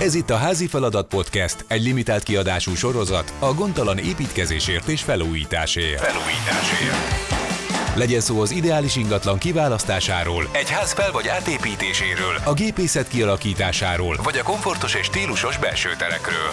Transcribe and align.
Ez 0.00 0.14
itt 0.14 0.30
a 0.30 0.36
Házi 0.36 0.66
Feladat 0.66 1.08
Podcast, 1.08 1.64
egy 1.68 1.82
limitált 1.82 2.22
kiadású 2.22 2.74
sorozat 2.74 3.32
a 3.38 3.54
gondtalan 3.54 3.98
építkezésért 3.98 4.88
és 4.88 5.02
felújításért. 5.02 6.00
Felújításért. 6.00 7.28
Legyen 7.94 8.20
szó 8.20 8.40
az 8.40 8.50
ideális 8.50 8.96
ingatlan 8.96 9.38
kiválasztásáról, 9.38 10.48
egy 10.52 10.70
ház 10.70 10.92
fel- 10.92 11.12
vagy 11.12 11.28
átépítéséről, 11.28 12.34
a 12.44 12.52
gépészet 12.52 13.08
kialakításáról, 13.08 14.16
vagy 14.22 14.38
a 14.38 14.42
komfortos 14.42 14.94
és 14.94 15.06
stílusos 15.06 15.58
belső 15.58 15.90
terekről. 15.98 16.50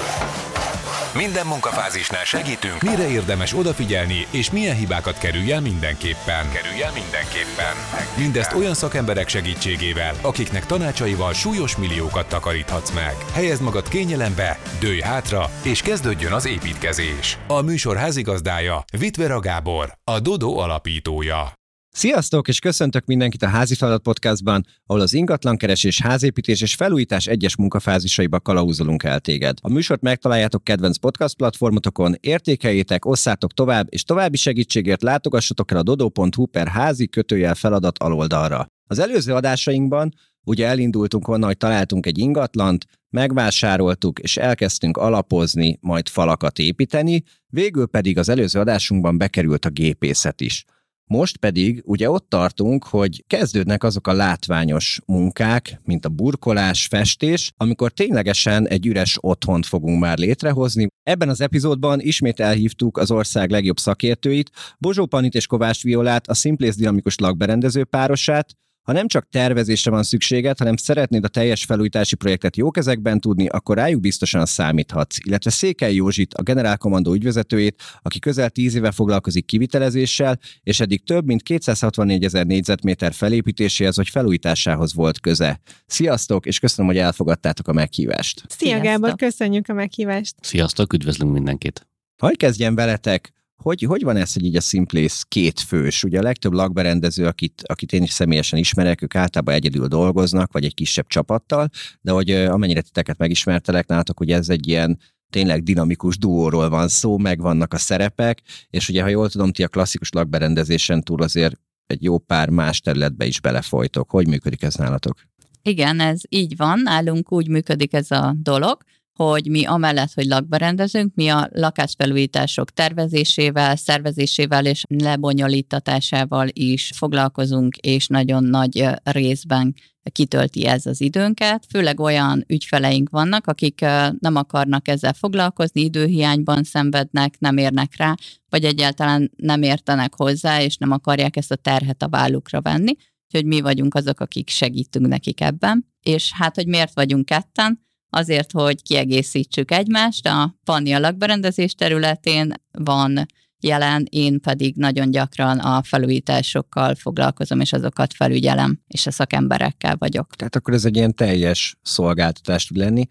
Minden 1.17 1.47
munkafázisnál 1.47 2.23
segítünk, 2.23 2.81
mire 2.81 3.09
érdemes 3.09 3.53
odafigyelni, 3.53 4.27
és 4.31 4.51
milyen 4.51 4.75
hibákat 4.75 5.17
kerülj 5.17 5.51
el 5.51 5.61
mindenképpen. 5.61 6.51
Kerülj 6.51 6.81
el 6.81 6.91
mindenképpen. 6.91 7.75
Mindezt 8.17 8.53
olyan 8.53 8.73
szakemberek 8.73 9.27
segítségével, 9.27 10.15
akiknek 10.21 10.65
tanácsaival 10.65 11.33
súlyos 11.33 11.77
milliókat 11.77 12.29
takaríthatsz 12.29 12.91
meg. 12.91 13.15
Helyezd 13.33 13.61
magad 13.61 13.87
kényelembe, 13.87 14.59
dőj 14.79 14.99
hátra, 14.99 15.49
és 15.61 15.81
kezdődjön 15.81 16.31
az 16.31 16.45
építkezés. 16.45 17.37
A 17.47 17.61
műsor 17.61 17.97
házigazdája 17.97 18.83
Vitvera 18.97 19.39
Gábor, 19.39 19.97
a 20.03 20.19
Dodo 20.19 20.57
alapítója. 20.57 21.56
Sziasztok, 21.97 22.47
és 22.47 22.59
köszöntök 22.59 23.05
mindenkit 23.05 23.43
a 23.43 23.47
Házi 23.47 23.75
Feladat 23.75 24.01
Podcastban, 24.01 24.65
ahol 24.85 25.01
az 25.01 25.13
ingatlankeresés, 25.13 26.01
házépítés 26.01 26.61
és 26.61 26.75
felújítás 26.75 27.27
egyes 27.27 27.55
munkafázisaiba 27.55 28.39
kalauzolunk 28.39 29.03
el 29.03 29.19
téged. 29.19 29.57
A 29.61 29.69
műsort 29.69 30.01
megtaláljátok 30.01 30.63
kedvenc 30.63 30.97
podcast 30.97 31.35
platformotokon, 31.35 32.15
értékeljétek, 32.19 33.05
osszátok 33.05 33.53
tovább, 33.53 33.87
és 33.89 34.03
további 34.03 34.37
segítségért 34.37 35.01
látogassatok 35.01 35.71
el 35.71 35.77
a 35.77 35.83
dodo.hu 35.83 36.45
per 36.45 36.67
házi 36.67 37.07
kötőjel 37.07 37.55
feladat 37.55 37.97
aloldalra. 37.97 38.67
Az 38.87 38.99
előző 38.99 39.33
adásainkban 39.33 40.13
ugye 40.43 40.67
elindultunk 40.67 41.27
onnan, 41.27 41.47
hogy 41.47 41.57
találtunk 41.57 42.05
egy 42.05 42.17
ingatlant, 42.17 42.85
megvásároltuk, 43.09 44.19
és 44.19 44.37
elkezdtünk 44.37 44.97
alapozni, 44.97 45.77
majd 45.81 46.07
falakat 46.07 46.59
építeni, 46.59 47.23
végül 47.47 47.87
pedig 47.87 48.17
az 48.17 48.29
előző 48.29 48.59
adásunkban 48.59 49.17
bekerült 49.17 49.65
a 49.65 49.69
gépészet 49.69 50.41
is. 50.41 50.65
Most 51.07 51.37
pedig 51.37 51.81
ugye 51.85 52.09
ott 52.09 52.29
tartunk, 52.29 52.83
hogy 52.83 53.23
kezdődnek 53.27 53.83
azok 53.83 54.07
a 54.07 54.13
látványos 54.13 54.99
munkák, 55.05 55.81
mint 55.83 56.05
a 56.05 56.09
burkolás, 56.09 56.85
festés, 56.85 57.51
amikor 57.57 57.91
ténylegesen 57.91 58.67
egy 58.67 58.85
üres 58.85 59.17
otthont 59.21 59.65
fogunk 59.65 59.99
már 59.99 60.17
létrehozni. 60.17 60.87
Ebben 61.03 61.29
az 61.29 61.41
epizódban 61.41 61.99
ismét 61.99 62.39
elhívtuk 62.39 62.97
az 62.97 63.11
ország 63.11 63.49
legjobb 63.49 63.77
szakértőit, 63.77 64.51
Bozsó 64.79 65.05
Panit 65.05 65.33
és 65.33 65.47
Kovács 65.47 65.83
Violát, 65.83 66.27
a 66.27 66.33
Simplész 66.33 66.75
dinamikus 66.75 67.15
lakberendező 67.17 67.83
párosát, 67.83 68.55
ha 68.87 68.93
nem 68.93 69.07
csak 69.07 69.27
tervezésre 69.29 69.91
van 69.91 70.03
szükséged, 70.03 70.57
hanem 70.57 70.75
szeretnéd 70.75 71.23
a 71.23 71.27
teljes 71.27 71.63
felújítási 71.63 72.15
projektet 72.15 72.57
jó 72.57 72.71
kezekben 72.71 73.19
tudni, 73.19 73.47
akkor 73.47 73.75
rájuk 73.75 74.01
biztosan 74.01 74.45
számíthatsz. 74.45 75.17
Illetve 75.25 75.49
Székely 75.49 75.93
Józsit, 75.93 76.33
a 76.33 76.41
Generál 76.41 76.77
Kommandó 76.77 77.13
ügyvezetőjét, 77.13 77.81
aki 78.01 78.19
közel 78.19 78.49
10 78.49 78.75
éve 78.75 78.91
foglalkozik 78.91 79.45
kivitelezéssel, 79.45 80.39
és 80.63 80.79
eddig 80.79 81.03
több 81.03 81.25
mint 81.25 81.43
264 81.43 82.23
ezer 82.23 82.45
négyzetméter 82.45 83.13
felépítéséhez 83.13 83.95
vagy 83.95 84.09
felújításához 84.09 84.93
volt 84.93 85.19
köze. 85.19 85.59
Sziasztok, 85.85 86.45
és 86.45 86.59
köszönöm, 86.59 86.91
hogy 86.91 86.99
elfogadtátok 86.99 87.67
a 87.67 87.73
meghívást. 87.73 88.43
Szia 88.47 88.67
Sziasztok. 88.67 88.83
Gábor, 88.83 89.15
köszönjük 89.15 89.69
a 89.69 89.73
meghívást. 89.73 90.35
Sziasztok, 90.41 90.93
üdvözlünk 90.93 91.33
mindenkit! 91.33 91.87
Hogy 92.17 92.37
kezdjem 92.37 92.75
veletek? 92.75 93.33
Hogy, 93.57 93.83
hogy 93.83 94.03
van 94.03 94.15
ez, 94.17 94.33
hogy 94.33 94.45
így 94.45 94.55
a 94.55 94.61
Simplész 94.61 95.23
két 95.27 95.59
fős? 95.59 96.03
Ugye 96.03 96.19
a 96.19 96.21
legtöbb 96.21 96.53
lakberendező, 96.53 97.25
akit, 97.25 97.63
akit 97.65 97.93
én 97.93 98.03
is 98.03 98.11
személyesen 98.11 98.59
ismerek, 98.59 99.01
ők 99.01 99.15
általában 99.15 99.53
egyedül 99.53 99.87
dolgoznak, 99.87 100.51
vagy 100.51 100.65
egy 100.65 100.73
kisebb 100.73 101.07
csapattal, 101.07 101.69
de 102.01 102.11
hogy 102.11 102.31
amennyire 102.31 102.81
titeket 102.81 103.17
megismertelek, 103.17 103.87
nálatok, 103.87 104.19
ugye 104.19 104.35
ez 104.35 104.49
egy 104.49 104.67
ilyen 104.67 104.99
tényleg 105.29 105.63
dinamikus 105.63 106.17
duóról 106.17 106.69
van 106.69 106.87
szó, 106.87 107.17
meg 107.17 107.41
vannak 107.41 107.73
a 107.73 107.77
szerepek, 107.77 108.41
és 108.69 108.89
ugye, 108.89 109.01
ha 109.01 109.07
jól 109.07 109.29
tudom, 109.29 109.51
ti 109.51 109.63
a 109.63 109.67
klasszikus 109.67 110.09
lakberendezésen 110.09 111.01
túl 111.01 111.21
azért 111.21 111.59
egy 111.87 112.03
jó 112.03 112.17
pár 112.17 112.49
más 112.49 112.79
területbe 112.79 113.25
is 113.25 113.41
belefolytok. 113.41 114.09
Hogy 114.09 114.27
működik 114.27 114.63
ez 114.63 114.75
nálatok? 114.75 115.17
Igen, 115.61 115.99
ez 115.99 116.21
így 116.29 116.55
van, 116.57 116.79
nálunk 116.79 117.31
úgy 117.31 117.49
működik 117.49 117.93
ez 117.93 118.11
a 118.11 118.35
dolog, 118.37 118.83
hogy 119.17 119.49
mi 119.49 119.65
amellett, 119.65 120.13
hogy 120.13 120.25
lakberendezünk, 120.25 121.15
mi 121.15 121.27
a 121.27 121.49
lakásfelújítások 121.53 122.71
tervezésével, 122.71 123.75
szervezésével 123.75 124.65
és 124.65 124.83
lebonyolítatásával 124.87 126.47
is 126.51 126.91
foglalkozunk, 126.95 127.75
és 127.75 128.07
nagyon 128.07 128.43
nagy 128.43 128.85
részben 129.03 129.75
kitölti 130.11 130.65
ez 130.65 130.85
az 130.85 131.01
időnket. 131.01 131.65
Főleg 131.69 131.99
olyan 131.99 132.43
ügyfeleink 132.47 133.09
vannak, 133.09 133.47
akik 133.47 133.81
nem 134.19 134.35
akarnak 134.35 134.87
ezzel 134.87 135.13
foglalkozni, 135.13 135.81
időhiányban 135.81 136.63
szenvednek, 136.63 137.39
nem 137.39 137.57
érnek 137.57 137.97
rá, 137.97 138.15
vagy 138.49 138.63
egyáltalán 138.63 139.31
nem 139.35 139.61
értenek 139.61 140.13
hozzá, 140.15 140.61
és 140.61 140.77
nem 140.77 140.91
akarják 140.91 141.35
ezt 141.35 141.51
a 141.51 141.55
terhet 141.55 142.03
a 142.03 142.09
vállukra 142.09 142.61
venni. 142.61 142.93
Úgyhogy 143.25 143.45
mi 143.45 143.61
vagyunk 143.61 143.95
azok, 143.95 144.19
akik 144.19 144.49
segítünk 144.49 145.07
nekik 145.07 145.41
ebben. 145.41 145.85
És 146.03 146.31
hát, 146.33 146.55
hogy 146.55 146.67
miért 146.67 146.93
vagyunk 146.93 147.25
ketten? 147.25 147.85
Azért, 148.09 148.51
hogy 148.51 148.81
kiegészítsük 148.81 149.71
egymást. 149.71 150.27
A 150.27 150.55
Panni 150.63 150.93
a 150.93 150.99
lakberendezés 150.99 151.73
területén 151.73 152.53
van 152.71 153.25
jelen, 153.59 154.05
én 154.09 154.39
pedig 154.39 154.75
nagyon 154.75 155.11
gyakran 155.11 155.59
a 155.59 155.83
felújításokkal 155.83 156.95
foglalkozom, 156.95 157.59
és 157.59 157.73
azokat 157.73 158.13
felügyelem, 158.13 158.79
és 158.87 159.07
a 159.07 159.11
szakemberekkel 159.11 159.95
vagyok. 159.97 160.35
Tehát 160.35 160.55
akkor 160.55 160.73
ez 160.73 160.85
egy 160.85 160.95
ilyen 160.95 161.15
teljes 161.15 161.77
szolgáltatás 161.81 162.65
tud 162.65 162.77
lenni. 162.77 163.07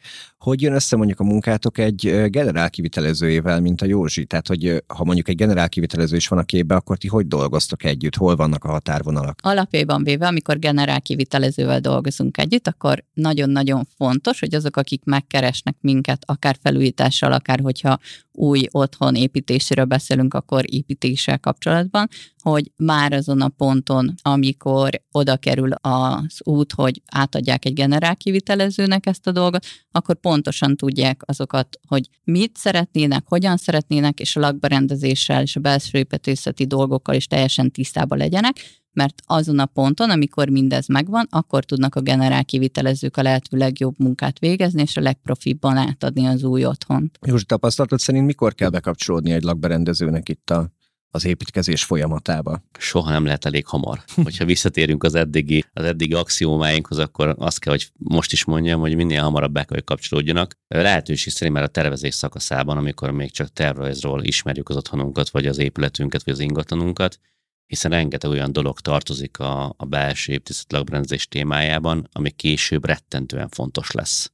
Hogy 0.47 0.62
jön 0.62 0.75
össze 0.75 0.97
mondjuk 0.97 1.21
a 1.21 1.25
munkátok 1.25 1.79
egy 1.79 2.27
generál 2.31 2.71
kivitelezőjével, 2.71 3.61
mint 3.61 3.83
a 3.83 3.87
Józsi? 3.87 4.25
Tehát, 4.25 4.49
hogy 4.49 4.83
ha 4.87 5.05
mondjuk 5.05 5.29
egy 5.29 5.37
generál 5.37 5.69
kivitelező 5.69 6.17
is 6.17 6.29
van 6.29 6.39
a 6.39 6.43
képbe, 6.43 6.75
akkor 6.75 6.99
ti 6.99 7.09
hogy 7.09 7.27
dolgoztok 7.27 7.84
együtt? 7.84 8.17
Hol 8.17 8.37
vannak 8.37 8.65
a 8.65 8.69
határvonalak? 8.69 9.39
Alapjában 9.43 10.05
véve, 10.05 10.27
amikor 10.27 10.59
generál 10.59 11.01
kivitelezővel 11.01 11.81
dolgozunk 11.81 12.39
együtt, 12.39 12.67
akkor 12.67 13.05
nagyon-nagyon 13.15 13.87
fontos, 13.97 14.41
hogy 14.41 14.55
azok, 14.55 14.77
akik 14.77 15.05
megkeresnek 15.05 15.77
minket, 15.81 16.23
akár 16.27 16.57
felújítással, 16.63 17.33
akár 17.33 17.61
hogyha 17.63 17.99
új 18.33 18.67
otthon 18.71 19.15
építéséről 19.15 19.84
beszélünk, 19.84 20.34
akkor 20.34 20.65
építéssel 20.67 21.39
kapcsolatban, 21.39 22.09
hogy 22.51 22.73
már 22.77 23.12
azon 23.12 23.41
a 23.41 23.49
ponton, 23.49 24.15
amikor 24.23 25.03
oda 25.11 25.37
kerül 25.37 25.73
az 25.73 26.41
út, 26.45 26.73
hogy 26.73 27.03
átadják 27.12 27.65
egy 27.65 27.73
generál 27.73 28.17
kivitelezőnek 28.17 29.07
ezt 29.07 29.27
a 29.27 29.33
dolgot, 29.33 29.67
akkor 29.91 30.15
pontosan 30.21 30.77
tudják 30.77 31.23
azokat, 31.25 31.79
hogy 31.89 32.09
mit 32.25 32.57
szeretnének, 32.57 33.25
hogyan 33.29 33.57
szeretnének, 33.57 34.21
és 34.21 34.37
a 34.37 34.41
lakberendezéssel 34.41 35.43
és 35.43 35.57
a 35.57 35.61
belső 35.61 35.99
építészeti 35.99 36.67
dolgokkal 36.67 37.15
is 37.15 37.27
teljesen 37.27 37.71
tisztában 37.71 38.19
legyenek, 38.19 38.57
mert 38.93 39.23
azon 39.25 39.59
a 39.59 39.67
ponton, 39.67 40.11
amikor 40.11 40.49
mindez 40.49 40.89
megvan, 40.89 41.27
akkor 41.31 41.65
tudnak 41.65 41.95
a 41.95 42.01
generál 42.01 42.45
kivitelezők 42.45 43.17
a 43.17 43.23
lehető 43.23 43.57
legjobb 43.57 43.95
munkát 43.99 44.39
végezni, 44.39 44.83
és 44.83 44.97
a 44.97 45.01
legprofibban 45.01 45.77
átadni 45.77 46.27
az 46.27 46.43
új 46.45 46.65
otthont. 46.65 47.19
Józsi, 47.27 47.45
tapasztalatod 47.45 47.99
szerint 47.99 48.27
mikor 48.27 48.55
kell 48.55 48.69
bekapcsolódni 48.69 49.31
egy 49.31 49.43
lakberendezőnek 49.43 50.28
itt 50.28 50.51
a, 50.51 50.71
az 51.11 51.25
építkezés 51.25 51.84
folyamatába? 51.84 52.62
soha 52.78 53.11
nem 53.11 53.25
lehet 53.25 53.44
elég 53.44 53.67
hamar. 53.67 54.03
Hogyha 54.25 54.44
visszatérünk 54.44 55.05
az 55.05 55.15
eddigi, 55.15 55.65
az 55.72 55.84
eddigi 55.84 56.15
axiómáinkhoz, 56.15 56.99
akkor 56.99 57.34
azt 57.39 57.59
kell, 57.59 57.72
hogy 57.72 57.89
most 57.97 58.33
is 58.33 58.44
mondjam, 58.44 58.81
hogy 58.81 58.97
minél 58.97 59.22
hamarabb 59.22 59.53
be 59.53 59.65
kell, 59.65 59.77
hogy 59.77 59.84
kapcsolódjanak. 59.84 60.55
Lehetőség 60.69 61.33
szerint 61.33 61.55
már 61.55 61.65
a 61.65 61.69
tervezés 61.69 62.15
szakaszában, 62.15 62.77
amikor 62.77 63.11
még 63.11 63.31
csak 63.31 63.53
tervrajzról 63.53 64.25
ismerjük 64.25 64.69
az 64.69 64.77
otthonunkat, 64.77 65.28
vagy 65.28 65.47
az 65.47 65.59
épületünket, 65.59 66.25
vagy 66.25 66.34
az 66.34 66.41
ingatlanunkat, 66.41 67.19
hiszen 67.66 67.91
rengeteg 67.91 68.31
olyan 68.31 68.53
dolog 68.53 68.81
tartozik 68.81 69.39
a, 69.39 69.75
a 69.77 69.84
belső 69.84 70.33
építészet 70.33 70.72
lakberendezés 70.72 71.28
témájában, 71.28 72.09
ami 72.12 72.31
később 72.31 72.84
rettentően 72.84 73.49
fontos 73.49 73.91
lesz. 73.91 74.33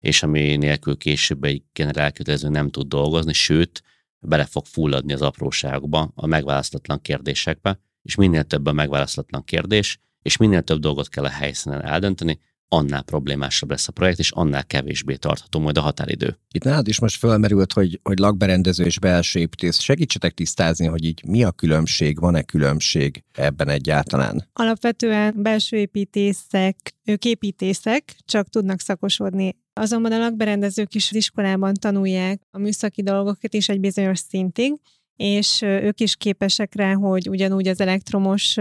És 0.00 0.22
ami 0.22 0.56
nélkül 0.56 0.96
később 0.96 1.44
egy 1.44 1.62
generálkötelező 1.72 2.48
nem 2.48 2.70
tud 2.70 2.88
dolgozni, 2.88 3.32
sőt, 3.32 3.82
bele 4.26 4.44
fog 4.44 4.64
fulladni 4.66 5.12
az 5.12 5.22
apróságokba, 5.22 6.12
a 6.14 6.26
megválasztatlan 6.26 7.00
kérdésekbe, 7.00 7.80
és 8.02 8.14
minél 8.14 8.44
több 8.44 8.66
a 8.66 8.72
megválasztatlan 8.72 9.44
kérdés, 9.44 9.98
és 10.22 10.36
minél 10.36 10.62
több 10.62 10.80
dolgot 10.80 11.08
kell 11.08 11.24
a 11.24 11.28
helyszínen 11.28 11.84
eldönteni, 11.84 12.38
annál 12.68 13.02
problémásabb 13.02 13.70
lesz 13.70 13.88
a 13.88 13.92
projekt, 13.92 14.18
és 14.18 14.30
annál 14.30 14.64
kevésbé 14.64 15.14
tartható 15.14 15.60
majd 15.60 15.78
a 15.78 15.80
határidő. 15.80 16.38
Itt 16.50 16.64
nálad 16.64 16.88
is 16.88 17.00
most 17.00 17.18
felmerült, 17.18 17.72
hogy, 17.72 18.00
hogy 18.02 18.18
lakberendező 18.18 18.84
és 18.84 18.98
belső 18.98 19.38
építész. 19.40 19.78
Segítsetek 19.78 20.34
tisztázni, 20.34 20.86
hogy 20.86 21.04
így 21.04 21.22
mi 21.26 21.44
a 21.44 21.50
különbség, 21.50 22.20
van-e 22.20 22.42
különbség 22.42 23.24
ebben 23.32 23.68
egyáltalán? 23.68 24.48
Alapvetően 24.52 25.34
belső 25.36 25.76
építészek, 25.76 26.94
ők 27.04 27.24
építészek, 27.24 28.16
csak 28.24 28.48
tudnak 28.48 28.80
szakosodni. 28.80 29.56
Azonban 29.76 30.12
a 30.12 30.18
lakberendezők 30.18 30.94
is 30.94 31.10
az 31.10 31.16
iskolában 31.16 31.74
tanulják 31.74 32.40
a 32.50 32.58
műszaki 32.58 33.02
dolgokat 33.02 33.54
is 33.54 33.68
egy 33.68 33.80
bizonyos 33.80 34.18
szintig, 34.18 34.72
és 35.16 35.62
ők 35.62 36.00
is 36.00 36.16
képesek 36.16 36.74
rá, 36.74 36.92
hogy 36.92 37.28
ugyanúgy 37.28 37.68
az 37.68 37.80
elektromos 37.80 38.56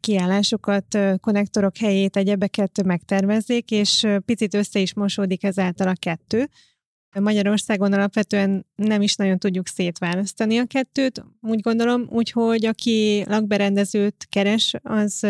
kiállásokat, 0.00 0.98
konnektorok 1.20 1.76
helyét, 1.76 2.16
egyebeket 2.16 2.82
megtervezzék, 2.84 3.70
és 3.70 4.06
picit 4.24 4.54
össze 4.54 4.78
is 4.78 4.94
mosódik 4.94 5.44
ezáltal 5.44 5.88
a 5.88 5.94
kettő. 5.98 6.48
Magyarországon 7.20 7.92
alapvetően 7.92 8.66
nem 8.76 9.02
is 9.02 9.14
nagyon 9.14 9.38
tudjuk 9.38 9.66
szétválasztani 9.66 10.58
a 10.58 10.64
kettőt, 10.64 11.24
úgy 11.40 11.60
gondolom, 11.60 12.06
úgyhogy 12.10 12.66
aki 12.66 13.24
lakberendezőt 13.28 14.26
keres, 14.30 14.74
az 14.82 15.26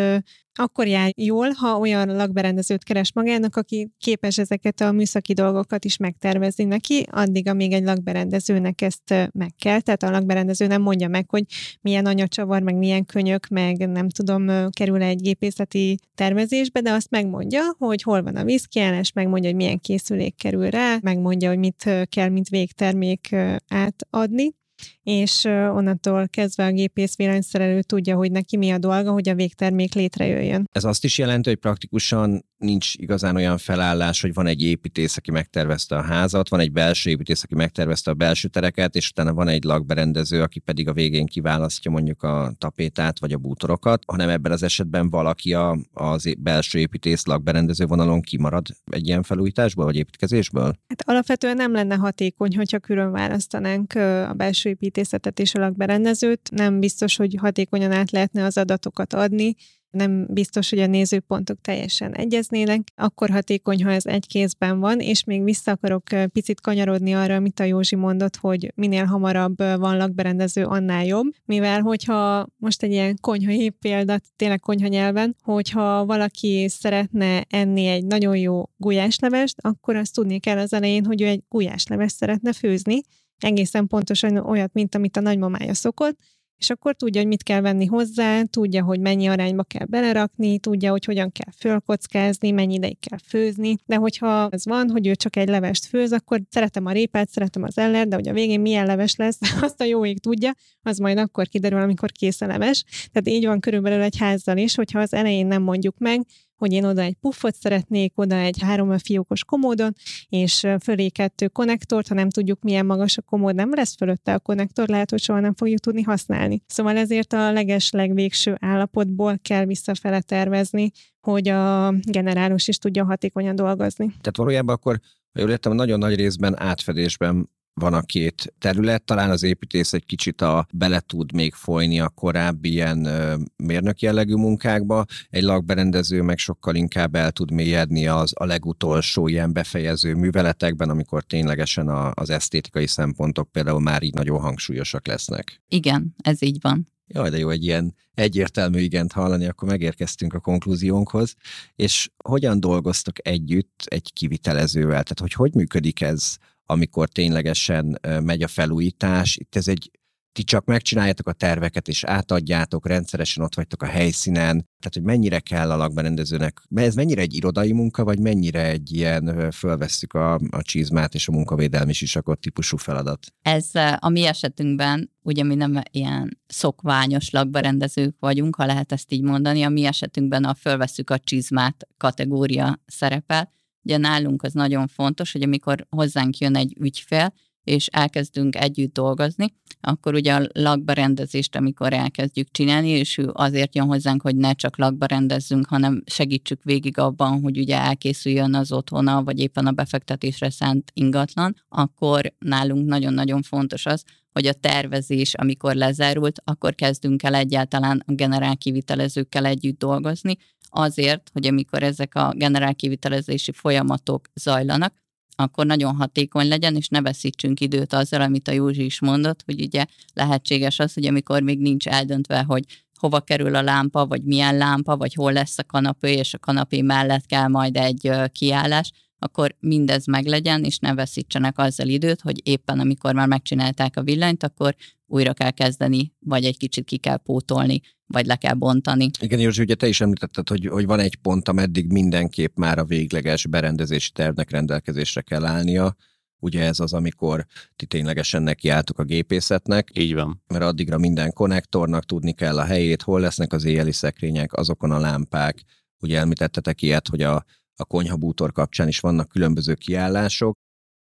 akkor 0.58 0.86
jár 0.86 1.12
jól, 1.16 1.50
ha 1.50 1.78
olyan 1.78 2.16
lakberendezőt 2.16 2.84
keres 2.84 3.12
magának, 3.12 3.56
aki 3.56 3.90
képes 3.98 4.38
ezeket 4.38 4.80
a 4.80 4.92
műszaki 4.92 5.32
dolgokat 5.32 5.84
is 5.84 5.96
megtervezni 5.96 6.64
neki, 6.64 7.06
addig, 7.10 7.48
amíg 7.48 7.72
egy 7.72 7.84
lakberendezőnek 7.84 8.80
ezt 8.80 9.30
meg 9.32 9.50
kell. 9.58 9.80
Tehát 9.80 10.02
a 10.02 10.10
lakberendező 10.10 10.66
nem 10.66 10.82
mondja 10.82 11.08
meg, 11.08 11.30
hogy 11.30 11.44
milyen 11.80 12.06
anyacsavar, 12.06 12.62
meg 12.62 12.76
milyen 12.76 13.04
könyök, 13.04 13.46
meg 13.48 13.88
nem 13.88 14.08
tudom, 14.08 14.70
kerül 14.70 15.02
egy 15.02 15.20
gépészeti 15.20 15.98
tervezésbe, 16.14 16.80
de 16.80 16.92
azt 16.92 17.10
megmondja, 17.10 17.62
hogy 17.78 18.02
hol 18.02 18.22
van 18.22 18.36
a 18.36 18.44
vízkiállás, 18.44 19.12
megmondja, 19.12 19.48
hogy 19.48 19.58
milyen 19.58 19.80
készülék 19.80 20.36
kerül 20.36 20.70
rá, 20.70 20.98
megmondja, 21.02 21.48
hogy 21.48 21.58
mit 21.58 21.90
kell, 22.04 22.28
mint 22.28 22.48
végtermék 22.48 23.35
átadni 23.68 24.54
és 25.02 25.44
onnantól 25.44 26.28
kezdve 26.28 26.64
a 26.64 26.72
gépész 26.72 27.16
villanyszerelő 27.16 27.82
tudja, 27.82 28.16
hogy 28.16 28.30
neki 28.30 28.56
mi 28.56 28.70
a 28.70 28.78
dolga, 28.78 29.12
hogy 29.12 29.28
a 29.28 29.34
végtermék 29.34 29.94
létrejöjjön. 29.94 30.64
Ez 30.72 30.84
azt 30.84 31.04
is 31.04 31.18
jelenti, 31.18 31.48
hogy 31.48 31.58
praktikusan 31.58 32.44
nincs 32.58 32.94
igazán 32.94 33.36
olyan 33.36 33.58
felállás, 33.58 34.20
hogy 34.20 34.34
van 34.34 34.46
egy 34.46 34.62
építész, 34.62 35.16
aki 35.16 35.30
megtervezte 35.30 35.96
a 35.96 36.02
házat, 36.02 36.48
van 36.48 36.60
egy 36.60 36.72
belső 36.72 37.10
építész, 37.10 37.42
aki 37.42 37.54
megtervezte 37.54 38.10
a 38.10 38.14
belső 38.14 38.48
tereket, 38.48 38.94
és 38.94 39.10
utána 39.10 39.34
van 39.34 39.48
egy 39.48 39.64
lakberendező, 39.64 40.42
aki 40.42 40.58
pedig 40.58 40.88
a 40.88 40.92
végén 40.92 41.26
kiválasztja 41.26 41.90
mondjuk 41.90 42.22
a 42.22 42.52
tapétát 42.58 43.18
vagy 43.18 43.32
a 43.32 43.38
bútorokat, 43.38 44.02
hanem 44.06 44.28
ebben 44.28 44.52
az 44.52 44.62
esetben 44.62 45.10
valaki 45.10 45.54
a, 45.54 45.78
az 45.92 46.34
belső 46.38 46.78
építész 46.78 47.26
lakberendező 47.26 47.84
vonalon 47.84 48.20
kimarad 48.20 48.66
egy 48.90 49.06
ilyen 49.06 49.22
felújításból 49.22 49.84
vagy 49.84 49.96
építkezésből? 49.96 50.76
Hát 50.88 51.02
alapvetően 51.04 51.56
nem 51.56 51.72
lenne 51.72 51.94
hatékony, 51.94 52.56
hogyha 52.56 52.78
külön 52.78 53.10
választanánk 53.10 53.94
a 54.28 54.32
belső 54.36 54.68
építészetet 54.68 55.40
és 55.40 55.54
a 55.54 55.58
lakberendezőt. 55.58 56.50
Nem 56.50 56.80
biztos, 56.80 57.16
hogy 57.16 57.36
hatékonyan 57.38 57.92
át 57.92 58.10
lehetne 58.10 58.44
az 58.44 58.56
adatokat 58.56 59.12
adni, 59.12 59.54
nem 59.96 60.26
biztos, 60.28 60.70
hogy 60.70 60.78
a 60.78 60.86
nézőpontok 60.86 61.60
teljesen 61.60 62.14
egyeznének, 62.14 62.80
akkor 62.94 63.30
hatékony, 63.30 63.84
ha 63.84 63.90
ez 63.90 64.06
egy 64.06 64.26
kézben 64.26 64.80
van, 64.80 65.00
és 65.00 65.24
még 65.24 65.42
vissza 65.42 65.70
akarok 65.70 66.02
picit 66.32 66.60
kanyarodni 66.60 67.12
arra, 67.12 67.34
amit 67.34 67.60
a 67.60 67.64
Józsi 67.64 67.96
mondott, 67.96 68.36
hogy 68.36 68.72
minél 68.74 69.04
hamarabb 69.04 69.56
van 69.58 69.96
lakberendező, 69.96 70.64
annál 70.64 71.04
jobb, 71.04 71.26
mivel 71.44 71.80
hogyha 71.80 72.46
most 72.56 72.82
egy 72.82 72.90
ilyen 72.90 73.16
konyhai 73.20 73.70
példa, 73.70 74.18
tényleg 74.36 74.60
konyha 74.60 74.88
nyelven, 74.88 75.36
hogyha 75.42 76.06
valaki 76.06 76.66
szeretne 76.68 77.44
enni 77.48 77.86
egy 77.86 78.04
nagyon 78.04 78.36
jó 78.36 78.62
gulyáslevest, 78.76 79.56
akkor 79.60 79.96
azt 79.96 80.14
tudni 80.14 80.38
kell 80.38 80.58
az 80.58 80.72
elején, 80.72 81.04
hogy 81.04 81.22
ő 81.22 81.26
egy 81.26 81.42
gulyáslevest 81.48 82.16
szeretne 82.16 82.52
főzni, 82.52 83.00
egészen 83.38 83.86
pontosan 83.86 84.36
olyat, 84.36 84.72
mint 84.72 84.94
amit 84.94 85.16
a 85.16 85.20
nagymamája 85.20 85.74
szokott, 85.74 86.18
és 86.58 86.70
akkor 86.70 86.94
tudja, 86.96 87.20
hogy 87.20 87.28
mit 87.28 87.42
kell 87.42 87.60
venni 87.60 87.86
hozzá, 87.86 88.42
tudja, 88.42 88.84
hogy 88.84 89.00
mennyi 89.00 89.26
arányba 89.26 89.62
kell 89.62 89.86
belerakni, 89.86 90.58
tudja, 90.58 90.90
hogy 90.90 91.04
hogyan 91.04 91.32
kell 91.32 91.52
fölkockázni, 91.58 92.50
mennyi 92.50 92.74
ideig 92.74 92.98
kell 92.98 93.18
főzni, 93.26 93.76
de 93.86 93.96
hogyha 93.96 94.48
ez 94.50 94.64
van, 94.64 94.90
hogy 94.90 95.06
ő 95.06 95.14
csak 95.14 95.36
egy 95.36 95.48
levest 95.48 95.86
főz, 95.86 96.12
akkor 96.12 96.40
szeretem 96.50 96.86
a 96.86 96.92
répát, 96.92 97.28
szeretem 97.28 97.62
az 97.62 97.78
ellert, 97.78 98.08
de 98.08 98.14
hogy 98.14 98.28
a 98.28 98.32
végén 98.32 98.60
milyen 98.60 98.86
leves 98.86 99.16
lesz, 99.16 99.38
azt 99.60 99.80
a 99.80 99.84
jó 99.84 100.06
ég 100.06 100.20
tudja, 100.20 100.52
az 100.82 100.98
majd 100.98 101.18
akkor 101.18 101.46
kiderül, 101.46 101.80
amikor 101.80 102.12
kész 102.12 102.40
a 102.40 102.46
leves. 102.46 102.84
Tehát 103.12 103.28
így 103.28 103.46
van 103.46 103.60
körülbelül 103.60 104.02
egy 104.02 104.16
házzal 104.18 104.56
is, 104.56 104.74
hogyha 104.74 105.00
az 105.00 105.12
elején 105.12 105.46
nem 105.46 105.62
mondjuk 105.62 105.98
meg, 105.98 106.26
hogy 106.56 106.72
én 106.72 106.84
oda 106.84 107.00
egy 107.00 107.16
puffot 107.20 107.54
szeretnék, 107.54 108.12
oda 108.18 108.36
egy 108.36 108.62
három 108.62 108.98
fiókos 108.98 109.44
komódon, 109.44 109.94
és 110.28 110.66
fölé 110.82 111.08
kettő 111.08 111.48
konnektort, 111.48 112.08
ha 112.08 112.14
nem 112.14 112.30
tudjuk 112.30 112.62
milyen 112.62 112.86
magas 112.86 113.18
a 113.18 113.22
komód, 113.22 113.54
nem 113.54 113.74
lesz 113.74 113.96
fölötte 113.96 114.34
a 114.34 114.38
konnektor, 114.38 114.88
lehet, 114.88 115.10
hogy 115.10 115.20
soha 115.20 115.40
nem 115.40 115.54
fogjuk 115.54 115.80
tudni 115.80 116.02
használni. 116.02 116.62
Szóval 116.66 116.96
ezért 116.96 117.32
a 117.32 117.52
leges 117.52 117.90
legvégső 117.90 118.56
állapotból 118.60 119.38
kell 119.42 119.64
visszafele 119.64 120.20
tervezni, 120.20 120.90
hogy 121.20 121.48
a 121.48 121.94
generálós 122.02 122.68
is 122.68 122.78
tudja 122.78 123.04
hatékonyan 123.04 123.56
dolgozni. 123.56 124.06
Tehát 124.06 124.36
valójában 124.36 124.74
akkor 124.74 125.00
ha 125.32 125.42
jól 125.42 125.50
értem, 125.50 125.72
nagyon 125.72 125.98
nagy 125.98 126.14
részben 126.14 126.60
átfedésben 126.60 127.50
van 127.80 127.94
a 127.94 128.00
két 128.00 128.54
terület, 128.58 129.02
talán 129.02 129.30
az 129.30 129.42
építész 129.42 129.92
egy 129.92 130.06
kicsit 130.06 130.40
a, 130.40 130.66
bele 130.72 131.00
tud 131.00 131.32
még 131.32 131.54
folyni 131.54 132.00
a 132.00 132.08
korábbi 132.08 132.70
ilyen 132.70 133.08
mérnök 133.56 134.00
jellegű 134.00 134.34
munkákba, 134.34 135.04
egy 135.30 135.42
lakberendező 135.42 136.22
meg 136.22 136.38
sokkal 136.38 136.74
inkább 136.74 137.14
el 137.14 137.30
tud 137.30 137.50
mélyedni 137.50 138.06
az 138.06 138.32
a 138.34 138.44
legutolsó 138.44 139.28
ilyen 139.28 139.52
befejező 139.52 140.14
műveletekben, 140.14 140.90
amikor 140.90 141.22
ténylegesen 141.22 141.88
a, 141.88 142.10
az 142.14 142.30
esztétikai 142.30 142.86
szempontok 142.86 143.52
például 143.52 143.80
már 143.80 144.02
így 144.02 144.14
nagyon 144.14 144.40
hangsúlyosak 144.40 145.06
lesznek. 145.06 145.62
Igen, 145.68 146.14
ez 146.22 146.42
így 146.42 146.58
van. 146.60 146.86
Jaj, 147.08 147.30
de 147.30 147.38
jó 147.38 147.50
egy 147.50 147.64
ilyen 147.64 147.94
egyértelmű 148.14 148.78
igent 148.78 149.12
hallani, 149.12 149.46
akkor 149.46 149.68
megérkeztünk 149.68 150.34
a 150.34 150.40
konklúziónkhoz. 150.40 151.34
És 151.74 152.10
hogyan 152.24 152.60
dolgoztok 152.60 153.28
együtt 153.28 153.82
egy 153.84 154.12
kivitelezővel? 154.12 155.02
Tehát, 155.02 155.20
hogy 155.20 155.32
hogy 155.32 155.54
működik 155.54 156.00
ez 156.00 156.36
amikor 156.66 157.08
ténylegesen 157.08 157.98
megy 158.22 158.42
a 158.42 158.48
felújítás. 158.48 159.36
Itt 159.36 159.56
ez 159.56 159.68
egy 159.68 159.90
ti 160.36 160.42
csak 160.42 160.64
megcsináljátok 160.64 161.28
a 161.28 161.32
terveket, 161.32 161.88
és 161.88 162.04
átadjátok, 162.04 162.86
rendszeresen 162.86 163.44
ott 163.44 163.54
vagytok 163.54 163.82
a 163.82 163.86
helyszínen, 163.86 164.52
tehát 164.54 164.92
hogy 164.92 165.02
mennyire 165.02 165.40
kell 165.40 165.70
a 165.70 165.76
lakberendezőnek, 165.76 166.62
ez 166.74 166.94
mennyire 166.94 167.20
egy 167.20 167.34
irodai 167.34 167.72
munka, 167.72 168.04
vagy 168.04 168.20
mennyire 168.20 168.66
egy 168.66 168.92
ilyen 168.92 169.50
fölvesszük 169.50 170.12
a, 170.12 170.34
a 170.34 170.62
csizmát 170.62 171.14
és 171.14 171.28
a 171.28 171.32
munkavédelmi 171.32 171.92
sisakot 171.92 172.40
típusú 172.40 172.76
feladat? 172.76 173.26
Ez 173.42 173.70
a 173.98 174.08
mi 174.08 174.26
esetünkben, 174.26 175.10
ugye 175.22 175.44
mi 175.44 175.54
nem 175.54 175.80
ilyen 175.90 176.40
szokványos 176.46 177.30
lakberendezők 177.30 178.16
vagyunk, 178.18 178.56
ha 178.56 178.66
lehet 178.66 178.92
ezt 178.92 179.12
így 179.12 179.22
mondani, 179.22 179.62
a 179.62 179.68
mi 179.68 179.84
esetünkben 179.84 180.44
a 180.44 180.54
fölvesszük 180.54 181.10
a 181.10 181.18
csizmát 181.18 181.88
kategória 181.96 182.82
szerepel, 182.86 183.54
Ugye 183.86 183.96
nálunk 183.96 184.42
az 184.42 184.52
nagyon 184.52 184.86
fontos, 184.86 185.32
hogy 185.32 185.42
amikor 185.42 185.86
hozzánk 185.90 186.38
jön 186.38 186.56
egy 186.56 186.76
ügyfél, 186.80 187.32
és 187.64 187.86
elkezdünk 187.86 188.56
együtt 188.56 188.92
dolgozni, 188.92 189.54
akkor 189.80 190.14
ugye 190.14 190.34
a 190.34 190.46
lakberendezést, 190.52 191.56
amikor 191.56 191.92
elkezdjük 191.92 192.50
csinálni, 192.50 192.88
és 192.88 193.18
ő 193.18 193.30
azért 193.32 193.74
jön 193.74 193.86
hozzánk, 193.86 194.22
hogy 194.22 194.36
ne 194.36 194.52
csak 194.52 194.78
lakba 194.78 195.06
rendezzünk, 195.06 195.66
hanem 195.66 196.02
segítsük 196.06 196.62
végig 196.62 196.98
abban, 196.98 197.40
hogy 197.40 197.58
ugye 197.58 197.76
elkészüljön 197.76 198.54
az 198.54 198.72
otthona, 198.72 199.22
vagy 199.22 199.38
éppen 199.38 199.66
a 199.66 199.72
befektetésre 199.72 200.50
szánt 200.50 200.90
ingatlan, 200.94 201.56
akkor 201.68 202.32
nálunk 202.38 202.88
nagyon-nagyon 202.88 203.42
fontos 203.42 203.86
az, 203.86 204.02
hogy 204.32 204.46
a 204.46 204.52
tervezés, 204.52 205.34
amikor 205.34 205.74
lezárult, 205.74 206.40
akkor 206.44 206.74
kezdünk 206.74 207.22
el 207.22 207.34
egyáltalán 207.34 208.02
a 208.06 208.12
generál 208.12 208.56
kivitelezőkkel 208.56 209.44
együtt 209.44 209.78
dolgozni, 209.78 210.36
azért, 210.70 211.30
hogy 211.32 211.46
amikor 211.46 211.82
ezek 211.82 212.14
a 212.14 212.32
generál 212.36 212.74
kivitelezési 212.74 213.52
folyamatok 213.52 214.28
zajlanak, 214.34 214.94
akkor 215.36 215.66
nagyon 215.66 215.96
hatékony 215.96 216.48
legyen, 216.48 216.76
és 216.76 216.88
ne 216.88 217.00
veszítsünk 217.00 217.60
időt 217.60 217.92
azzal, 217.92 218.20
amit 218.20 218.48
a 218.48 218.52
Józsi 218.52 218.84
is 218.84 219.00
mondott, 219.00 219.42
hogy 219.44 219.60
ugye 219.60 219.84
lehetséges 220.14 220.78
az, 220.78 220.94
hogy 220.94 221.06
amikor 221.06 221.42
még 221.42 221.58
nincs 221.58 221.86
eldöntve, 221.86 222.42
hogy 222.42 222.64
hova 222.98 223.20
kerül 223.20 223.54
a 223.54 223.62
lámpa, 223.62 224.06
vagy 224.06 224.22
milyen 224.22 224.56
lámpa, 224.56 224.96
vagy 224.96 225.14
hol 225.14 225.32
lesz 225.32 225.58
a 225.58 225.64
kanapé, 225.64 226.12
és 226.12 226.34
a 226.34 226.38
kanapé 226.38 226.80
mellett 226.80 227.26
kell 227.26 227.48
majd 227.48 227.76
egy 227.76 228.10
kiállás, 228.32 228.92
akkor 229.18 229.56
mindez 229.60 230.06
meglegyen, 230.06 230.64
és 230.64 230.78
ne 230.78 230.94
veszítsenek 230.94 231.58
azzal 231.58 231.88
időt, 231.88 232.20
hogy 232.20 232.48
éppen 232.48 232.80
amikor 232.80 233.14
már 233.14 233.28
megcsinálták 233.28 233.96
a 233.96 234.02
villanyt, 234.02 234.42
akkor 234.42 234.74
újra 235.06 235.32
kell 235.32 235.50
kezdeni, 235.50 236.12
vagy 236.18 236.44
egy 236.44 236.56
kicsit 236.56 236.84
ki 236.84 236.96
kell 236.96 237.16
pótolni, 237.16 237.80
vagy 238.06 238.26
le 238.26 238.36
kell 238.36 238.54
bontani. 238.54 239.10
Igen, 239.20 239.38
Józsi, 239.38 239.62
ugye 239.62 239.74
te 239.74 239.88
is 239.88 240.00
említetted, 240.00 240.48
hogy, 240.48 240.66
hogy 240.66 240.86
van 240.86 241.00
egy 241.00 241.16
pont, 241.16 241.48
ameddig 241.48 241.92
mindenképp 241.92 242.56
már 242.56 242.78
a 242.78 242.84
végleges 242.84 243.46
berendezési 243.46 244.10
tervnek 244.10 244.50
rendelkezésre 244.50 245.20
kell 245.20 245.44
állnia. 245.44 245.96
Ugye 246.38 246.62
ez 246.62 246.80
az, 246.80 246.92
amikor 246.92 247.46
ti 247.76 247.86
ténylegesen 247.86 248.42
nekiálltok 248.42 248.98
a 248.98 249.04
gépészetnek. 249.04 249.90
Így 249.94 250.14
van. 250.14 250.42
Mert 250.46 250.64
addigra 250.64 250.98
minden 250.98 251.32
konnektornak 251.32 252.04
tudni 252.04 252.32
kell 252.32 252.58
a 252.58 252.64
helyét, 252.64 253.02
hol 253.02 253.20
lesznek 253.20 253.52
az 253.52 253.64
éjjeli 253.64 253.92
szekrények, 253.92 254.52
azokon 254.52 254.90
a 254.90 254.98
lámpák. 254.98 255.62
Ugye 256.00 256.18
említettetek 256.18 256.82
ilyet, 256.82 257.08
hogy 257.08 257.22
a 257.22 257.44
a 257.76 257.84
konyhabútor 257.84 258.52
kapcsán 258.52 258.88
is 258.88 259.00
vannak 259.00 259.28
különböző 259.28 259.74
kiállások. 259.74 260.58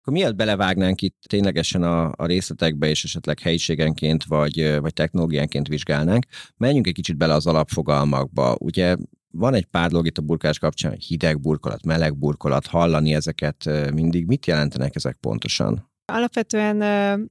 Akkor 0.02 0.14
miért 0.14 0.36
belevágnánk 0.36 1.02
itt 1.02 1.24
ténylegesen 1.28 1.84
a, 1.84 2.12
a 2.16 2.26
részletekbe, 2.26 2.88
és 2.88 3.04
esetleg 3.04 3.40
helyiségenként 3.40 4.24
vagy, 4.24 4.80
vagy 4.80 4.94
technológiánként 4.94 5.68
vizsgálnánk, 5.68 6.26
menjünk 6.58 6.88
egy 6.88 6.94
kicsit 6.94 7.18
bele 7.18 7.34
az 7.34 7.48
alapfogalmakba. 7.48 8.56
Ugye 8.60 8.96
van 9.32 9.54
egy 9.54 9.66
pár 9.66 9.90
dolog 9.90 10.06
itt 10.06 10.18
a 10.18 10.22
burkás 10.22 10.60
kapcsán, 10.60 10.96
hideg 11.08 11.40
burkolat, 11.42 11.86
meleg 11.86 12.18
burkolat, 12.18 12.68
hallani 12.68 13.14
ezeket 13.14 13.70
mindig. 13.94 14.26
Mit 14.26 14.46
jelentenek 14.46 14.96
ezek 14.96 15.18
pontosan? 15.20 15.90
Alapvetően 16.06 16.78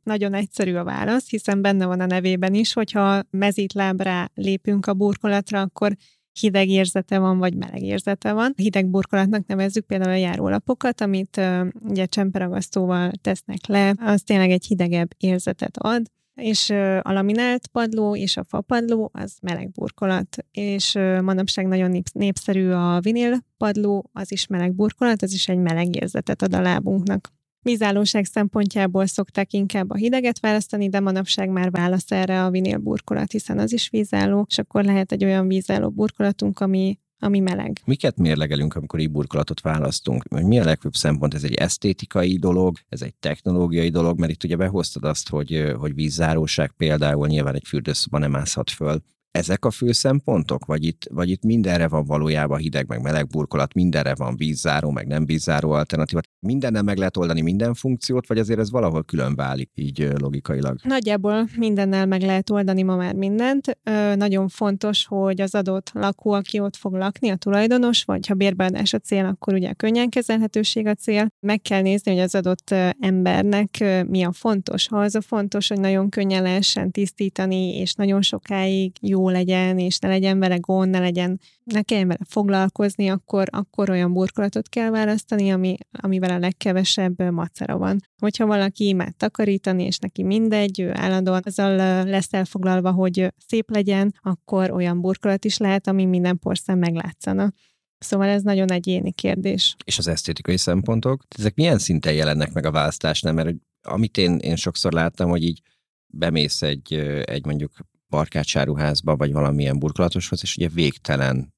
nagyon 0.03 0.35
egyszerű 0.35 0.75
a 0.75 0.85
válasz, 0.85 1.31
hiszen 1.31 1.61
benne 1.62 1.87
van 1.87 2.00
a 2.00 2.07
nevében 2.07 2.55
is, 2.55 2.73
hogyha 2.73 3.23
mezítlábra 3.31 4.31
lépünk 4.35 4.87
a 4.87 4.95
burkolatra, 4.95 5.61
akkor 5.61 5.97
hideg 6.41 6.69
érzete 6.69 7.19
van, 7.19 7.39
vagy 7.39 7.55
meleg 7.55 7.83
érzete 7.83 8.33
van. 8.33 8.53
Hideg 8.57 8.87
burkolatnak 8.87 9.47
nevezzük 9.47 9.87
például 9.87 10.11
a 10.11 10.17
járólapokat, 10.17 11.01
amit 11.01 11.37
uh, 11.37 11.67
ugye 11.89 12.07
csemperagasztóval 12.07 13.11
tesznek 13.23 13.67
le, 13.67 13.95
az 13.99 14.23
tényleg 14.23 14.51
egy 14.51 14.67
hidegebb 14.67 15.11
érzetet 15.19 15.77
ad 15.77 16.03
és 16.41 16.71
a 17.03 17.13
laminált 17.13 17.67
padló 17.67 18.17
és 18.17 18.37
a 18.37 18.45
fapadló 18.45 19.11
az 19.13 19.39
meleg 19.43 19.71
burkolat, 19.71 20.45
és 20.53 20.93
manapság 21.23 21.67
nagyon 21.67 22.03
népszerű 22.13 22.71
a 22.71 23.01
vinil 23.01 23.37
padló, 23.57 24.11
az 24.13 24.33
is 24.33 24.47
meleg 24.47 24.75
burkolat, 24.75 25.23
az 25.23 25.33
is 25.33 25.49
egy 25.49 25.59
meleg 25.59 25.97
érzetet 25.97 26.43
ad 26.43 26.55
a 26.55 26.61
lábunknak. 26.61 27.33
Vízállóság 27.62 28.25
szempontjából 28.25 29.07
szokták 29.07 29.52
inkább 29.52 29.90
a 29.90 29.97
hideget 29.97 30.40
választani, 30.40 30.88
de 30.88 31.00
manapság 31.00 31.49
már 31.49 31.71
válasz 31.71 32.11
erre 32.11 32.45
a 32.45 32.50
vinil 32.50 32.79
burkolat, 32.79 33.31
hiszen 33.31 33.59
az 33.59 33.73
is 33.73 33.88
vízálló, 33.88 34.47
és 34.49 34.59
akkor 34.59 34.85
lehet 34.85 35.12
egy 35.12 35.25
olyan 35.25 35.49
vízálló 35.49 35.90
burkolatunk, 35.90 36.61
ami 36.61 36.99
ami 37.23 37.40
meleg. 37.40 37.81
Miket 37.85 38.17
mérlegelünk, 38.17 38.75
amikor 38.75 38.99
így 38.99 39.11
burkolatot 39.11 39.61
választunk? 39.61 40.29
Mi 40.29 40.59
a 40.59 40.64
legfőbb 40.64 40.95
szempont? 40.95 41.35
Ez 41.35 41.45
egy 41.45 41.55
esztétikai 41.55 42.38
dolog, 42.38 42.76
ez 42.88 43.02
egy 43.02 43.14
technológiai 43.14 43.88
dolog, 43.88 44.19
mert 44.19 44.33
itt 44.33 44.45
ugye 44.45 44.57
behoztad 44.57 45.05
azt, 45.05 45.29
hogy, 45.29 45.73
hogy 45.79 45.95
vízzáróság 45.95 46.73
például 46.76 47.26
nyilván 47.26 47.55
egy 47.55 47.67
fürdőszoba 47.67 48.19
nem 48.19 48.31
mászhat 48.31 48.71
föl 48.71 49.02
ezek 49.31 49.65
a 49.65 49.71
fő 49.71 49.93
szempontok? 49.93 50.65
Vagy 50.65 50.85
itt, 50.85 51.07
vagy 51.11 51.31
itt 51.31 51.43
mindenre 51.43 51.89
van 51.89 52.05
valójában 52.05 52.59
hideg, 52.59 52.89
meg 52.89 53.03
meleg 53.03 53.27
burkolat, 53.27 53.75
mindenre 53.75 54.15
van 54.15 54.37
vízzáró, 54.37 54.91
meg 54.91 55.07
nem 55.07 55.27
vízzáró 55.27 55.71
alternatíva? 55.71 56.21
Mindennel 56.47 56.83
meg 56.83 56.97
lehet 56.97 57.17
oldani 57.17 57.41
minden 57.41 57.75
funkciót, 57.75 58.27
vagy 58.27 58.39
azért 58.39 58.59
ez 58.59 58.71
valahol 58.71 59.05
külön 59.05 59.35
válik 59.35 59.71
így 59.75 60.09
logikailag? 60.19 60.79
Nagyjából 60.83 61.49
mindennel 61.57 62.07
meg 62.07 62.23
lehet 62.23 62.51
oldani 62.51 62.83
ma 62.83 62.97
már 62.97 63.15
mindent. 63.15 63.79
Ö, 63.83 64.15
nagyon 64.15 64.49
fontos, 64.49 65.07
hogy 65.07 65.41
az 65.41 65.55
adott 65.55 65.91
lakó, 65.95 66.33
aki 66.33 66.61
ott 66.61 66.77
fog 66.77 66.95
lakni, 66.95 67.29
a 67.29 67.37
tulajdonos, 67.37 68.05
vagy 68.05 68.27
ha 68.27 68.35
bérbeadás 68.35 68.93
a 68.93 68.99
cél, 68.99 69.25
akkor 69.25 69.55
ugye 69.55 69.69
a 69.69 69.75
könnyen 69.75 70.09
kezelhetőség 70.09 70.87
a 70.87 70.95
cél. 70.95 71.27
Meg 71.41 71.61
kell 71.61 71.81
nézni, 71.81 72.13
hogy 72.13 72.21
az 72.21 72.35
adott 72.35 72.75
embernek 73.01 73.85
mi 74.09 74.23
a 74.23 74.33
fontos. 74.33 74.89
Ha 74.89 74.99
az 74.99 75.15
a 75.15 75.21
fontos, 75.21 75.69
hogy 75.69 75.81
nagyon 75.81 76.09
könnyen 76.09 76.43
lehessen 76.43 76.91
tisztítani, 76.91 77.79
és 77.79 77.95
nagyon 77.95 78.23
sokáig 78.23 78.93
jó 79.01 79.20
jó 79.21 79.29
legyen, 79.29 79.79
és 79.79 79.99
ne 79.99 80.09
legyen 80.09 80.39
vele 80.39 80.57
gond, 80.57 80.91
ne 80.91 80.99
legyen, 80.99 81.41
ne 81.65 81.83
kelljen 81.83 82.07
vele 82.07 82.25
foglalkozni, 82.29 83.09
akkor, 83.09 83.47
akkor 83.50 83.91
olyan 83.91 84.12
burkolatot 84.12 84.69
kell 84.69 84.91
választani, 84.91 85.50
ami, 85.50 85.77
amivel 85.91 86.31
a 86.31 86.39
legkevesebb 86.39 87.31
macera 87.31 87.79
van. 87.79 87.99
Hogyha 88.19 88.47
valaki 88.47 88.87
imád 88.87 89.17
takarítani, 89.17 89.85
és 89.85 89.99
neki 89.99 90.23
mindegy, 90.23 90.81
ő 90.81 90.91
állandóan 90.95 91.43
azzal 91.45 91.77
lesz 92.05 92.33
elfoglalva, 92.33 92.91
hogy 92.91 93.33
szép 93.47 93.71
legyen, 93.71 94.15
akkor 94.21 94.71
olyan 94.71 95.00
burkolat 95.00 95.45
is 95.45 95.57
lehet, 95.57 95.87
ami 95.87 96.05
minden 96.05 96.39
porszem 96.39 96.79
meglátszana. 96.79 97.53
Szóval 97.99 98.29
ez 98.29 98.43
nagyon 98.43 98.71
egyéni 98.71 99.12
kérdés. 99.12 99.77
És 99.85 99.99
az 99.99 100.09
esztétikai 100.09 100.57
szempontok? 100.57 101.23
Ezek 101.39 101.55
milyen 101.55 101.79
szinten 101.79 102.12
jelennek 102.12 102.53
meg 102.53 102.67
a 102.67 102.71
választásnál? 102.71 103.33
Mert 103.33 103.57
amit 103.83 104.17
én, 104.17 104.37
én 104.37 104.57
sokszor 104.57 104.93
láttam, 104.93 105.29
hogy 105.29 105.43
így 105.43 105.61
bemész 106.07 106.62
egy, 106.62 106.95
egy 107.25 107.47
mondjuk 107.47 107.73
barkácsáruházba, 108.11 109.17
vagy 109.17 109.33
valamilyen 109.33 109.79
burkolatoshoz, 109.79 110.40
és 110.43 110.57
ugye 110.57 110.69
végtelen 110.69 111.55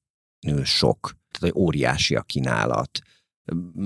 sok, 0.63 0.99
tehát 1.31 1.53
hogy 1.53 1.63
óriási 1.63 2.15
a 2.15 2.21
kínálat. 2.21 2.99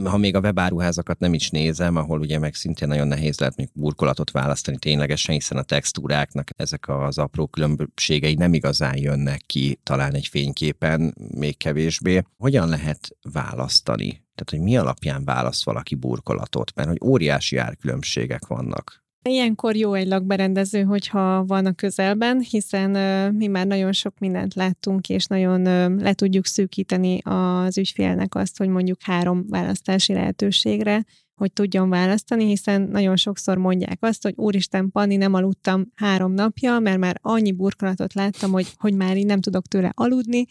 Ha 0.04 0.18
még 0.18 0.36
a 0.36 0.40
webáruházakat 0.40 1.20
nem 1.20 1.34
is 1.34 1.50
nézem, 1.50 1.96
ahol 1.96 2.20
ugye 2.20 2.40
meg 2.40 2.54
szintén 2.54 2.88
nagyon 2.88 3.08
nehéz 3.08 3.40
lehet 3.40 3.56
még 3.56 3.70
burkolatot 3.74 4.32
választani 4.32 4.78
ténylegesen, 4.78 5.36
hiszen 5.36 5.58
a 5.58 5.64
textúráknak 5.64 6.48
ezek 6.56 6.90
az 6.90 7.18
apró 7.18 7.48
különbségei 7.48 8.34
nem 8.34 8.54
igazán 8.54 8.98
jönnek 8.98 9.42
ki 9.46 9.80
talán 9.84 10.14
egy 10.14 10.28
fényképen, 10.28 11.16
még 11.36 11.58
kevésbé. 11.58 12.22
Hogyan 12.38 12.70
lehet 12.70 13.18
választani? 13.32 14.10
Tehát, 14.10 14.50
hogy 14.50 14.60
mi 14.60 14.78
alapján 14.78 15.24
választ 15.26 15.64
valaki 15.64 15.96
burkolatot? 15.96 16.76
Mert 16.76 16.88
hogy 16.88 17.00
óriási 17.04 17.58
árkülönbségek 17.58 18.48
vannak. 18.48 19.06
Ilyenkor 19.28 19.76
jó 19.76 19.94
egy 19.94 20.08
lakberendező, 20.08 20.82
hogyha 20.84 21.46
van 21.46 21.66
a 21.66 21.74
közelben, 21.74 22.40
hiszen 22.40 22.92
mi 23.34 23.48
már 23.48 23.68
nagyon 23.68 23.92
sok 23.92 24.20
mindent 24.20 24.54
láttunk, 24.54 25.10
és 25.10 25.26
nagyon 25.26 25.62
uh, 25.62 26.02
le 26.02 26.14
tudjuk 26.14 26.46
szűkíteni 26.46 27.20
az 27.24 27.78
ügyfélnek 27.78 28.36
azt, 28.36 28.58
hogy 28.58 28.68
mondjuk 28.68 29.02
három 29.02 29.46
választási 29.50 30.14
lehetőségre, 30.14 31.06
hogy 31.36 31.54
tudjon 31.54 31.90
választani, 31.90 32.46
hiszen 32.46 32.82
nagyon 32.82 33.16
sokszor 33.16 33.58
mondják 33.58 33.98
azt, 34.00 34.24
hogy 34.24 34.34
úristen, 34.36 34.92
Panni, 34.92 35.16
nem 35.16 35.34
aludtam 35.34 35.92
három 35.96 36.32
napja, 36.32 36.80
mert 36.80 36.98
már 36.98 37.20
annyi 37.22 37.52
burkolatot 37.52 38.14
láttam, 38.14 38.52
hogy, 38.52 38.68
hogy 38.78 38.94
már 38.94 39.18
így 39.18 39.26
nem 39.26 39.42
tudok 39.42 39.68
tőle 39.68 39.92
aludni, 39.96 40.46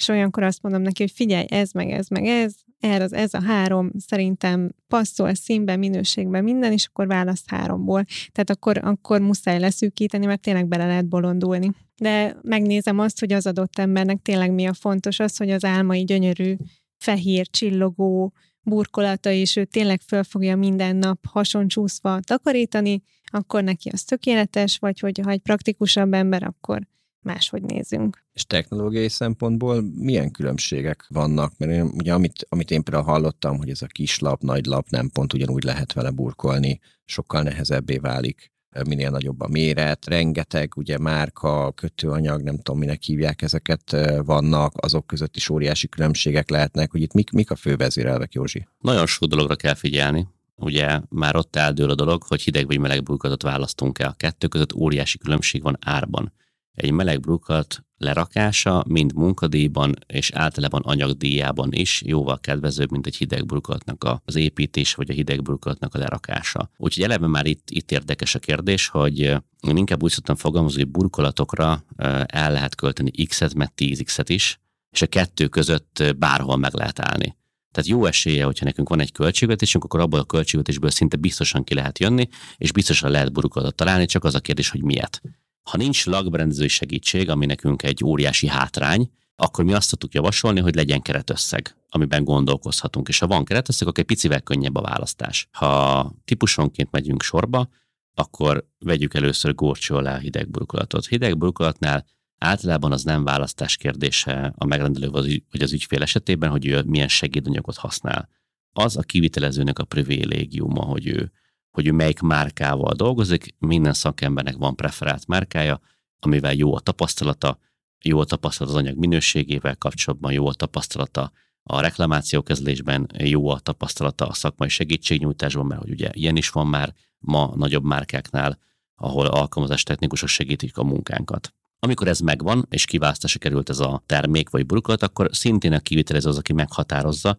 és 0.00 0.08
olyankor 0.08 0.42
azt 0.42 0.62
mondom 0.62 0.82
neki, 0.82 1.02
hogy 1.02 1.12
figyelj, 1.12 1.44
ez 1.48 1.70
meg 1.72 1.90
ez 1.90 2.08
meg 2.08 2.26
ez, 2.26 2.54
erre 2.80 3.04
az, 3.04 3.12
ez 3.12 3.34
a 3.34 3.42
három 3.42 3.90
szerintem 3.98 4.74
passzol 4.88 5.34
színben, 5.34 5.78
minőségben 5.78 6.44
minden, 6.44 6.72
és 6.72 6.86
akkor 6.86 7.06
választ 7.06 7.50
háromból. 7.50 8.04
Tehát 8.32 8.50
akkor, 8.50 8.78
akkor 8.82 9.20
muszáj 9.20 9.58
leszűkíteni, 9.58 10.26
mert 10.26 10.40
tényleg 10.40 10.68
bele 10.68 10.86
lehet 10.86 11.08
bolondulni. 11.08 11.70
De 11.96 12.36
megnézem 12.42 12.98
azt, 12.98 13.20
hogy 13.20 13.32
az 13.32 13.46
adott 13.46 13.78
embernek 13.78 14.22
tényleg 14.22 14.52
mi 14.52 14.66
a 14.66 14.72
fontos, 14.72 15.18
az, 15.18 15.36
hogy 15.36 15.50
az 15.50 15.64
álmai 15.64 16.04
gyönyörű, 16.04 16.56
fehér, 16.96 17.46
csillogó, 17.46 18.32
burkolata, 18.62 19.30
és 19.30 19.56
ő 19.56 19.64
tényleg 19.64 20.00
föl 20.00 20.24
fogja 20.24 20.56
minden 20.56 20.96
nap 20.96 21.18
hasoncsúszva 21.26 22.20
takarítani, 22.20 23.02
akkor 23.24 23.64
neki 23.64 23.88
az 23.88 24.04
tökéletes, 24.04 24.78
vagy 24.78 25.00
hogy 25.00 25.20
ha 25.24 25.30
egy 25.30 25.40
praktikusabb 25.40 26.12
ember, 26.12 26.42
akkor 26.42 26.86
máshogy 27.22 27.62
nézünk. 27.62 28.24
És 28.32 28.44
technológiai 28.44 29.08
szempontból 29.08 29.82
milyen 29.94 30.30
különbségek 30.30 31.06
vannak? 31.08 31.52
Mert 31.56 31.72
én, 31.72 31.82
ugye 31.82 32.12
amit, 32.12 32.46
amit 32.48 32.70
én 32.70 32.82
például 32.82 33.04
hallottam, 33.04 33.56
hogy 33.56 33.70
ez 33.70 33.82
a 33.82 33.86
kis 33.86 34.18
lap, 34.18 34.42
nagy 34.42 34.66
lap 34.66 34.88
nem 34.88 35.10
pont 35.10 35.32
ugyanúgy 35.32 35.62
lehet 35.62 35.92
vele 35.92 36.10
burkolni, 36.10 36.80
sokkal 37.04 37.42
nehezebbé 37.42 37.96
válik 37.96 38.52
minél 38.88 39.10
nagyobb 39.10 39.40
a 39.40 39.48
méret, 39.48 40.06
rengeteg 40.06 40.72
ugye 40.76 40.98
márka, 40.98 41.72
kötőanyag, 41.72 42.42
nem 42.42 42.56
tudom 42.56 42.80
minek 42.80 43.02
hívják 43.02 43.42
ezeket 43.42 43.96
vannak, 44.24 44.72
azok 44.76 45.06
között 45.06 45.36
is 45.36 45.48
óriási 45.48 45.88
különbségek 45.88 46.50
lehetnek, 46.50 46.90
hogy 46.90 47.02
itt 47.02 47.12
mik, 47.12 47.30
mik 47.30 47.50
a 47.50 47.56
fő 47.56 47.76
vezérelvek, 47.76 48.32
Józsi? 48.32 48.68
Nagyon 48.78 49.06
sok 49.06 49.28
dologra 49.28 49.56
kell 49.56 49.74
figyelni. 49.74 50.28
Ugye 50.56 51.00
már 51.08 51.36
ott 51.36 51.56
eldől 51.56 51.90
a 51.90 51.94
dolog, 51.94 52.22
hogy 52.22 52.42
hideg 52.42 52.66
vagy 52.66 52.78
meleg 52.78 53.02
burkolatot 53.02 53.42
választunk 53.42 53.98
el. 53.98 54.08
A 54.08 54.14
kettő 54.16 54.46
között 54.46 54.74
óriási 54.74 55.18
különbség 55.18 55.62
van 55.62 55.78
árban 55.80 56.32
egy 56.74 56.90
meleg 56.90 57.20
brukat 57.20 57.84
lerakása 57.96 58.84
mind 58.88 59.14
munkadíjban 59.14 59.96
és 60.06 60.30
általában 60.30 60.82
anyagdíjában 60.82 61.72
is 61.72 62.02
jóval 62.06 62.40
kedvezőbb, 62.40 62.90
mint 62.90 63.06
egy 63.06 63.16
hideg 63.16 63.46
brukatnak 63.46 64.20
az 64.24 64.36
építés 64.36 64.94
vagy 64.94 65.10
a 65.10 65.12
hideg 65.12 65.42
brukatnak 65.42 65.94
a 65.94 65.98
lerakása. 65.98 66.70
Úgyhogy 66.76 67.04
eleve 67.04 67.26
már 67.26 67.46
itt, 67.46 67.70
itt 67.70 67.90
érdekes 67.90 68.34
a 68.34 68.38
kérdés, 68.38 68.88
hogy 68.88 69.18
én 69.60 69.76
inkább 69.76 70.02
úgy 70.02 70.10
szoktam 70.10 70.36
fogalmazni, 70.36 70.80
hogy 70.80 70.90
burkolatokra 70.90 71.84
el 72.26 72.52
lehet 72.52 72.74
költeni 72.74 73.10
X-et, 73.10 73.54
meg 73.54 73.72
10X-et 73.76 74.26
is, 74.26 74.60
és 74.90 75.02
a 75.02 75.06
kettő 75.06 75.48
között 75.48 76.14
bárhol 76.18 76.56
meg 76.56 76.74
lehet 76.74 77.00
állni. 77.00 77.36
Tehát 77.72 77.90
jó 77.90 78.04
esélye, 78.04 78.44
hogyha 78.44 78.64
nekünk 78.64 78.88
van 78.88 79.00
egy 79.00 79.12
költségvetésünk, 79.12 79.84
akkor 79.84 80.00
abból 80.00 80.18
a 80.18 80.24
költségvetésből 80.24 80.90
szinte 80.90 81.16
biztosan 81.16 81.64
ki 81.64 81.74
lehet 81.74 81.98
jönni, 81.98 82.28
és 82.56 82.72
biztosan 82.72 83.10
lehet 83.10 83.32
burkolatot 83.32 83.74
találni, 83.74 84.06
csak 84.06 84.24
az 84.24 84.34
a 84.34 84.40
kérdés, 84.40 84.70
hogy 84.70 84.82
miért. 84.82 85.20
Ha 85.62 85.76
nincs 85.76 86.06
lakberendezői 86.06 86.68
segítség, 86.68 87.28
ami 87.28 87.46
nekünk 87.46 87.82
egy 87.82 88.04
óriási 88.04 88.46
hátrány, 88.48 89.10
akkor 89.36 89.64
mi 89.64 89.72
azt 89.72 89.90
tudjuk 89.90 90.14
javasolni, 90.14 90.60
hogy 90.60 90.74
legyen 90.74 91.00
keretösszeg, 91.00 91.76
amiben 91.88 92.24
gondolkozhatunk. 92.24 93.08
És 93.08 93.18
ha 93.18 93.26
van 93.26 93.44
keretösszeg, 93.44 93.88
akkor 93.88 94.00
egy 94.00 94.06
picivel 94.06 94.40
könnyebb 94.40 94.76
a 94.76 94.80
választás. 94.80 95.48
Ha 95.52 96.14
típusonként 96.24 96.90
megyünk 96.90 97.22
sorba, 97.22 97.68
akkor 98.14 98.68
vegyük 98.78 99.14
először 99.14 99.54
górcső 99.54 99.94
alá 99.94 100.14
a 100.14 100.18
hideg 100.18 100.50
burkolatot. 100.50 101.06
Hideg 101.06 101.38
burkolatnál 101.38 102.06
általában 102.38 102.92
az 102.92 103.02
nem 103.02 103.24
választás 103.24 103.76
kérdése 103.76 104.52
a 104.56 104.66
megrendelő 104.66 105.10
vagy 105.10 105.62
az 105.62 105.72
ügyfél 105.72 106.02
esetében, 106.02 106.50
hogy 106.50 106.66
ő 106.66 106.82
milyen 106.82 107.08
segédanyagot 107.08 107.76
használ. 107.76 108.28
Az 108.72 108.96
a 108.96 109.02
kivitelezőnek 109.02 109.78
a 109.78 109.84
privilégiuma, 109.84 110.82
hogy 110.82 111.06
ő 111.06 111.32
hogy 111.70 111.86
ő 111.86 111.92
melyik 111.92 112.20
márkával 112.20 112.94
dolgozik, 112.94 113.54
minden 113.58 113.92
szakembernek 113.92 114.56
van 114.56 114.76
preferált 114.76 115.26
márkája, 115.26 115.80
amivel 116.18 116.54
jó 116.54 116.74
a 116.74 116.80
tapasztalata, 116.80 117.58
jó 118.04 118.18
a 118.18 118.24
tapasztalat 118.24 118.72
az 118.72 118.78
anyag 118.78 118.96
minőségével 118.96 119.76
kapcsolatban, 119.76 120.32
jó 120.32 120.46
a 120.46 120.54
tapasztalata 120.54 121.32
a 121.62 121.80
reklamációkezelésben, 121.80 123.10
jó 123.18 123.48
a 123.48 123.58
tapasztalata 123.58 124.26
a 124.26 124.32
szakmai 124.32 124.68
segítségnyújtásban, 124.68 125.66
mert 125.66 125.80
hogy 125.80 125.90
ugye 125.90 126.10
ilyen 126.12 126.36
is 126.36 126.50
van 126.50 126.66
már 126.66 126.94
ma 127.18 127.52
nagyobb 127.56 127.84
márkáknál, 127.84 128.58
ahol 128.94 129.26
alkalmazás 129.26 129.82
technikusok 129.82 130.28
segítik 130.28 130.76
a 130.76 130.84
munkánkat. 130.84 131.54
Amikor 131.78 132.08
ez 132.08 132.20
megvan, 132.20 132.66
és 132.70 132.84
kiválasztásra 132.84 133.38
került 133.38 133.68
ez 133.68 133.78
a 133.78 134.02
termék 134.06 134.50
vagy 134.50 134.66
burkolat, 134.66 135.02
akkor 135.02 135.28
szintén 135.32 135.72
a 135.72 135.78
kivitelező 135.78 136.28
az, 136.28 136.38
aki 136.38 136.52
meghatározza, 136.52 137.38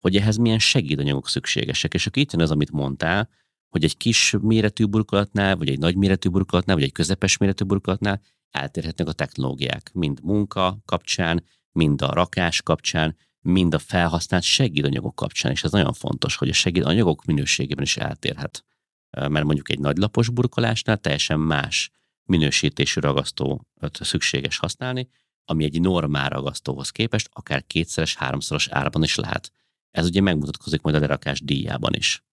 hogy 0.00 0.16
ehhez 0.16 0.36
milyen 0.36 0.58
segédanyagok 0.58 1.28
szükségesek. 1.28 1.94
És 1.94 2.06
akkor 2.06 2.22
itt 2.22 2.32
jön 2.32 2.42
az, 2.42 2.50
amit 2.50 2.70
mondtál, 2.70 3.28
hogy 3.72 3.84
egy 3.84 3.96
kis 3.96 4.36
méretű 4.40 4.86
burkolatnál, 4.86 5.56
vagy 5.56 5.68
egy 5.68 5.78
nagy 5.78 5.96
méretű 5.96 6.28
burkolatnál, 6.28 6.76
vagy 6.76 6.84
egy 6.84 6.92
közepes 6.92 7.36
méretű 7.36 7.64
burkolatnál 7.64 8.20
eltérhetnek 8.50 9.08
a 9.08 9.12
technológiák, 9.12 9.90
mind 9.92 10.22
munka 10.22 10.78
kapcsán, 10.84 11.44
mind 11.70 12.02
a 12.02 12.12
rakás 12.12 12.62
kapcsán, 12.62 13.16
mind 13.40 13.74
a 13.74 13.78
felhasznált 13.78 14.42
segédanyagok 14.42 15.14
kapcsán, 15.14 15.52
és 15.52 15.64
ez 15.64 15.72
nagyon 15.72 15.92
fontos, 15.92 16.36
hogy 16.36 16.48
a 16.48 16.52
segédanyagok 16.52 17.24
minőségében 17.24 17.84
is 17.84 17.96
eltérhet. 17.96 18.64
Mert 19.10 19.44
mondjuk 19.44 19.70
egy 19.70 19.78
nagylapos 19.78 20.28
burkolásnál 20.28 20.98
teljesen 20.98 21.40
más 21.40 21.90
minősítésű 22.24 23.00
ragasztó 23.00 23.66
szükséges 23.92 24.58
használni, 24.58 25.08
ami 25.44 25.64
egy 25.64 25.80
normál 25.80 26.28
ragasztóhoz 26.28 26.90
képest 26.90 27.28
akár 27.32 27.66
kétszeres, 27.66 28.16
háromszoros 28.16 28.68
árban 28.68 29.02
is 29.02 29.14
lehet. 29.14 29.52
Ez 29.90 30.06
ugye 30.06 30.20
megmutatkozik 30.20 30.82
majd 30.82 30.96
a 30.96 30.98
lerakás 30.98 31.40
díjában 31.40 31.94
is. 31.94 32.24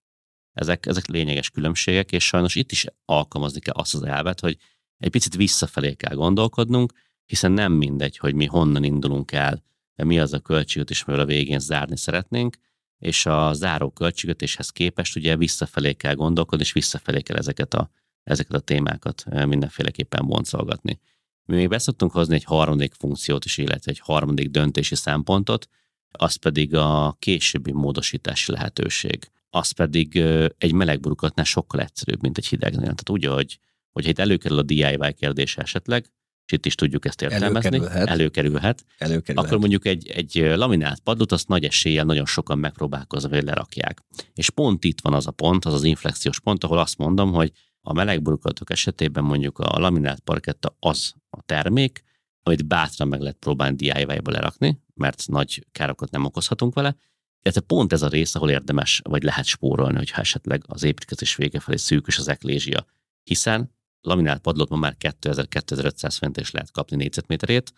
Ezek, 0.60 0.86
ezek 0.86 1.08
lényeges 1.08 1.50
különbségek, 1.50 2.12
és 2.12 2.26
sajnos 2.26 2.56
itt 2.56 2.72
is 2.72 2.86
alkalmazni 3.06 3.60
kell 3.60 3.74
azt 3.74 3.96
az 3.96 4.04
elvet, 4.04 4.40
hogy 4.40 4.58
egy 4.98 5.10
picit 5.10 5.36
visszafelé 5.36 5.94
kell 5.94 6.16
gondolkodnunk, 6.16 6.94
hiszen 7.26 7.52
nem 7.52 7.72
mindegy, 7.72 8.18
hogy 8.18 8.34
mi 8.34 8.46
honnan 8.46 8.84
indulunk 8.84 9.32
el, 9.32 9.64
mi 9.96 10.20
az 10.20 10.34
a 10.34 10.40
költségvetés, 10.40 11.02
amivel 11.02 11.26
a 11.26 11.28
végén 11.28 11.60
zárni 11.60 11.98
szeretnénk, 11.98 12.58
és 12.98 13.26
a 13.26 13.54
záró 13.54 13.90
költségvetéshez 13.90 14.70
képest 14.70 15.16
ugye 15.16 15.38
visszafelé 15.38 15.94
kell 15.94 16.14
gondolkodni, 16.14 16.64
és 16.64 16.72
visszafelé 16.72 17.22
kell 17.22 17.38
ezeket 17.38 17.74
a, 17.74 17.90
ezeket 18.24 18.54
a 18.54 18.60
témákat 18.60 19.26
mindenféleképpen 19.46 20.28
boncolgatni. 20.28 21.00
Mi 21.46 21.56
még 21.56 21.70
beszoktunk 21.70 22.12
hozni 22.12 22.36
egy 22.36 22.44
harmadik 22.44 22.94
funkciót 22.94 23.46
is, 23.46 23.58
illetve 23.58 23.92
egy 23.92 24.00
harmadik 24.00 24.50
döntési 24.50 24.96
szempontot, 24.96 25.68
az 26.12 26.36
pedig 26.36 26.76
a 26.76 27.16
későbbi 27.20 27.72
módosítási 27.72 28.52
lehetőség. 28.52 29.32
Az 29.50 29.72
pedig 29.72 30.24
egy 30.58 30.74
meleg 30.74 31.00
burkotnál 31.00 31.46
sokkal 31.46 31.82
egyszerűbb, 31.82 32.22
mint 32.22 32.38
egy 32.38 32.48
hidegnél. 32.48 32.82
Tehát 32.82 33.10
úgy, 33.10 33.26
hogy, 33.26 33.60
hogyha 33.92 34.10
itt 34.10 34.20
előkerül 34.20 34.58
a 34.58 34.64
DIY 34.64 35.14
kérdés 35.16 35.58
esetleg, 35.58 36.12
és 36.46 36.56
itt 36.56 36.66
is 36.66 36.76
tudjuk 36.76 37.06
ezt 37.06 37.22
értelmezni, 37.22 37.70
Előkerülhet. 37.70 38.08
előkerülhet, 38.08 38.86
Előkerülhet. 38.98 39.46
akkor 39.46 39.60
mondjuk 39.60 39.86
egy, 39.86 40.08
egy 40.08 40.36
laminált 40.56 41.00
padlót 41.00 41.32
azt 41.32 41.48
nagy 41.48 41.64
eséllyel 41.64 42.06
nagyon 42.06 42.26
sokan 42.26 42.60
megpróbálkozva, 42.60 43.36
hogy 43.36 43.44
lerakják. 43.44 44.04
És 44.34 44.50
pont 44.50 44.84
itt 44.84 45.02
van 45.02 45.14
az 45.14 45.28
a 45.28 45.32
pont, 45.32 45.66
az 45.66 45.74
az 45.74 45.84
inflexiós 45.84 46.40
pont, 46.40 46.64
ahol 46.64 46.78
azt 46.78 46.98
mondom, 46.98 47.32
hogy 47.32 47.52
a 47.82 47.94
meleg 47.94 48.22
burkolatok 48.22 48.70
esetében 48.70 49.24
mondjuk 49.24 49.60
a 49.60 49.80
laminált 49.80 50.20
parketta 50.20 50.76
az 50.80 51.14
a 51.30 51.42
termék, 51.42 52.04
amit 52.44 52.66
bátran 52.66 53.08
meg 53.08 53.20
lehet 53.22 53.38
próbálni 53.38 53.76
DIY-ba 53.76 54.32
lerakni, 54.32 54.82
mert 54.94 55.24
nagy 55.28 55.66
károkat 55.72 56.12
nem 56.12 56.26
okozhatunk 56.26 56.74
vele, 56.74 56.96
illetve 57.42 57.62
pont 57.62 57.94
ez 57.94 58.02
a 58.02 58.08
rész, 58.08 58.36
ahol 58.36 58.50
érdemes 58.50 59.02
vagy 59.04 59.24
lehet 59.24 59.46
spórolni, 59.46 59.98
hogyha 59.98 60.22
esetleg 60.22 60.64
az 60.68 60.84
építkezés 60.84 61.36
vége 61.36 61.60
felé 61.60 61.78
szűkös 61.78 62.18
az 62.18 62.28
eklézsia. 62.28 62.86
Hiszen 63.24 63.76
laminált 64.02 64.42
padlót 64.42 64.70
ma 64.70 64.78
már 64.78 64.96
2000-2500 65.00 66.16
forint 66.20 66.40
is 66.40 66.52
lehet 66.52 66.72
kapni 66.72 66.96
négyzetméterét. 66.96 67.74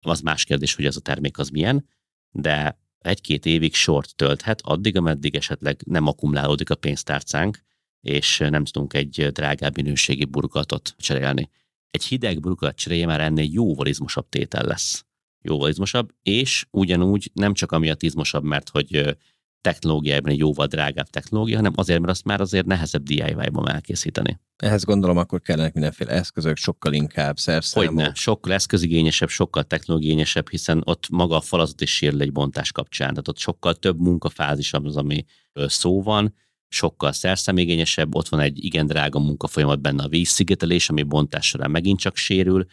Az 0.00 0.20
más 0.20 0.44
kérdés, 0.44 0.74
hogy 0.74 0.84
ez 0.84 0.96
a 0.96 1.00
termék 1.00 1.38
az 1.38 1.48
milyen, 1.48 1.88
de 2.30 2.80
egy-két 2.98 3.46
évig 3.46 3.74
sort 3.74 4.16
tölthet, 4.16 4.60
addig, 4.60 4.96
ameddig 4.96 5.34
esetleg 5.34 5.82
nem 5.84 6.06
akkumulálódik 6.06 6.70
a 6.70 6.74
pénztárcánk, 6.74 7.58
és 8.00 8.38
nem 8.38 8.64
tudunk 8.64 8.94
egy 8.94 9.28
drágább 9.32 9.76
minőségi 9.76 10.24
burkolatot 10.24 10.94
cserélni. 10.98 11.50
Egy 11.90 12.04
hideg 12.04 12.40
burkolat 12.40 12.76
cseréje 12.76 13.06
már 13.06 13.20
ennél 13.20 13.48
jóval 13.52 13.86
izmosabb 13.86 14.28
tétel 14.28 14.64
lesz. 14.64 15.04
Jóval 15.42 15.68
izmosabb, 15.68 16.10
és 16.22 16.64
ugyanúgy 16.70 17.30
nem 17.34 17.54
csak 17.54 17.72
amiatt 17.72 18.02
izmosabb, 18.02 18.44
mert 18.44 18.68
hogy 18.68 19.16
technológiában 19.60 20.30
egy 20.32 20.38
jóval 20.38 20.66
drágább 20.66 21.06
technológia, 21.06 21.56
hanem 21.56 21.72
azért, 21.76 22.00
mert 22.00 22.12
azt 22.12 22.24
már 22.24 22.40
azért 22.40 22.66
nehezebb 22.66 23.02
DIY-ban 23.02 23.70
elkészíteni. 23.70 24.40
Ehhez 24.56 24.84
gondolom, 24.84 25.16
akkor 25.16 25.40
kellenek 25.40 25.72
mindenféle 25.72 26.10
eszközök, 26.10 26.56
sokkal 26.56 26.92
inkább 26.92 27.38
szerszámok. 27.38 27.88
Hogyne, 27.88 28.12
sokkal 28.14 28.52
eszközigényesebb, 28.52 29.28
sokkal 29.28 29.62
technológiényesebb, 29.62 30.48
hiszen 30.48 30.82
ott 30.84 31.08
maga 31.08 31.36
a 31.36 31.40
falazat 31.40 31.80
is 31.80 31.94
sérül 31.94 32.20
egy 32.20 32.32
bontás 32.32 32.72
kapcsán. 32.72 33.08
Tehát 33.08 33.28
ott 33.28 33.38
sokkal 33.38 33.74
több 33.74 34.00
munkafázis 34.00 34.72
az, 34.72 34.96
ami 34.96 35.24
szó 35.52 36.02
van, 36.02 36.34
sokkal 36.68 37.12
szerszemigényesebb, 37.12 38.14
ott 38.14 38.28
van 38.28 38.40
egy 38.40 38.64
igen 38.64 38.86
drága 38.86 39.18
munkafolyamat 39.18 39.80
benne 39.80 40.02
a 40.02 40.08
vízszigetelés, 40.08 40.88
ami 40.88 41.02
bontás 41.02 41.48
során 41.48 41.70
megint 41.70 41.98
csak 41.98 42.16
sérül, 42.16 42.66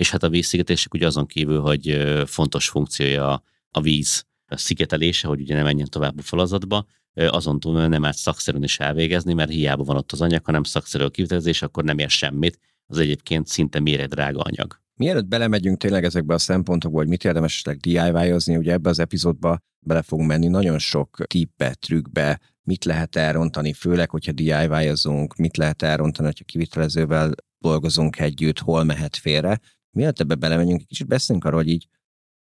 és 0.00 0.10
hát 0.10 0.22
a 0.22 0.28
vízszigetelések 0.28 0.94
ugye 0.94 1.06
azon 1.06 1.26
kívül, 1.26 1.60
hogy 1.60 2.02
fontos 2.26 2.68
funkciója 2.68 3.42
a 3.70 3.80
víz 3.80 4.24
szigetelése, 4.48 5.28
hogy 5.28 5.40
ugye 5.40 5.54
ne 5.54 5.62
menjen 5.62 5.88
tovább 5.90 6.18
a 6.18 6.22
falazatba, 6.22 6.86
azon 7.14 7.60
túl 7.60 7.86
nem 7.86 8.04
árt 8.04 8.16
szakszerűen 8.16 8.62
is 8.62 8.78
elvégezni, 8.78 9.32
mert 9.32 9.50
hiába 9.50 9.84
van 9.84 9.96
ott 9.96 10.12
az 10.12 10.20
anyag, 10.20 10.44
hanem 10.44 10.62
szakszerű 10.62 11.04
a 11.04 11.10
kivitelezés, 11.10 11.62
akkor 11.62 11.84
nem 11.84 11.98
ér 11.98 12.10
semmit, 12.10 12.58
az 12.86 12.98
egyébként 12.98 13.46
szinte 13.46 13.80
méregdrága 13.80 14.40
anyag. 14.40 14.80
Mielőtt 14.94 15.26
belemegyünk 15.26 15.78
tényleg 15.78 16.04
ezekbe 16.04 16.34
a 16.34 16.38
szempontokba, 16.38 16.98
hogy 16.98 17.08
mit 17.08 17.24
érdemes 17.24 17.52
esetleg 17.52 17.76
DIY-ozni, 17.76 18.56
ugye 18.56 18.72
ebbe 18.72 18.88
az 18.90 18.98
epizódba 18.98 19.58
bele 19.80 20.02
fogunk 20.02 20.28
menni 20.28 20.46
nagyon 20.46 20.78
sok 20.78 21.26
tippbe, 21.26 21.74
trükkbe, 21.74 22.40
mit 22.62 22.84
lehet 22.84 23.16
elrontani, 23.16 23.72
főleg, 23.72 24.10
hogyha 24.10 24.32
DIY-ozunk, 24.32 25.36
mit 25.36 25.56
lehet 25.56 25.82
elrontani, 25.82 26.26
hogyha 26.26 26.44
kivitelezővel 26.44 27.32
dolgozunk 27.58 28.18
együtt, 28.18 28.58
hol 28.58 28.84
mehet 28.84 29.16
félre. 29.16 29.60
Mielőtt 29.90 30.20
ebbe 30.20 30.34
belemegyünk, 30.34 30.80
egy 30.80 30.86
kicsit 30.86 31.06
beszélünk 31.06 31.44
arról, 31.44 31.60
hogy 31.60 31.70
így 31.70 31.88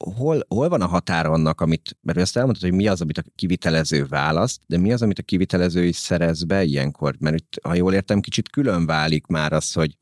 hol, 0.05 0.41
hol 0.49 0.69
van 0.69 0.81
a 0.81 0.87
határ 0.87 1.27
annak, 1.27 1.61
amit, 1.61 1.97
mert 2.01 2.19
ezt 2.19 2.37
elmondtad, 2.37 2.69
hogy 2.69 2.79
mi 2.79 2.87
az, 2.87 3.01
amit 3.01 3.19
a 3.19 3.23
kivitelező 3.35 4.07
választ, 4.07 4.61
de 4.67 4.79
mi 4.79 4.93
az, 4.93 5.03
amit 5.03 5.19
a 5.19 5.23
kivitelező 5.23 5.85
is 5.85 5.97
szerez 5.97 6.45
be 6.45 6.65
ilyenkor? 6.65 7.17
Mert 7.19 7.37
itt, 7.37 7.59
ha 7.63 7.75
jól 7.75 7.95
értem, 7.95 8.21
kicsit 8.21 8.51
külön 8.51 8.87
válik 8.87 9.27
már 9.27 9.53
az, 9.53 9.73
hogy 9.73 9.97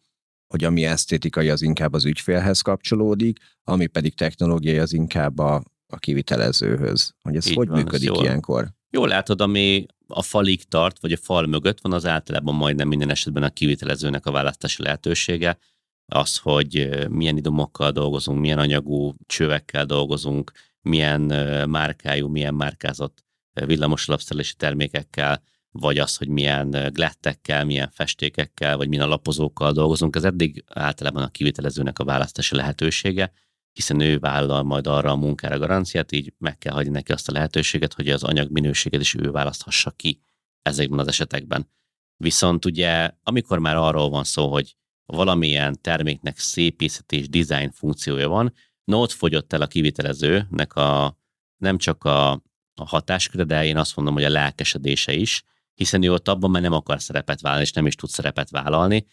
hogy 0.50 0.64
ami 0.64 0.84
esztétikai, 0.84 1.48
az 1.48 1.62
inkább 1.62 1.92
az 1.92 2.04
ügyfélhez 2.04 2.60
kapcsolódik, 2.60 3.38
ami 3.64 3.86
pedig 3.86 4.14
technológiai, 4.14 4.78
az 4.78 4.92
inkább 4.92 5.38
a, 5.38 5.62
a 5.86 5.96
kivitelezőhöz. 5.98 7.14
Hogy 7.22 7.36
ez 7.36 7.48
Így 7.48 7.54
hogy 7.54 7.68
van, 7.68 7.78
működik 7.78 8.06
jól- 8.06 8.22
ilyenkor? 8.22 8.68
Jól 8.90 9.08
látod, 9.08 9.40
ami 9.40 9.86
a 10.06 10.22
falig 10.22 10.64
tart, 10.64 11.00
vagy 11.00 11.12
a 11.12 11.16
fal 11.16 11.46
mögött 11.46 11.80
van, 11.80 11.92
az 11.92 12.06
általában 12.06 12.54
majdnem 12.54 12.88
minden 12.88 13.10
esetben 13.10 13.42
a 13.42 13.50
kivitelezőnek 13.50 14.26
a 14.26 14.30
választási 14.30 14.82
lehetősége. 14.82 15.58
Az, 16.12 16.38
hogy 16.38 16.88
milyen 17.08 17.36
idomokkal 17.36 17.90
dolgozunk, 17.90 18.40
milyen 18.40 18.58
anyagú 18.58 19.14
csövekkel 19.26 19.84
dolgozunk, 19.84 20.52
milyen 20.82 21.20
márkájú, 21.68 22.28
milyen 22.28 22.54
márkázott 22.54 23.24
ö, 23.52 23.66
villamos 23.66 24.08
alapszerelési 24.08 24.54
termékekkel, 24.54 25.42
vagy 25.70 25.98
az, 25.98 26.16
hogy 26.16 26.28
milyen 26.28 26.90
glettekkel, 26.92 27.64
milyen 27.64 27.90
festékekkel, 27.90 28.76
vagy 28.76 28.88
milyen 28.88 29.04
alapozókkal 29.04 29.72
dolgozunk, 29.72 30.16
ez 30.16 30.24
eddig 30.24 30.64
általában 30.68 31.22
a 31.22 31.30
kivitelezőnek 31.30 31.98
a 31.98 32.04
választási 32.04 32.56
lehetősége, 32.56 33.32
hiszen 33.72 34.00
ő 34.00 34.18
vállal 34.18 34.62
majd 34.62 34.86
arra 34.86 35.10
a 35.10 35.16
munkára 35.16 35.58
garanciát, 35.58 36.12
így 36.12 36.34
meg 36.38 36.58
kell 36.58 36.72
hagyni 36.72 36.90
neki 36.90 37.12
azt 37.12 37.28
a 37.28 37.32
lehetőséget, 37.32 37.94
hogy 37.94 38.08
az 38.08 38.22
anyag 38.22 38.50
minőséget 38.50 39.00
is 39.00 39.14
ő 39.14 39.30
választhassa 39.30 39.90
ki 39.90 40.20
ezekben 40.62 40.98
az 40.98 41.08
esetekben. 41.08 41.70
Viszont 42.16 42.64
ugye, 42.64 43.10
amikor 43.22 43.58
már 43.58 43.76
arról 43.76 44.10
van 44.10 44.24
szó, 44.24 44.50
hogy 44.52 44.76
valamilyen 45.10 45.78
terméknek 45.80 46.38
szépészeti 46.38 47.18
és 47.18 47.28
design 47.28 47.70
funkciója 47.70 48.28
van, 48.28 48.52
no 48.84 49.00
ott 49.00 49.12
fogyott 49.12 49.52
el 49.52 49.62
a 49.62 49.66
kivitelezőnek 49.66 50.74
a, 50.74 51.18
nem 51.56 51.78
csak 51.78 52.04
a, 52.04 52.30
a 52.74 52.86
hatásköre, 52.86 53.44
de 53.44 53.64
én 53.64 53.76
azt 53.76 53.96
mondom, 53.96 54.14
hogy 54.14 54.24
a 54.24 54.28
lelkesedése 54.28 55.12
is, 55.12 55.42
hiszen 55.74 56.02
ő 56.02 56.12
ott 56.12 56.28
abban 56.28 56.50
már 56.50 56.62
nem 56.62 56.72
akar 56.72 57.02
szerepet 57.02 57.40
vállalni, 57.40 57.64
és 57.64 57.72
nem 57.72 57.86
is 57.86 57.94
tud 57.94 58.08
szerepet 58.08 58.50
vállalni. 58.50 59.06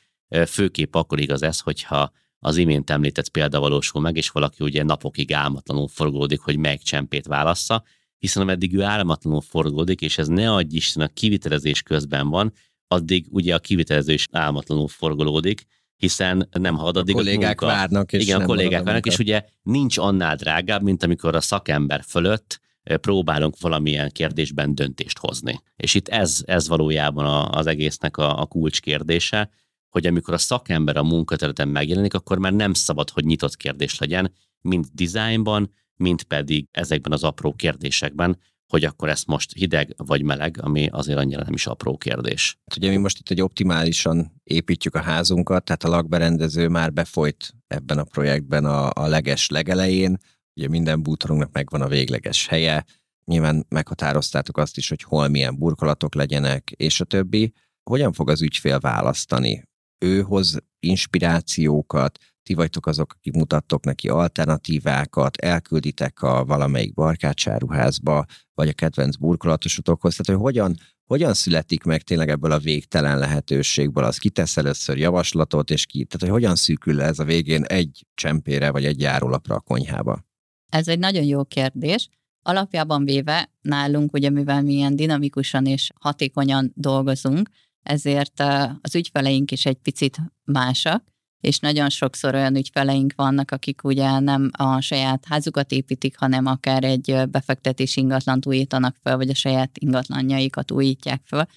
Főképp 0.45 0.95
akkor 0.95 1.19
igaz 1.19 1.41
ez, 1.41 1.59
hogyha 1.59 2.11
az 2.39 2.57
imént 2.57 2.89
említett 2.89 3.29
példa 3.29 3.59
valósul 3.59 4.01
meg, 4.01 4.17
és 4.17 4.29
valaki 4.29 4.63
ugye 4.63 4.83
napokig 4.83 5.33
álmatlanul 5.33 5.87
forgolódik, 5.87 6.39
hogy 6.39 6.57
melyik 6.57 6.81
csempét 6.81 7.25
válassza, 7.25 7.83
hiszen 8.17 8.43
ameddig 8.43 8.75
ő 8.75 8.83
álmatlanul 8.83 9.41
forgolódik, 9.41 10.01
és 10.01 10.17
ez 10.17 10.27
ne 10.27 10.53
adj 10.53 10.75
Isten 10.75 11.03
a 11.03 11.07
kivitelezés 11.07 11.81
közben 11.81 12.29
van, 12.29 12.53
addig 12.87 13.25
ugye 13.29 13.55
a 13.55 13.59
kivitelező 13.59 14.13
is 14.13 14.27
álmatlanul 14.31 14.87
forgolódik, 14.87 15.65
hiszen 15.97 16.49
nem 16.51 16.75
halad 16.75 16.97
addig 16.97 17.15
a 17.15 17.17
kollégák 17.17 17.59
munka. 17.59 17.75
várnak, 17.75 18.13
és 18.13 18.23
Igen, 18.23 18.41
a 18.41 18.45
kollégák 18.45 18.81
a 18.81 18.83
várnak, 18.83 19.05
és 19.05 19.19
ugye 19.19 19.43
nincs 19.63 19.97
annál 19.97 20.35
drágább, 20.35 20.81
mint 20.81 21.03
amikor 21.03 21.35
a 21.35 21.41
szakember 21.41 22.03
fölött 22.07 22.59
próbálunk 23.01 23.59
valamilyen 23.59 24.09
kérdésben 24.11 24.75
döntést 24.75 25.17
hozni. 25.17 25.61
És 25.75 25.93
itt 25.93 26.07
ez, 26.07 26.41
ez 26.45 26.67
valójában 26.67 27.25
a, 27.25 27.49
az 27.49 27.67
egésznek 27.67 28.17
a, 28.17 28.41
a 28.41 28.45
kulcs 28.45 28.81
kérdése, 28.81 29.49
hogy 29.89 30.07
amikor 30.07 30.33
a 30.33 30.37
szakember 30.37 30.97
a 30.97 31.03
munkaterületen 31.03 31.67
megjelenik, 31.67 32.13
akkor 32.13 32.37
már 32.37 32.53
nem 32.53 32.73
szabad, 32.73 33.09
hogy 33.09 33.25
nyitott 33.25 33.55
kérdés 33.55 33.99
legyen, 33.99 34.33
mind 34.61 34.85
designban, 34.93 35.73
mind 35.95 36.23
pedig 36.23 36.67
ezekben 36.71 37.11
az 37.11 37.23
apró 37.23 37.53
kérdésekben, 37.53 38.37
hogy 38.67 38.83
akkor 38.83 39.09
ezt 39.09 39.27
most 39.27 39.53
hideg 39.53 39.93
vagy 39.97 40.23
meleg, 40.23 40.57
ami 40.61 40.87
azért 40.91 41.17
annyira 41.17 41.43
nem 41.43 41.53
is 41.53 41.67
apró 41.67 41.97
kérdés. 41.97 42.57
Hát 42.65 42.77
ugye 42.77 42.89
mi 42.89 42.97
most 42.97 43.19
itt 43.19 43.29
egy 43.29 43.41
optimálisan 43.41 44.41
építjük 44.43 44.95
a 44.95 45.01
házunkat, 45.01 45.63
tehát 45.63 45.83
a 45.83 45.89
lakberendező 45.89 46.67
már 46.67 46.93
befolyt 46.93 47.53
ebben 47.67 47.97
a 47.97 48.03
projektben 48.03 48.65
a, 48.65 48.89
a 48.93 49.07
leges 49.07 49.49
legelején, 49.49 50.17
ugye 50.55 50.67
minden 50.67 51.03
bútorunknak 51.03 51.51
megvan 51.51 51.81
a 51.81 51.87
végleges 51.87 52.47
helye, 52.47 52.85
nyilván 53.25 53.65
meghatároztátok 53.69 54.57
azt 54.57 54.77
is, 54.77 54.89
hogy 54.89 55.03
hol 55.03 55.27
milyen 55.27 55.57
burkolatok 55.57 56.15
legyenek, 56.15 56.71
és 56.71 57.01
a 57.01 57.05
többi. 57.05 57.53
hogyan 57.89 58.13
fog 58.13 58.29
az 58.29 58.41
ügyfél 58.41 58.79
választani? 58.79 59.63
Ő 60.05 60.21
hoz 60.21 60.57
inspirációkat, 60.79 62.17
ti 62.47 62.53
vagytok 62.53 62.85
azok, 62.85 63.13
akik 63.17 63.33
mutattok 63.33 63.85
neki 63.85 64.09
alternatívákat, 64.09 65.37
elkülditek 65.37 66.21
a 66.21 66.45
valamelyik 66.45 66.93
barkácsáruházba, 66.93 68.25
vagy 68.53 68.67
a 68.67 68.73
kedvenc 68.73 69.15
burkolatosotokhoz, 69.15 70.15
tehát 70.15 70.41
hogy 70.41 70.51
hogyan, 70.51 70.75
hogyan 71.05 71.33
születik 71.33 71.83
meg 71.83 72.01
tényleg 72.01 72.29
ebből 72.29 72.51
a 72.51 72.59
végtelen 72.59 73.17
lehetőségből, 73.17 74.03
az 74.03 74.17
kitesz 74.17 74.57
először 74.57 74.97
javaslatot, 74.97 75.69
és 75.69 75.85
ki, 75.85 76.05
tehát 76.05 76.21
hogy 76.21 76.29
hogyan 76.29 76.55
szűkül 76.55 76.95
le 76.95 77.03
ez 77.03 77.19
a 77.19 77.23
végén 77.23 77.63
egy 77.63 78.05
csempére, 78.13 78.71
vagy 78.71 78.85
egy 78.85 78.99
járólapra 78.99 79.55
a 79.55 79.59
konyhába? 79.59 80.25
Ez 80.69 80.87
egy 80.87 80.99
nagyon 80.99 81.23
jó 81.23 81.43
kérdés. 81.43 82.09
Alapjában 82.41 83.05
véve 83.05 83.51
nálunk, 83.61 84.13
ugye 84.13 84.29
mivel 84.29 84.61
mi 84.61 84.73
ilyen 84.73 84.95
dinamikusan 84.95 85.65
és 85.65 85.89
hatékonyan 85.99 86.71
dolgozunk, 86.75 87.49
ezért 87.83 88.39
az 88.81 88.95
ügyfeleink 88.95 89.51
is 89.51 89.65
egy 89.65 89.77
picit 89.77 90.17
másak, 90.43 91.03
és 91.39 91.59
nagyon 91.59 91.89
sokszor 91.89 92.35
olyan 92.35 92.55
ügyfeleink 92.55 93.13
vannak, 93.15 93.51
akik 93.51 93.83
ugye 93.83 94.19
nem 94.19 94.49
a 94.57 94.81
saját 94.81 95.25
házukat 95.25 95.71
építik, 95.71 96.17
hanem 96.17 96.45
akár 96.45 96.83
egy 96.83 97.21
befektetési 97.29 97.99
ingatlant 98.01 98.45
újítanak 98.45 98.95
fel, 99.03 99.17
vagy 99.17 99.29
a 99.29 99.35
saját 99.35 99.77
ingatlanjaikat 99.77 100.71
újítják 100.71 101.21
fel. 101.25 101.47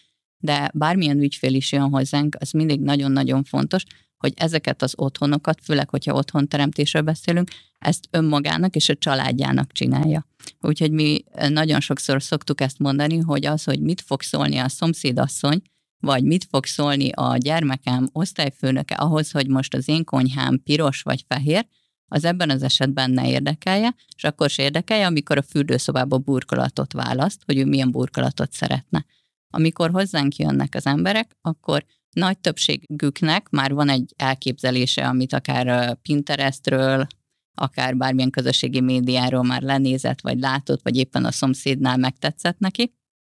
De 0.42 0.70
bármilyen 0.74 1.20
ügyfél 1.20 1.54
is 1.54 1.72
jön 1.72 1.90
hozzánk, 1.90 2.36
az 2.38 2.50
mindig 2.50 2.80
nagyon-nagyon 2.80 3.44
fontos, 3.44 3.82
hogy 4.16 4.32
ezeket 4.36 4.82
az 4.82 4.92
otthonokat, 4.96 5.60
főleg, 5.62 5.88
hogyha 5.88 6.14
otthonteremtésről 6.14 7.02
beszélünk, 7.02 7.50
ezt 7.78 8.08
önmagának 8.10 8.76
és 8.76 8.88
a 8.88 8.94
családjának 8.94 9.72
csinálja. 9.72 10.26
Úgyhogy 10.60 10.90
mi 10.90 11.24
nagyon 11.48 11.80
sokszor 11.80 12.22
szoktuk 12.22 12.60
ezt 12.60 12.78
mondani, 12.78 13.18
hogy 13.18 13.46
az, 13.46 13.64
hogy 13.64 13.80
mit 13.80 14.00
fog 14.00 14.22
szólni 14.22 14.58
a 14.58 14.68
szomszédasszony, 14.68 15.62
vagy 16.00 16.24
mit 16.24 16.46
fog 16.50 16.64
szólni 16.64 17.10
a 17.10 17.36
gyermekem 17.36 18.08
osztályfőnöke 18.12 18.94
ahhoz, 18.94 19.30
hogy 19.30 19.48
most 19.48 19.74
az 19.74 19.88
én 19.88 20.04
konyhám 20.04 20.62
piros 20.62 21.02
vagy 21.02 21.24
fehér, 21.28 21.66
az 22.12 22.24
ebben 22.24 22.50
az 22.50 22.62
esetben 22.62 23.10
ne 23.10 23.30
érdekelje, 23.30 23.94
és 24.16 24.24
akkor 24.24 24.50
se 24.50 24.62
érdekelje, 24.62 25.06
amikor 25.06 25.38
a 25.38 25.42
fürdőszobába 25.42 26.18
burkolatot 26.18 26.92
választ, 26.92 27.42
hogy 27.46 27.58
ő 27.58 27.64
milyen 27.64 27.90
burkolatot 27.90 28.52
szeretne. 28.52 29.04
Amikor 29.50 29.90
hozzánk 29.90 30.36
jönnek 30.36 30.74
az 30.74 30.86
emberek, 30.86 31.36
akkor 31.40 31.84
nagy 32.10 32.38
többségüknek 32.38 33.48
már 33.48 33.72
van 33.72 33.88
egy 33.88 34.14
elképzelése, 34.16 35.08
amit 35.08 35.32
akár 35.32 35.94
Pinterestről, 36.02 37.06
akár 37.54 37.96
bármilyen 37.96 38.30
közösségi 38.30 38.80
médiáról 38.80 39.42
már 39.42 39.62
lenézett, 39.62 40.20
vagy 40.20 40.38
látott, 40.38 40.82
vagy 40.82 40.96
éppen 40.96 41.24
a 41.24 41.30
szomszédnál 41.30 41.96
megtetszett 41.96 42.58
neki, 42.58 42.94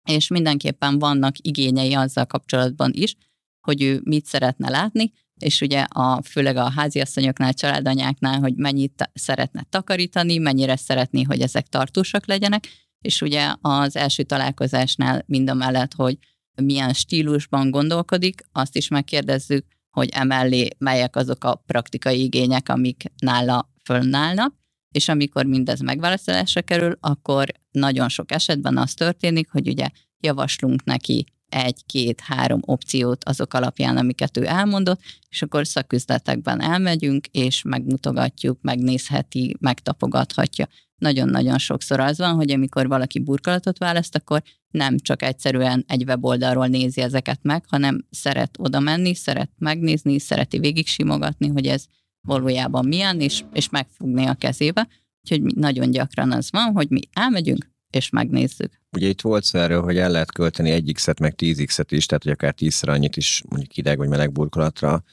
és 0.09 0.27
mindenképpen 0.27 0.99
vannak 0.99 1.35
igényei 1.37 1.93
azzal 1.93 2.25
kapcsolatban 2.25 2.91
is, 2.93 3.15
hogy 3.61 3.81
ő 3.81 4.01
mit 4.03 4.25
szeretne 4.25 4.69
látni, 4.69 5.11
és 5.39 5.61
ugye 5.61 5.81
a, 5.81 6.21
főleg 6.21 6.55
a 6.55 6.69
háziasszonyoknál, 6.69 7.53
családanyáknál, 7.53 8.39
hogy 8.39 8.55
mennyit 8.55 9.09
szeretne 9.13 9.65
takarítani, 9.69 10.37
mennyire 10.37 10.75
szeretné, 10.75 11.21
hogy 11.21 11.41
ezek 11.41 11.67
tartósak 11.67 12.27
legyenek, 12.27 12.67
és 13.01 13.21
ugye 13.21 13.53
az 13.61 13.95
első 13.95 14.23
találkozásnál 14.23 15.23
mind 15.25 15.49
a 15.49 15.53
mellett, 15.53 15.93
hogy 15.93 16.17
milyen 16.61 16.93
stílusban 16.93 17.69
gondolkodik, 17.71 18.41
azt 18.51 18.75
is 18.75 18.87
megkérdezzük, 18.87 19.65
hogy 19.91 20.09
emellé 20.11 20.67
melyek 20.77 21.15
azok 21.15 21.43
a 21.43 21.55
praktikai 21.55 22.21
igények, 22.23 22.69
amik 22.69 23.03
nála 23.17 23.71
fönnállnak, 23.83 24.55
és 24.91 25.07
amikor 25.07 25.45
mindez 25.45 25.79
megválaszolásra 25.79 26.61
kerül, 26.61 26.97
akkor 26.99 27.51
nagyon 27.71 28.09
sok 28.09 28.31
esetben 28.31 28.77
az 28.77 28.93
történik, 28.93 29.49
hogy 29.49 29.67
ugye 29.67 29.89
javaslunk 30.19 30.83
neki 30.83 31.25
egy, 31.49 31.85
két, 31.85 32.19
három 32.19 32.59
opciót 32.65 33.23
azok 33.23 33.53
alapján, 33.53 33.97
amiket 33.97 34.37
ő 34.37 34.45
elmondott, 34.45 35.01
és 35.29 35.41
akkor 35.41 35.67
szaküzletekben 35.67 36.61
elmegyünk, 36.61 37.27
és 37.27 37.61
megmutogatjuk, 37.61 38.61
megnézheti, 38.61 39.55
megtapogathatja. 39.59 40.67
Nagyon-nagyon 40.95 41.57
sokszor 41.57 41.99
az 41.99 42.17
van, 42.17 42.35
hogy 42.35 42.51
amikor 42.51 42.87
valaki 42.87 43.19
burkolatot 43.19 43.77
választ, 43.77 44.15
akkor 44.15 44.43
nem 44.69 44.97
csak 44.97 45.21
egyszerűen 45.21 45.83
egy 45.87 46.03
weboldalról 46.03 46.67
nézi 46.67 47.01
ezeket 47.01 47.39
meg, 47.41 47.63
hanem 47.67 48.05
szeret 48.09 48.55
oda 48.59 48.79
menni, 48.79 49.15
szeret 49.15 49.51
megnézni, 49.57 50.19
szereti 50.19 50.59
végig 50.59 50.87
simogatni, 50.87 51.47
hogy 51.47 51.67
ez 51.67 51.85
valójában 52.27 52.85
milyen, 52.85 53.19
és, 53.19 53.43
és 53.53 53.69
megfogni 53.69 54.25
a 54.25 54.33
kezébe. 54.33 54.87
Úgyhogy 55.23 55.55
nagyon 55.55 55.91
gyakran 55.91 56.31
az 56.31 56.51
van, 56.51 56.71
hogy 56.73 56.89
mi 56.89 57.01
elmegyünk, 57.13 57.69
és 57.89 58.09
megnézzük. 58.09 58.81
Ugye 58.95 59.07
itt 59.07 59.21
volt 59.21 59.43
szó 59.43 59.59
erről, 59.59 59.81
hogy 59.81 59.97
el 59.97 60.11
lehet 60.11 60.31
költeni 60.31 60.69
egy 60.69 60.91
x 60.93 61.07
meg 61.19 61.35
10 61.35 61.63
x 61.65 61.79
is, 61.89 62.05
tehát 62.05 62.23
hogy 62.23 62.31
akár 62.31 62.53
tízszer 62.53 62.89
annyit 62.89 63.17
is 63.17 63.43
mondjuk 63.49 63.71
hideg 63.71 63.97
vagy 63.97 64.09
meleg 64.09 64.31
burkolatra. 64.31 65.03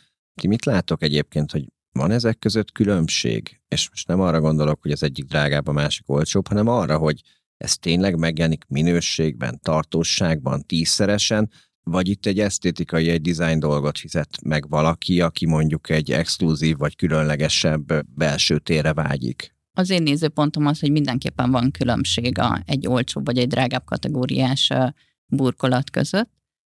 Ti 0.40 0.47
mit 0.47 0.64
látok 0.64 1.03
egyébként, 1.03 1.53
hogy 1.53 1.66
van 1.92 2.11
ezek 2.11 2.38
között 2.38 2.73
különbség? 2.73 3.61
És 3.68 3.88
most 3.90 4.09
nem 4.09 4.21
arra 4.21 4.40
gondolok, 4.40 4.83
hogy 4.83 4.90
az 4.90 5.03
egyik 5.03 5.25
drágább, 5.25 5.66
a 5.66 5.73
másik 5.73 6.09
olcsóbb, 6.09 6.49
hanem 6.49 6.68
arra, 6.68 6.99
hogy 6.99 7.23
ez 7.57 7.79
tényleg 7.79 8.18
megjelenik 8.18 8.64
minőségben, 8.68 9.61
tartóságban, 9.62 10.62
tízszeresen, 10.66 11.51
vagy 11.83 12.09
itt 12.09 12.27
egy 12.27 12.40
esztétikai, 12.40 13.09
egy 13.09 13.21
design 13.21 13.59
dolgot 13.59 13.99
fizet 13.99 14.42
meg 14.42 14.68
valaki, 14.68 15.21
aki 15.21 15.47
mondjuk 15.47 15.90
egy 15.90 16.12
exkluzív 16.12 16.77
vagy 16.77 16.97
különlegesebb 16.97 18.07
belső 18.16 18.59
térre 18.59 18.92
vágyik? 18.92 19.57
Az 19.79 19.91
én 19.91 20.03
nézőpontom 20.03 20.67
az, 20.67 20.81
hogy 20.81 20.91
mindenképpen 20.91 21.51
van 21.51 21.71
különbség 21.71 22.38
a 22.38 22.62
egy 22.67 22.87
olcsóbb 22.87 23.25
vagy 23.25 23.38
egy 23.38 23.47
drágább 23.47 23.85
kategóriás 23.85 24.71
burkolat 25.27 25.91
között. 25.91 26.31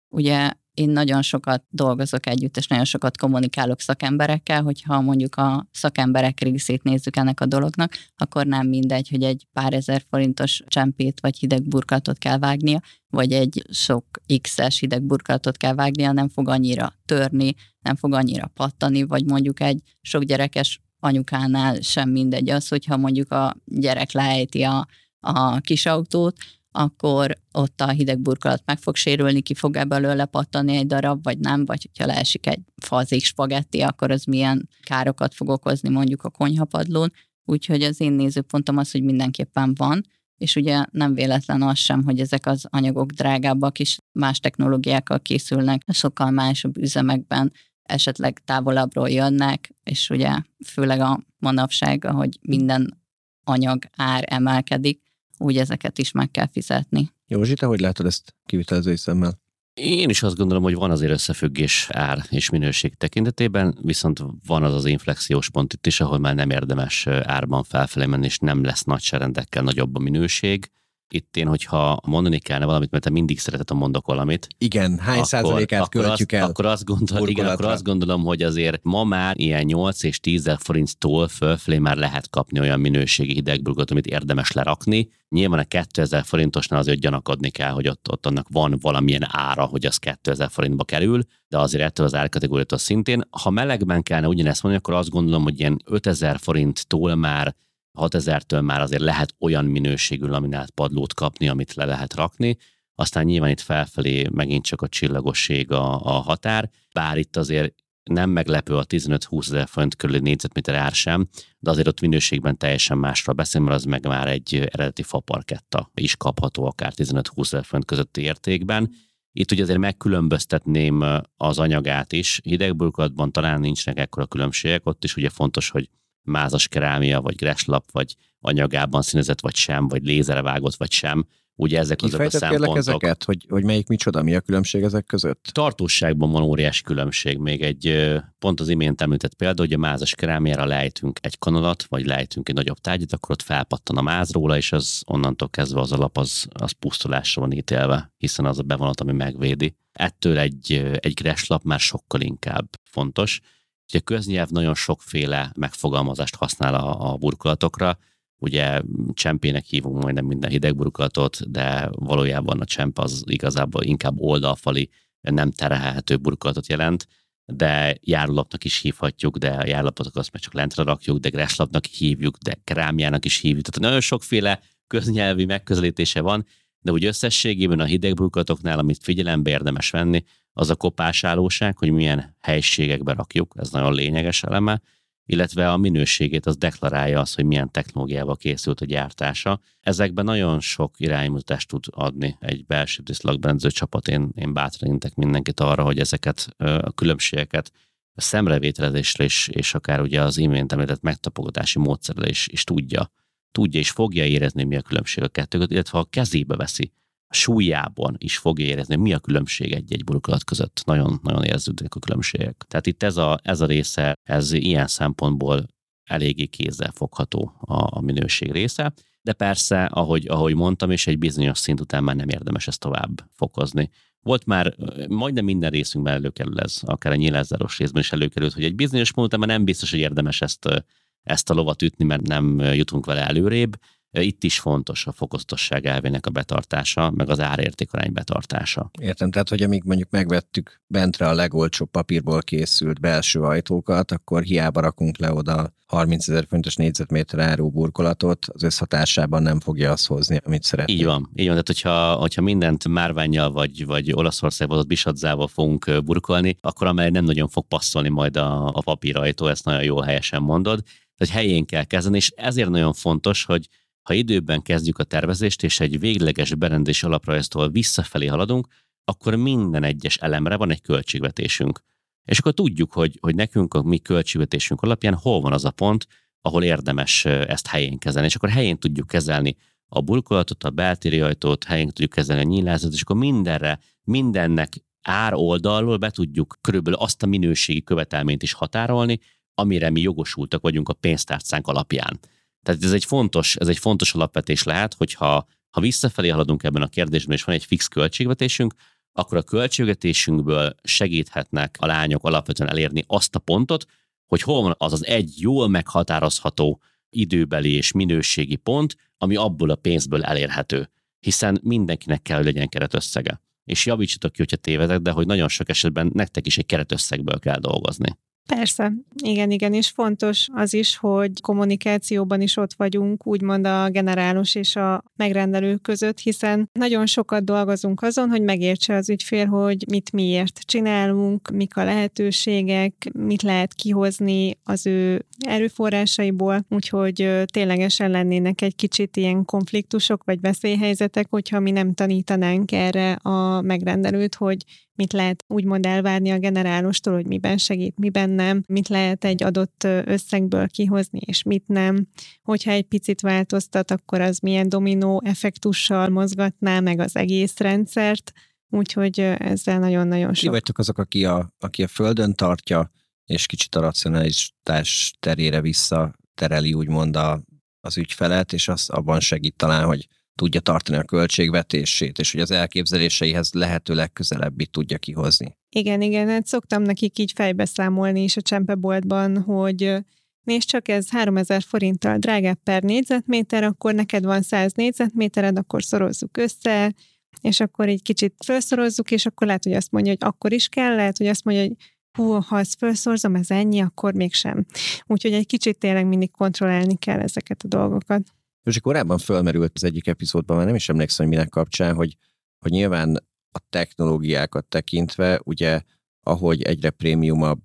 Ugye 0.10 0.52
én 0.74 0.90
nagyon 0.90 1.22
sokat 1.22 1.64
dolgozok 1.70 2.28
együtt, 2.28 2.58
és 2.58 2.68
nagyon 2.68 2.86
sokat 2.86 3.18
kommunikálok 3.18 3.80
szakemberekkel, 3.80 4.64
hogyha 4.64 5.02
mondjuk 5.02 5.36
a 5.36 5.68
szakemberek 5.72 6.40
részét 6.40 6.84
nézzük 6.84 7.16
ennek 7.16 7.42
a 7.42 7.46
dolognak, 7.46 7.94
akkor 8.16 8.46
nem 8.46 8.68
mindegy, 8.68 9.10
hogy 9.10 9.24
egy 9.24 9.48
pár 9.54 9.74
ezer 9.74 10.04
forintos 10.10 10.64
csempét 10.68 11.20
vagy 11.20 11.38
hideg 11.38 11.68
burkolatot 11.68 12.18
kell 12.18 12.38
vágnia, 12.38 12.82
vagy 13.10 13.32
egy 13.32 13.66
sok 13.70 14.06
X-es 14.42 14.80
hideg 14.80 15.04
burkolatot 15.04 15.58
kell 15.58 15.74
vágnia, 15.74 16.12
nem 16.12 16.30
fog 16.30 16.50
annyira 16.50 16.94
törni, 17.06 17.54
nem 17.80 17.96
fog 17.96 18.14
annyira 18.14 18.48
pattani, 18.48 19.04
vagy 19.04 19.26
mondjuk 19.26 19.60
egy 19.60 19.82
sok 20.02 20.24
gyerekes 20.24 20.80
anyukánál 21.00 21.82
sem 21.82 22.10
mindegy 22.10 22.50
az, 22.50 22.68
hogyha 22.68 22.98
mondjuk 22.98 23.32
a 23.32 23.56
gyerek 23.66 24.12
lejti 24.12 24.64
a, 24.64 24.88
a 25.20 25.60
kis 25.60 25.86
autót, 25.86 26.38
akkor 26.72 27.36
ott 27.52 27.82
a 27.82 27.90
hideg 27.90 28.20
burkolat 28.20 28.62
meg 28.66 28.78
fog 28.78 28.96
sérülni, 28.96 29.42
ki 29.42 29.54
fog 29.54 29.76
ebből 29.76 30.00
belőle 30.00 30.26
pattani 30.26 30.76
egy 30.76 30.88
darab, 30.88 31.24
vagy 31.24 31.38
nem, 31.40 31.66
vagy 31.66 31.82
hogyha 31.82 32.14
leesik 32.14 32.48
egy 32.48 32.62
fazik 32.76 33.24
spagetti, 33.24 33.82
akkor 33.82 34.12
az 34.12 34.24
milyen 34.24 34.70
károkat 34.84 35.34
fog 35.34 35.50
okozni 35.50 35.90
mondjuk 35.90 36.24
a 36.24 36.30
konyhapadlón. 36.30 37.12
Úgyhogy 37.46 37.82
az 37.82 38.02
én 38.02 38.12
nézőpontom 38.12 38.78
az, 38.78 38.92
hogy 38.92 39.04
mindenképpen 39.04 39.74
van, 39.78 40.06
és 40.38 40.56
ugye 40.56 40.86
nem 40.92 41.14
véletlen 41.14 41.62
az 41.62 41.78
sem, 41.78 42.04
hogy 42.04 42.20
ezek 42.20 42.46
az 42.46 42.66
anyagok 42.70 43.12
drágábbak 43.12 43.80
is, 43.80 43.98
más 44.12 44.40
technológiákkal 44.40 45.20
készülnek, 45.20 45.82
sokkal 45.92 46.32
másabb 46.32 46.78
üzemekben, 46.78 47.52
esetleg 47.86 48.42
távolabbról 48.46 49.10
jönnek, 49.10 49.76
és 49.84 50.10
ugye 50.10 50.42
főleg 50.66 51.00
a 51.00 51.20
manapság, 51.38 52.04
hogy 52.06 52.40
minden 52.42 53.02
anyag 53.44 53.84
ár 53.96 54.24
emelkedik, 54.28 55.02
úgy 55.38 55.58
ezeket 55.58 55.98
is 55.98 56.12
meg 56.12 56.32
kell 56.32 56.48
fizetni. 56.48 57.14
Józsi, 57.28 57.54
te 57.54 57.66
hogy 57.66 57.80
látod 57.80 58.06
ezt 58.06 58.36
kivitelezői 58.46 58.98
szemmel? 58.98 59.44
Én 59.74 60.10
is 60.10 60.24
azt 60.24 60.36
gondolom, 60.36 60.64
hogy 60.64 60.76
van 60.76 60.92
azért 60.92 61.12
összefüggés 61.12 61.90
ár 61.92 62.26
és 62.30 62.50
minőség 62.50 62.96
tekintetében, 62.96 63.78
viszont 63.82 64.24
van 64.48 64.64
az 64.64 64.74
az 64.74 64.86
inflexiós 64.86 65.50
pont 65.50 65.74
itt 65.74 65.88
is, 65.88 66.02
ahol 66.02 66.18
már 66.18 66.36
nem 66.36 66.50
érdemes 66.50 67.08
árban 67.08 67.64
felfelé 67.64 68.06
menni, 68.06 68.26
és 68.26 68.40
nem 68.40 68.64
lesz 68.64 68.84
nagyságrendekkel 68.84 69.64
nagyobb 69.64 69.96
a 69.96 70.00
minőség, 70.00 70.72
itt 71.10 71.38
én, 71.38 71.48
hogyha 71.48 72.00
mondani 72.08 72.40
kellene 72.40 72.66
valamit, 72.66 72.92
mert 72.92 73.04
te 73.04 73.10
mindig 73.10 73.40
szereted, 73.40 73.72
a 73.72 73.74
mondok 73.74 74.08
valamit. 74.08 74.48
Igen, 74.58 74.98
hány 74.98 75.16
akkor, 75.16 75.28
százalékát 75.28 75.82
akkor 75.82 76.04
költjük 76.04 76.32
azt, 76.32 76.42
el? 76.42 76.50
Akkor 76.50 76.66
azt, 76.66 76.84
gondol, 76.84 77.30
igen, 77.30 77.48
akkor 77.48 77.66
azt 77.66 77.84
gondolom, 77.84 78.24
hogy 78.24 78.42
azért 78.42 78.80
ma 78.84 79.04
már 79.04 79.40
ilyen 79.40 79.64
8 79.64 80.04
és 80.04 80.20
10 80.20 80.52
forinttól 80.58 81.28
fölfelé 81.28 81.78
már 81.78 81.98
lehet 81.98 82.30
kapni 82.30 82.60
olyan 82.60 82.80
minőségi 82.80 83.34
hidegburgot, 83.34 83.92
amit 83.92 84.08
érdemes 84.08 84.52
lerakni. 84.52 85.10
Nyilván 85.30 85.60
a 85.60 85.64
2000 85.64 86.24
forintosnál 86.24 86.80
azért 86.80 87.00
gyanakodni 87.00 87.50
kell, 87.50 87.72
hogy 87.72 87.88
ott, 87.88 88.12
ott 88.12 88.26
annak 88.26 88.48
van 88.50 88.78
valamilyen 88.82 89.28
ára, 89.28 89.66
hogy 89.66 89.86
az 89.86 89.98
2000 89.98 90.50
forintba 90.50 90.84
kerül, 90.84 91.24
de 91.48 91.58
azért 91.58 91.84
ettől 91.84 92.06
az 92.06 92.16
árkategóriától 92.16 92.78
szintén. 92.78 93.24
Ha 93.30 93.50
melegben 93.50 94.04
kellene 94.04 94.28
ugyanezt 94.28 94.64
mondani, 94.64 94.84
akkor 94.86 95.00
azt 95.00 95.10
gondolom, 95.10 95.44
hogy 95.44 95.60
ilyen 95.60 95.82
5000 95.86 96.38
forinttól 96.40 97.16
már 97.16 97.56
6000-től 97.96 98.62
már 98.62 98.82
azért 98.82 99.02
lehet 99.02 99.36
olyan 99.40 99.66
minőségű 99.66 100.26
laminált 100.26 100.72
padlót 100.72 101.14
kapni, 101.14 101.48
amit 101.48 101.74
le 101.74 101.86
lehet 101.86 102.14
rakni, 102.14 102.58
aztán 102.96 103.26
nyilván 103.26 103.50
itt 103.50 103.60
felfelé 103.60 104.28
megint 104.32 104.66
csak 104.66 104.82
a 104.82 104.88
csillagosség 104.88 105.72
a, 105.72 106.06
a 106.06 106.12
határ, 106.12 106.70
bár 106.94 107.18
itt 107.18 107.36
azért 107.36 107.74
nem 108.04 108.30
meglepő 108.30 108.76
a 108.76 108.86
15-20 108.86 109.42
ezer 109.42 109.68
forint 109.68 109.96
körüli 109.96 110.20
négyzetméter 110.20 110.76
ár 110.76 110.92
sem, 110.92 111.28
de 111.60 111.70
azért 111.70 111.88
ott 111.88 112.02
minőségben 112.02 112.58
teljesen 112.58 112.98
másra 112.98 113.34
beszél, 113.34 113.62
mert 113.62 113.76
az 113.76 113.84
meg 113.84 114.08
már 114.08 114.28
egy 114.28 114.56
eredeti 114.56 115.04
faparketta 115.04 115.92
is 115.94 116.16
kapható 116.16 116.66
akár 116.66 116.94
15-20 116.96 117.24
ezer 117.38 117.64
forint 117.64 117.86
közötti 117.86 118.22
értékben, 118.22 118.92
Itt 119.38 119.52
ugye 119.52 119.64
azért 119.64 119.80
megkülönböztetném 119.80 121.04
az 121.38 121.60
anyagát 121.60 122.14
is. 122.14 122.40
Hidegburkolatban 122.44 123.32
talán 123.32 123.60
nincsenek 123.60 124.00
ekkora 124.00 124.26
különbségek, 124.26 124.86
ott 124.86 125.04
is 125.04 125.16
ugye 125.16 125.30
fontos, 125.30 125.70
hogy 125.70 125.90
mázas 126.26 126.68
kerámia, 126.68 127.22
vagy 127.22 127.36
greslap, 127.36 127.92
vagy 127.92 128.16
anyagában 128.40 129.02
színezett, 129.02 129.42
vagy 129.42 129.56
sem, 129.56 129.88
vagy 129.88 130.04
lézere 130.04 130.42
vágott, 130.42 130.76
vagy 130.76 130.92
sem. 130.92 131.26
Ugye 131.58 131.80
ezek 131.80 132.02
azok 132.02 132.20
a 132.20 132.30
szempontok. 132.30 132.78
ezeket, 132.78 133.24
hogy, 133.24 133.46
hogy 133.50 133.64
melyik 133.64 133.88
micsoda, 133.88 134.24
mi 134.24 134.36
a 134.36 134.42
különbség 134.42 134.84
ezek 134.84 135.06
között? 135.06 135.50
Tartóságban 135.52 136.32
van 136.32 136.42
óriási 136.42 136.84
különbség. 136.84 137.38
Még 137.38 137.62
egy 137.62 138.14
pont 138.40 138.60
az 138.60 138.70
imént 138.70 139.02
említett 139.02 139.34
példa, 139.34 139.62
hogy 139.62 139.74
a 139.74 139.78
mázas 139.78 140.16
kerámiára 140.16 140.66
lejtünk 140.66 141.20
egy 141.22 141.38
kanalat, 141.38 141.84
vagy 141.84 142.06
lejtünk 142.06 142.50
egy 142.50 142.56
nagyobb 142.56 142.78
tárgyat, 142.78 143.14
akkor 143.14 143.32
ott 143.32 143.42
felpattan 143.42 143.98
a 143.98 144.02
máz 144.02 144.32
róla, 144.32 144.58
és 144.58 144.72
az 144.72 145.02
onnantól 145.06 145.50
kezdve 145.50 145.80
az 145.80 145.92
alap 145.92 146.18
az, 146.18 146.48
az 146.54 146.72
pusztulásra 146.72 147.42
van 147.42 147.52
ítélve, 147.52 148.14
hiszen 148.18 148.46
az 148.46 148.60
a 148.60 148.64
bevonat, 148.64 149.02
ami 149.02 149.12
megvédi. 149.12 149.76
Ettől 149.92 150.38
egy, 150.38 150.98
egy 151.00 151.14
greslap 151.14 151.64
már 151.64 151.80
sokkal 151.80 152.22
inkább 152.22 152.70
fontos. 152.84 153.42
Ugye 153.90 154.00
a 154.00 154.04
köznyelv 154.04 154.50
nagyon 154.50 154.76
sokféle 154.76 155.52
megfogalmazást 155.58 156.36
használ 156.36 156.74
a, 156.74 157.12
a 157.12 157.18
burkolatokra, 157.18 157.98
Ugye 158.38 158.82
csempének 159.14 159.66
hívunk 159.66 160.04
majdnem 160.04 160.26
minden 160.26 160.50
hidegburkolatot, 160.50 161.52
de 161.52 161.90
valójában 161.92 162.60
a 162.60 162.66
csemp 162.66 163.00
az 163.00 163.24
igazából 163.26 163.84
inkább 163.84 164.20
oldalfali, 164.20 164.90
nem 165.22 165.52
terhelhető 165.52 166.18
burkolatot 166.18 166.68
jelent, 166.68 167.08
de 167.46 167.98
járulapnak 168.02 168.64
is 168.64 168.80
hívhatjuk, 168.80 169.38
de 169.38 169.50
a 169.50 169.66
járulapotok 169.66 170.16
azt 170.16 170.32
meg 170.32 170.42
csak 170.42 170.54
lentre 170.54 170.84
rakjuk, 170.84 171.18
de 171.18 171.30
greslapnak 171.30 171.86
hívjuk, 171.86 172.38
de 172.38 172.58
krámjának 172.64 173.26
is 173.26 173.40
hívjuk. 173.40 173.66
Tehát 173.66 173.90
nagyon 173.90 174.02
sokféle 174.02 174.60
köznyelvi 174.88 175.46
megközelítése 175.46 176.22
van, 176.22 176.46
de 176.80 176.92
úgy 176.92 177.06
összességében 177.06 177.80
a 177.80 177.86
hidegburkolatoknál, 177.86 178.80
amit 178.80 179.04
figyelembe 179.04 179.50
érdemes 179.50 179.90
venni, 179.90 180.24
az 180.58 180.70
a 180.70 180.76
kopásállóság, 180.76 181.78
hogy 181.78 181.92
milyen 181.92 182.36
helységekbe 182.42 183.14
rakjuk, 183.14 183.54
ez 183.58 183.70
nagyon 183.70 183.94
lényeges 183.94 184.44
eleme, 184.44 184.82
illetve 185.26 185.72
a 185.72 185.78
minőségét 185.78 186.46
az 186.46 186.58
deklarálja 186.58 187.20
az, 187.20 187.34
hogy 187.34 187.46
milyen 187.46 187.72
technológiával 187.72 188.36
készült 188.36 188.82
a 188.82 188.86
gyártása. 188.86 189.60
Ezekben 189.80 190.26
nagyon 190.26 190.60
sok 190.60 190.96
iránymutatást 190.98 191.68
tud 191.68 191.86
adni 191.90 192.38
egy 192.40 192.66
belső 192.66 193.04
diszlagbrendező 193.04 193.70
csapat. 193.70 194.08
Én, 194.08 194.32
én 194.36 194.54
intek 194.80 195.16
mindenkit 195.16 195.60
arra, 195.60 195.84
hogy 195.84 196.00
ezeket 196.00 196.48
a 196.58 196.92
különbségeket 196.92 197.72
a 198.14 198.22
szemrevételezésre 198.22 199.24
is, 199.24 199.48
és 199.48 199.74
akár 199.74 200.02
ugye 200.02 200.22
az 200.22 200.38
imént 200.38 200.72
említett 200.72 201.02
megtapogatási 201.02 201.80
módszerrel 201.80 202.30
is, 202.30 202.48
is 202.48 202.64
tudja, 202.64 203.12
tudja 203.52 203.80
és 203.80 203.90
fogja 203.90 204.26
érezni, 204.26 204.64
mi 204.64 204.76
a 204.76 204.82
különbség 204.82 205.24
a 205.24 205.28
kettő 205.28 205.66
illetve 205.68 205.98
ha 205.98 206.00
a 206.00 206.10
kezébe 206.10 206.56
veszi 206.56 206.92
súlyában 207.30 208.16
is 208.18 208.38
fogja 208.38 208.66
érezni, 208.66 208.96
mi 208.96 209.14
a 209.14 209.20
különbség 209.20 209.74
egy-egy 209.74 210.04
burkolat 210.04 210.44
között. 210.44 210.82
Nagyon, 210.86 211.20
nagyon 211.24 211.44
érződik 211.44 211.96
a 211.96 212.00
különbségek. 212.00 212.66
Tehát 212.68 212.88
itt 212.88 213.04
ez 213.04 213.18
a, 213.18 213.40
ez 213.44 213.62
a 213.62 213.66
része, 213.66 214.14
ez 214.24 214.52
ilyen 214.52 214.88
szempontból 214.88 215.66
eléggé 216.04 216.46
kézzel 216.46 216.92
fogható 216.92 217.56
a, 217.60 217.98
a 217.98 218.02
minőség 218.02 218.52
része, 218.52 218.94
de 219.22 219.34
persze, 219.34 219.86
ahogy, 219.86 220.28
ahogy 220.28 220.56
mondtam, 220.56 220.92
és 220.92 221.08
egy 221.08 221.18
bizonyos 221.18 221.58
szint 221.58 221.80
után 221.80 222.04
már 222.04 222.16
nem 222.16 222.30
érdemes 222.30 222.68
ezt 222.68 222.80
tovább 222.80 223.30
fokozni. 223.32 223.90
Volt 224.20 224.46
már, 224.46 224.76
majdnem 225.08 225.46
minden 225.46 225.70
részünkben 225.70 226.14
előkerül 226.14 226.60
ez, 226.60 226.80
akár 226.82 227.12
a 227.12 227.16
nyílászáros 227.16 227.78
részben 227.78 228.02
is 228.02 228.12
előkerült, 228.12 228.54
hogy 228.54 228.64
egy 228.64 228.76
bizonyos 228.76 229.12
pont 229.12 229.28
után 229.28 229.40
már 229.40 229.50
nem 229.50 229.66
biztos, 229.66 229.92
hogy 229.92 230.00
érdemes 230.00 230.42
ezt, 230.42 230.86
ezt 231.22 231.50
a 231.50 231.54
lovat 231.54 231.82
ütni, 231.82 232.06
mert 232.06 232.28
nem 232.28 232.60
jutunk 232.60 233.06
vele 233.06 233.28
előrébb, 233.28 233.80
itt 234.22 234.44
is 234.44 234.60
fontos 234.60 235.08
a 235.08 235.12
fokoztosság 235.12 235.86
elvének 235.86 236.26
a 236.26 236.30
betartása, 236.30 237.12
meg 237.12 237.30
az 237.30 237.40
árértékarány 237.40 238.14
betartása. 238.14 238.92
Értem, 239.00 239.32
tehát 239.32 239.50
hogy 239.50 239.62
amíg 239.62 239.84
mondjuk 239.84 240.10
megvettük 240.10 240.82
bentre 240.88 241.28
a 241.28 241.34
legolcsóbb 241.34 241.90
papírból 241.90 242.42
készült 242.42 243.00
belső 243.00 243.42
ajtókat, 243.42 244.12
akkor 244.12 244.44
hiába 244.44 244.80
rakunk 244.80 245.18
le 245.18 245.34
oda 245.34 245.74
30 245.88 246.28
ezer 246.28 246.46
fontos 246.50 246.76
négyzetméter 246.76 247.40
áró 247.40 247.70
burkolatot, 247.70 248.46
az 248.54 248.64
összhatásában 248.64 249.42
nem 249.42 249.60
fogja 249.60 249.92
azt 249.92 250.08
hozni, 250.08 250.40
amit 250.44 250.64
szeretnénk. 250.64 251.00
Így 251.00 251.06
van, 251.06 251.30
így 251.36 251.46
van. 251.46 251.64
Tehát 251.64 251.68
hogyha, 251.68 252.14
hogyha 252.14 252.42
mindent 252.42 252.88
márványjal 252.88 253.52
vagy, 253.52 253.86
vagy 253.86 254.12
Olaszországban 254.14 254.78
az 254.78 254.86
bisadzával 254.86 255.48
fogunk 255.48 256.04
burkolni, 256.04 256.58
akkor 256.62 256.88
amely 256.88 257.10
nem 257.10 257.24
nagyon 257.24 257.48
fog 257.48 257.68
passzolni 257.68 258.10
majd 258.10 258.38
a, 258.38 258.68
a 258.68 258.82
papírajtó, 258.82 259.48
ezt 259.48 259.66
nagyon 259.66 259.84
jól 259.84 260.04
helyesen 260.04 260.42
mondod. 260.42 260.84
Tehát 261.18 261.36
helyén 261.36 261.66
kell 261.66 261.84
kezdeni, 261.84 262.18
és 262.18 262.30
ezért 262.36 262.70
nagyon 262.70 262.94
fontos, 262.94 263.46
hogy 263.46 263.68
ha 264.06 264.14
időben 264.14 264.62
kezdjük 264.62 264.98
a 264.98 265.04
tervezést, 265.04 265.64
és 265.64 265.80
egy 265.80 266.00
végleges 266.00 266.56
berendezés 266.56 267.04
alaprajztól 267.04 267.70
visszafelé 267.70 268.26
haladunk, 268.26 268.68
akkor 269.04 269.36
minden 269.36 269.84
egyes 269.84 270.18
elemre 270.18 270.56
van 270.56 270.72
egy 270.72 270.82
költségvetésünk. 270.82 271.80
És 272.26 272.40
akkor 272.40 272.54
tudjuk, 272.54 272.94
hogy, 272.94 273.18
hogy 273.22 273.36
nekünk 273.36 273.74
a 273.74 273.82
mi 273.82 274.00
költségvetésünk 274.00 274.82
alapján 274.82 275.14
hol 275.14 275.42
van 275.42 275.54
az 275.54 275.66
a 275.66 275.72
pont, 275.72 276.08
ahol 276.42 276.64
érdemes 276.64 277.26
ezt 277.26 277.68
helyén 277.68 277.98
kezelni. 277.98 278.28
És 278.28 278.36
akkor 278.36 278.50
helyén 278.50 278.78
tudjuk 278.78 279.08
kezelni 279.08 279.58
a 279.88 280.02
burkolatot, 280.02 280.64
a 280.64 280.70
beltéri 280.70 281.22
ajtót, 281.22 281.64
helyén 281.64 281.88
tudjuk 281.88 282.10
kezelni 282.10 282.42
a 282.42 282.46
nyílázatot, 282.46 282.94
és 282.94 283.02
akkor 283.02 283.16
mindenre, 283.16 283.80
mindennek 284.04 284.84
ár 285.02 285.34
oldalról 285.34 285.98
be 285.98 286.10
tudjuk 286.10 286.58
körülbelül 286.62 287.00
azt 287.00 287.24
a 287.24 287.28
minőségi 287.28 287.84
követelményt 287.84 288.44
is 288.44 288.54
határolni, 288.54 289.20
amire 289.54 289.90
mi 289.90 290.02
jogosultak 290.02 290.62
vagyunk 290.62 290.90
a 290.90 290.94
pénztárcánk 290.94 291.68
alapján. 291.68 292.20
Tehát 292.66 292.84
ez 292.84 292.94
egy 292.94 293.06
fontos, 293.06 293.56
ez 293.56 293.68
egy 293.68 293.78
fontos 293.78 294.14
alapvetés 294.14 294.64
lehet, 294.64 294.94
hogyha 294.94 295.48
ha 295.70 295.82
visszafelé 295.82 296.30
haladunk 296.30 296.64
ebben 296.64 296.82
a 296.82 296.88
kérdésben, 296.88 297.36
és 297.36 297.44
van 297.44 297.56
egy 297.56 297.66
fix 297.66 297.88
költségvetésünk, 297.88 298.74
akkor 299.14 299.38
a 299.38 299.44
költségvetésünkből 299.44 300.76
segíthetnek 300.84 301.76
a 301.80 301.86
lányok 301.86 302.24
alapvetően 302.24 302.70
elérni 302.70 303.04
azt 303.08 303.36
a 303.36 303.40
pontot, 303.40 303.86
hogy 304.26 304.42
hol 304.42 304.62
van 304.62 304.76
az 304.78 304.94
az 304.94 305.06
egy 305.06 305.34
jól 305.38 305.68
meghatározható 305.68 306.82
időbeli 307.10 307.72
és 307.72 307.92
minőségi 307.92 308.56
pont, 308.56 308.96
ami 309.18 309.36
abból 309.36 309.70
a 309.70 309.76
pénzből 309.76 310.24
elérhető. 310.24 310.90
Hiszen 311.20 311.60
mindenkinek 311.64 312.22
kell, 312.22 312.38
hogy 312.38 312.46
legyen 312.46 312.70
keretösszege. 312.70 313.42
És 313.64 313.86
javítsatok 313.86 314.32
ki, 314.32 314.38
hogyha 314.38 314.58
tévedek, 314.58 315.00
de 315.00 315.12
hogy 315.12 315.26
nagyon 315.26 315.48
sok 315.48 315.70
esetben 315.70 316.12
nektek 316.14 316.46
is 316.46 316.58
egy 316.58 316.66
keretösszegből 316.66 317.40
kell 317.40 317.60
dolgozni. 317.60 318.18
Persze, 318.48 318.94
igen, 319.24 319.52
igen, 319.52 319.74
és 319.74 319.90
fontos 319.90 320.48
az 320.54 320.74
is, 320.74 320.98
hogy 320.98 321.42
kommunikációban 321.42 322.42
is 322.42 322.58
ott 322.58 322.74
vagyunk, 322.74 323.28
úgymond 323.28 323.68
a 323.68 323.90
generálus 323.90 324.56
és 324.56 324.76
a 324.76 325.04
megrendelő 325.16 325.76
között, 325.76 326.20
hiszen 326.20 326.70
nagyon 326.74 327.06
sokat 327.06 327.44
dolgozunk 327.44 328.02
azon, 328.02 328.30
hogy 328.30 328.42
megértse 328.42 328.96
az 328.96 329.10
ügyfél, 329.10 329.46
hogy 329.46 329.86
mit 329.90 330.12
miért 330.12 330.60
csinálunk, 330.60 331.50
mik 331.50 331.78
a 331.78 331.84
lehetőségek, 331.84 333.10
mit 333.14 333.42
lehet 333.42 333.74
kihozni 333.74 334.58
az 334.64 334.86
ő 334.86 335.26
erőforrásaiból, 335.38 336.66
úgyhogy 336.70 337.44
ténylegesen 337.46 338.12
lennének 338.12 338.62
egy 338.62 338.76
kicsit 338.76 339.18
ilyen 339.18 339.46
konfliktusok 339.46 340.24
vagy 340.24 340.42
veszélyhelyzetek, 340.42 341.28
hogyha 341.30 341.60
mi 341.60 341.72
nem 341.72 341.94
tanítanánk 341.94 342.72
erre 342.72 343.12
a 343.12 343.62
megrendelőt, 343.62 344.36
hogy 344.36 344.58
mit 344.96 345.14
lehet 345.14 345.44
úgymond 345.48 345.86
elvárni 345.86 346.32
a 346.32 346.40
generálostól, 346.40 347.14
hogy 347.14 347.26
miben 347.26 347.58
segít, 347.58 347.98
miben 347.98 348.30
nem, 348.30 348.64
mit 348.68 348.88
lehet 348.88 349.24
egy 349.26 349.44
adott 349.44 349.84
összegből 349.84 350.68
kihozni, 350.68 351.20
és 351.26 351.44
mit 351.44 351.68
nem. 351.68 352.08
Hogyha 352.44 352.72
egy 352.72 352.86
picit 352.86 353.22
változtat, 353.22 353.92
akkor 353.92 354.22
az 354.22 354.40
milyen 354.40 354.70
dominó 354.70 355.22
effektussal 355.26 356.10
mozgatná 356.10 356.80
meg 356.80 357.00
az 357.00 357.16
egész 357.16 357.58
rendszert, 357.58 358.32
úgyhogy 358.70 359.20
ezzel 359.20 359.80
nagyon-nagyon 359.80 360.34
sok. 360.34 360.44
Ki 360.44 360.50
vagytok 360.50 360.78
azok, 360.78 360.98
aki 360.98 361.26
a, 361.26 361.54
aki 361.60 361.84
a 361.84 361.88
földön 361.88 362.34
tartja, 362.34 362.92
és 363.26 363.46
kicsit 363.46 363.76
a 363.76 363.80
racionalitás 363.80 365.14
terére 365.20 365.62
vissza 365.62 366.14
tereli 366.36 366.74
úgymond 366.74 367.16
a, 367.16 367.42
az 367.80 367.98
ügyfelet, 367.98 368.54
és 368.54 368.68
az 368.68 368.90
abban 368.90 369.20
segít 369.20 369.56
talán, 369.56 369.86
hogy 369.86 370.08
tudja 370.36 370.60
tartani 370.60 370.98
a 370.98 371.04
költségvetését, 371.04 372.20
és 372.20 372.32
hogy 372.32 372.42
az 372.42 372.52
elképzeléseihez 372.52 373.54
lehető 373.54 373.94
legközelebbit 373.94 374.72
tudja 374.72 374.98
kihozni. 374.98 375.58
Igen, 375.70 376.02
igen, 376.02 376.28
hát 376.28 376.48
szoktam 376.48 376.82
nekik 376.82 377.20
így 377.20 377.32
fejbeszámolni 377.36 378.24
is 378.24 378.38
a 378.38 378.42
csempeboltban, 378.42 379.42
hogy 379.42 379.98
nézd 380.44 380.68
csak, 380.68 380.88
ez 380.88 381.10
3000 381.10 381.62
forinttal 381.62 382.18
drágább 382.18 382.60
per 382.64 382.84
négyzetméter, 382.84 383.64
akkor 383.64 383.94
neked 383.94 384.26
van 384.26 384.42
100 384.42 384.74
négyzetmétered, 384.74 385.58
akkor 385.58 385.84
szorozzuk 385.84 386.38
össze, 386.38 386.94
és 387.42 387.60
akkor 387.60 387.88
egy 387.88 388.02
kicsit 388.02 388.34
felszorozzuk, 388.46 389.12
és 389.12 389.26
akkor 389.26 389.48
lehet, 389.48 389.64
hogy 389.64 389.74
azt 389.74 389.92
mondja, 389.92 390.12
hogy 390.12 390.28
akkor 390.30 390.54
is 390.54 390.68
kell, 390.68 390.96
lehet, 390.96 391.18
hogy 391.18 391.28
azt 391.28 391.44
mondja, 391.44 391.64
hogy 391.64 391.76
hú, 392.18 392.32
ha 392.32 392.60
ezt 392.60 392.76
felszorzom, 392.78 393.36
ez 393.36 393.52
ennyi, 393.52 393.82
akkor 393.82 394.14
mégsem. 394.14 394.66
Úgyhogy 395.06 395.34
egy 395.34 395.46
kicsit 395.46 395.78
tényleg 395.78 396.08
mindig 396.08 396.32
kontrollálni 396.32 396.98
kell 396.98 397.20
ezeket 397.20 397.64
a 397.64 397.68
dolgokat. 397.68 398.35
És 398.66 398.80
korábban 398.80 399.18
fölmerült 399.18 399.72
az 399.74 399.84
egyik 399.84 400.08
epizódban, 400.08 400.58
már 400.58 400.66
nem 400.66 400.76
is 400.76 400.90
emlékszem, 400.90 401.26
hogy 401.26 401.36
minek 401.36 401.50
kapcsán, 401.50 401.96
hogy, 401.96 402.18
hogy 402.60 402.72
nyilván 402.72 403.16
a 403.52 403.60
technológiákat 403.70 404.66
tekintve, 404.66 405.40
ugye, 405.44 405.82
ahogy 406.24 406.62
egyre 406.62 406.90
prémiumabb, 406.90 407.62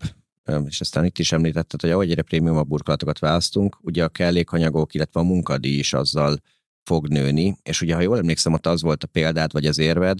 és 0.66 0.80
aztán 0.80 1.04
itt 1.04 1.18
is 1.18 1.32
említetted, 1.32 1.80
hogy 1.80 1.90
ahogy 1.90 2.10
egyre 2.10 2.22
prémiumabb 2.22 2.68
burkolatokat 2.68 3.18
választunk, 3.18 3.76
ugye 3.80 4.04
a 4.04 4.08
kellékanyagok, 4.08 4.94
illetve 4.94 5.20
a 5.20 5.24
munkadíj 5.24 5.78
is 5.78 5.92
azzal 5.92 6.38
fog 6.82 7.08
nőni, 7.08 7.56
és 7.62 7.80
ugye, 7.80 7.94
ha 7.94 8.00
jól 8.00 8.18
emlékszem, 8.18 8.52
ott 8.52 8.66
az 8.66 8.82
volt 8.82 9.04
a 9.04 9.06
példád, 9.06 9.52
vagy 9.52 9.66
az 9.66 9.78
érved, 9.78 10.18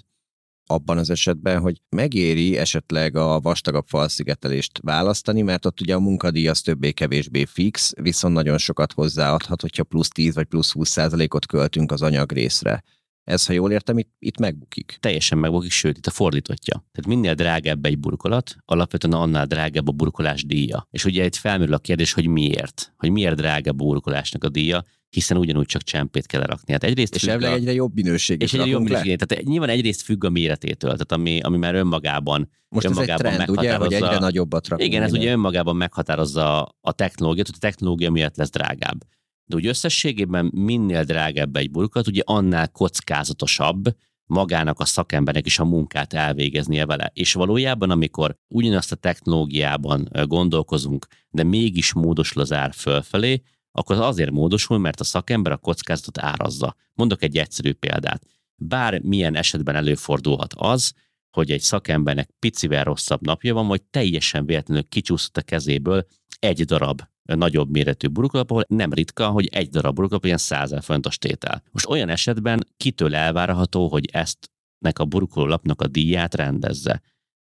abban 0.71 0.99
az 0.99 1.11
esetben, 1.11 1.61
hogy 1.61 1.81
megéri 1.89 2.57
esetleg 2.57 3.17
a 3.17 3.41
vastagabb 3.41 3.87
falszigetelést 3.87 4.81
választani, 4.83 5.43
mert 5.43 5.67
ott 5.67 5.81
ugye 5.81 5.95
a 5.95 6.01
munkadíj 6.01 6.49
az 6.49 6.61
többé-kevésbé 6.61 7.45
fix, 7.45 7.93
viszont 8.01 8.35
nagyon 8.35 8.59
sokat 8.59 8.93
hozzáadhat, 8.93 9.61
hogyha 9.61 9.85
plusz 9.85 10.09
10 10.09 10.35
vagy 10.35 10.47
plusz 10.47 10.73
20 10.73 10.89
százalékot 10.89 11.47
költünk 11.47 11.93
az 11.93 12.03
anyagrészre. 12.03 12.83
Ez, 13.31 13.47
ha 13.47 13.53
jól 13.53 13.73
értem, 13.73 13.99
itt, 13.99 14.11
itt 14.19 14.39
megbukik. 14.39 14.97
Teljesen 15.01 15.39
megbukik, 15.39 15.71
sőt, 15.71 15.97
itt 15.97 16.07
a 16.07 16.11
fordítottja. 16.11 16.75
Tehát 16.93 17.07
minél 17.07 17.35
drágább 17.35 17.85
egy 17.85 17.99
burkolat, 17.99 18.57
alapvetően 18.65 19.15
annál 19.15 19.47
drágább 19.47 19.89
a 19.89 19.93
burkolás 19.93 20.45
díja. 20.45 20.89
És 20.91 21.05
ugye 21.05 21.25
itt 21.25 21.35
felmerül 21.35 21.75
a 21.75 21.79
kérdés, 21.79 22.13
hogy 22.13 22.27
miért? 22.27 22.93
Hogy 22.97 23.11
miért 23.11 23.37
drágább 23.37 23.81
a 23.81 23.85
burkolásnak 23.85 24.45
a 24.45 24.49
díja, 24.49 24.85
hiszen 25.11 25.37
ugyanúgy 25.37 25.67
csak 25.67 25.83
csempét 25.83 26.27
kell 26.27 26.43
rakni. 26.43 26.73
Hát 26.73 26.85
egyrészt 26.85 27.15
és 27.15 27.27
a... 27.27 27.53
egyre 27.53 27.73
jobb 27.73 27.95
minőség. 27.95 28.43
És 28.43 28.53
egyre 28.53 28.67
jobb 28.67 28.83
minőség. 28.83 29.19
Tehát 29.19 29.45
nyilván 29.45 29.69
egyrészt 29.69 30.03
függ 30.03 30.25
a 30.25 30.31
méretétől, 30.31 30.91
tehát 30.91 31.13
ami, 31.13 31.41
ami 31.41 31.57
már 31.57 31.75
önmagában 31.75 32.51
most 32.69 32.87
önmagában 32.87 33.27
ez 33.27 33.39
egy 33.39 33.45
trend, 33.45 33.59
ugye, 33.59 33.75
hogy 33.75 33.93
egyre 33.93 34.19
nagyobbat 34.19 34.69
rakunk. 34.69 34.89
Igen, 34.89 35.03
ez 35.03 35.13
ugye 35.13 35.31
önmagában 35.31 35.77
meghatározza 35.77 36.63
a 36.81 36.93
technológiát, 36.93 37.47
hogy 37.47 37.57
a 37.59 37.67
technológia 37.67 38.11
miatt 38.11 38.37
lesz 38.37 38.51
drágább. 38.51 39.05
De 39.51 39.57
úgy 39.57 39.67
összességében 39.67 40.51
minél 40.55 41.05
drágább 41.05 41.57
egy 41.57 41.71
burkolat, 41.71 42.07
ugye 42.07 42.23
annál 42.25 42.69
kockázatosabb 42.69 43.97
magának 44.27 44.81
a 44.81 44.85
szakembernek 44.85 45.47
is 45.47 45.59
a 45.59 45.65
munkát 45.65 46.13
elvégeznie 46.13 46.87
vele. 46.87 47.11
És 47.15 47.33
valójában, 47.33 47.91
amikor 47.91 48.37
ugyanazt 48.49 48.93
a 48.93 48.97
technológiában 48.97 50.09
gondolkozunk, 50.25 51.07
de 51.31 51.43
mégis 51.43 51.93
módosul 51.93 52.43
az 52.43 52.53
ár 52.53 52.73
fölfelé, 52.75 53.43
akkor 53.73 53.97
az 53.97 54.03
azért 54.03 54.31
módosul, 54.31 54.79
mert 54.79 55.01
a 55.01 55.05
szakember 55.05 55.53
a 55.53 55.57
kockázatot 55.57 56.19
árazza. 56.19 56.77
Mondok 56.95 57.23
egy 57.23 57.37
egyszerű 57.37 57.73
példát. 57.73 58.23
Bár 58.55 59.01
milyen 59.01 59.37
esetben 59.37 59.75
előfordulhat 59.75 60.55
az, 60.57 60.93
hogy 61.31 61.51
egy 61.51 61.61
szakembernek 61.61 62.31
picivel 62.39 62.85
rosszabb 62.85 63.21
napja 63.21 63.55
van, 63.55 63.67
vagy 63.67 63.83
teljesen 63.83 64.47
véletlenül 64.47 64.89
kicsúszott 64.89 65.37
a 65.37 65.43
kezéből 65.43 66.07
egy 66.39 66.65
darab 66.65 67.03
nagyobb 67.35 67.71
méretű 67.71 68.09
burkolap, 68.09 68.51
ahol 68.51 68.65
nem 68.69 68.93
ritka, 68.93 69.29
hogy 69.29 69.49
egy 69.53 69.69
darab 69.69 69.95
burkolap 69.95 70.25
ilyen 70.25 70.39
100 70.39 70.75
fontos 70.81 71.19
tétel. 71.19 71.63
Most 71.71 71.87
olyan 71.87 72.09
esetben 72.09 72.67
kitől 72.77 73.15
elvárható, 73.15 73.89
hogy 73.89 74.09
ezt 74.13 74.51
nek 74.79 74.99
a 74.99 75.05
burkolólapnak 75.05 75.81
a 75.83 75.87
díját 75.87 76.35
rendezze? 76.35 77.03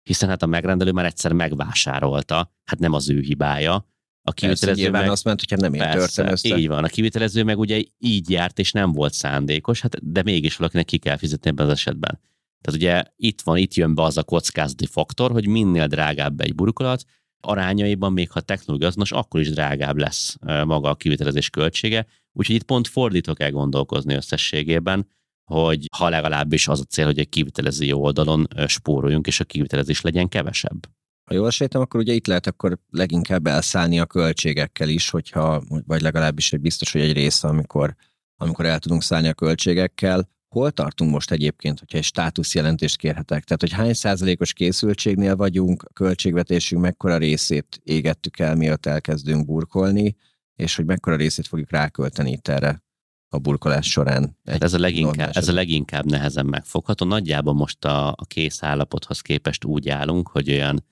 Hiszen 0.03 0.29
hát 0.29 0.43
a 0.43 0.45
megrendelő 0.45 0.91
már 0.91 1.05
egyszer 1.05 1.33
megvásárolta, 1.33 2.53
hát 2.63 2.79
nem 2.79 2.93
az 2.93 3.09
ő 3.09 3.19
hibája, 3.19 3.89
a 4.23 4.31
kivitelező 4.31 4.89
meg, 4.89 5.09
azt 5.09 5.23
ment, 5.23 5.39
hogyha 5.39 5.55
nem 5.55 5.73
én 5.73 5.81
persze, 5.81 6.31
össze. 6.31 6.57
Így 6.57 6.67
van, 6.67 6.83
a 6.83 6.87
kivitelező 6.87 7.43
meg 7.43 7.59
ugye 7.59 7.81
így 7.97 8.29
járt, 8.29 8.59
és 8.59 8.71
nem 8.71 8.91
volt 8.91 9.13
szándékos, 9.13 9.81
hát 9.81 10.11
de 10.11 10.23
mégis 10.23 10.55
valakinek 10.55 10.85
ki 10.85 10.97
kell 10.97 11.17
fizetni 11.17 11.49
ebben 11.49 11.65
az 11.65 11.71
esetben. 11.71 12.19
Tehát 12.61 12.79
ugye 12.79 13.03
itt 13.15 13.41
van, 13.41 13.57
itt 13.57 13.73
jön 13.73 13.95
be 13.95 14.03
az 14.03 14.17
a 14.17 14.23
kockázati 14.23 14.85
faktor, 14.85 15.31
hogy 15.31 15.47
minél 15.47 15.87
drágább 15.87 16.41
egy 16.41 16.55
burkolat, 16.55 17.03
arányaiban, 17.41 18.13
még 18.13 18.31
ha 18.31 18.41
technológia 18.41 18.87
azonos, 18.87 19.11
akkor 19.11 19.39
is 19.39 19.49
drágább 19.49 19.97
lesz 19.97 20.35
maga 20.41 20.89
a 20.89 20.95
kivitelezés 20.95 21.49
költsége. 21.49 22.05
Úgyhogy 22.33 22.55
itt 22.55 22.63
pont 22.63 22.87
fordítva 22.87 23.33
kell 23.33 23.49
gondolkozni 23.49 24.13
összességében, 24.13 25.07
hogy 25.43 25.85
ha 25.97 26.09
legalábbis 26.09 26.67
az 26.67 26.79
a 26.79 26.83
cél, 26.83 27.05
hogy 27.05 27.19
egy 27.19 27.29
kivitelező 27.29 27.91
oldalon 27.91 28.47
spóroljunk, 28.65 29.27
és 29.27 29.39
a 29.39 29.43
kivitelezés 29.43 30.01
legyen 30.01 30.29
kevesebb. 30.29 30.87
Ha 31.23 31.33
jól 31.33 31.49
sejtem, 31.49 31.81
akkor 31.81 31.99
ugye 31.99 32.13
itt 32.13 32.27
lehet 32.27 32.47
akkor 32.47 32.79
leginkább 32.89 33.47
elszállni 33.47 33.99
a 33.99 34.05
költségekkel 34.05 34.89
is, 34.89 35.09
hogyha, 35.09 35.63
vagy 35.85 36.01
legalábbis 36.01 36.53
egy 36.53 36.61
biztos, 36.61 36.91
hogy 36.91 37.01
egy 37.01 37.13
része, 37.13 37.47
amikor, 37.47 37.95
amikor 38.35 38.65
el 38.65 38.79
tudunk 38.79 39.03
szállni 39.03 39.27
a 39.27 39.33
költségekkel. 39.33 40.29
Hol 40.55 40.71
tartunk 40.71 41.11
most 41.11 41.31
egyébként, 41.31 41.79
hogyha 41.79 41.97
egy 41.97 42.03
státuszjelentést 42.03 42.97
kérhetek? 42.97 43.43
Tehát, 43.43 43.61
hogy 43.61 43.71
hány 43.71 43.93
százalékos 43.93 44.53
készültségnél 44.53 45.35
vagyunk, 45.35 45.83
a 45.83 45.93
költségvetésünk 45.93 46.81
mekkora 46.81 47.17
részét 47.17 47.81
égettük 47.83 48.39
el, 48.39 48.55
miatt 48.55 48.85
elkezdünk 48.85 49.45
burkolni, 49.45 50.15
és 50.55 50.75
hogy 50.75 50.85
mekkora 50.85 51.15
részét 51.15 51.47
fogjuk 51.47 51.71
rákölteni 51.71 52.31
itt 52.31 52.47
erre 52.47 52.83
a 53.29 53.37
burkolás 53.37 53.89
során. 53.89 54.37
Hát 54.45 54.63
ez, 54.63 54.73
a 54.73 54.79
leginkább, 54.79 55.29
ez 55.33 55.47
a 55.47 55.53
leginkább 55.53 56.05
nehezen 56.05 56.45
megfogható. 56.45 57.05
Nagyjából 57.05 57.53
most 57.53 57.85
a, 57.85 58.07
a 58.07 58.25
kész 58.27 58.63
állapothoz 58.63 59.21
képest 59.21 59.65
úgy 59.65 59.89
állunk, 59.89 60.27
hogy 60.27 60.51
olyan 60.51 60.85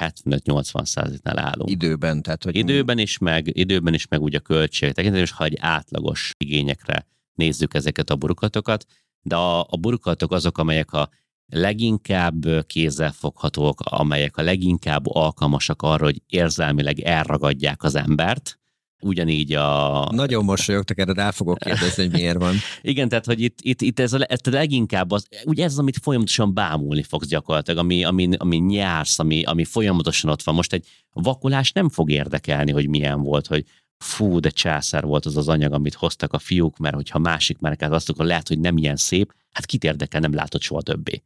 75-80 0.00 0.84
százaléknál 0.84 1.38
állunk. 1.38 1.70
Időben, 1.70 2.22
tehát 2.22 2.44
hogy... 2.44 2.56
Időben 2.56 2.98
is, 2.98 3.18
meg, 3.18 3.56
időben 3.56 3.94
is, 3.94 4.06
meg 4.06 4.20
úgy 4.20 4.34
a 4.34 4.40
költség 4.40 4.92
tekintetében, 4.92 5.22
és 5.22 5.30
ha 5.30 5.44
egy 5.44 5.56
átlagos 5.60 6.32
igényekre 6.36 7.06
nézzük 7.38 7.74
ezeket 7.74 8.10
a 8.10 8.16
burkolatokat, 8.16 8.84
de 9.22 9.36
a, 9.36 9.60
a 9.60 9.76
burkolatok 9.80 10.32
azok, 10.32 10.58
amelyek 10.58 10.92
a 10.92 11.08
leginkább 11.46 12.66
kézzelfoghatók, 12.66 13.80
amelyek 13.80 14.36
a 14.36 14.42
leginkább 14.42 15.06
alkalmasak 15.06 15.82
arra, 15.82 16.04
hogy 16.04 16.22
érzelmileg 16.26 17.00
elragadják 17.00 17.82
az 17.82 17.94
embert, 17.94 18.58
ugyanígy 19.00 19.52
a... 19.52 20.04
Nagyon 20.10 20.44
mosolyogtak 20.44 20.98
erre, 20.98 21.12
rá 21.12 21.30
fogok 21.30 21.58
kérdezni, 21.58 22.02
hogy 22.02 22.12
miért 22.12 22.38
van. 22.38 22.54
Igen, 22.82 23.08
tehát, 23.08 23.24
hogy 23.24 23.40
itt, 23.40 23.58
itt, 23.60 23.80
itt 23.80 23.98
ez, 23.98 24.12
a, 24.12 24.18
ez 24.28 24.38
a 24.44 24.50
leginkább 24.50 25.10
az, 25.10 25.26
ugye 25.44 25.64
ez 25.64 25.72
az, 25.72 25.78
amit 25.78 25.98
folyamatosan 26.02 26.54
bámulni 26.54 27.02
fogsz 27.02 27.28
gyakorlatilag, 27.28 27.80
ami, 27.80 28.04
ami, 28.04 28.28
ami 28.36 28.56
nyársz, 28.56 29.18
ami, 29.18 29.44
ami 29.44 29.64
folyamatosan 29.64 30.30
ott 30.30 30.42
van. 30.42 30.54
Most 30.54 30.72
egy 30.72 30.86
vakulás 31.12 31.72
nem 31.72 31.88
fog 31.88 32.10
érdekelni, 32.10 32.70
hogy 32.70 32.88
milyen 32.88 33.22
volt, 33.22 33.46
hogy 33.46 33.64
fú, 33.98 34.40
de 34.40 34.50
császár 34.50 35.04
volt 35.04 35.26
az 35.26 35.36
az 35.36 35.48
anyag, 35.48 35.72
amit 35.72 35.94
hoztak 35.94 36.32
a 36.32 36.38
fiúk, 36.38 36.78
mert 36.78 36.94
hogyha 36.94 37.18
másik 37.18 37.58
márkát 37.58 37.92
azt 37.92 38.08
akkor 38.08 38.24
lehet, 38.24 38.48
hogy 38.48 38.58
nem 38.58 38.76
ilyen 38.76 38.96
szép, 38.96 39.34
hát 39.50 39.66
kit 39.66 39.84
érdekel, 39.84 40.20
nem 40.20 40.34
látod 40.34 40.60
soha 40.60 40.82
többé. 40.82 41.22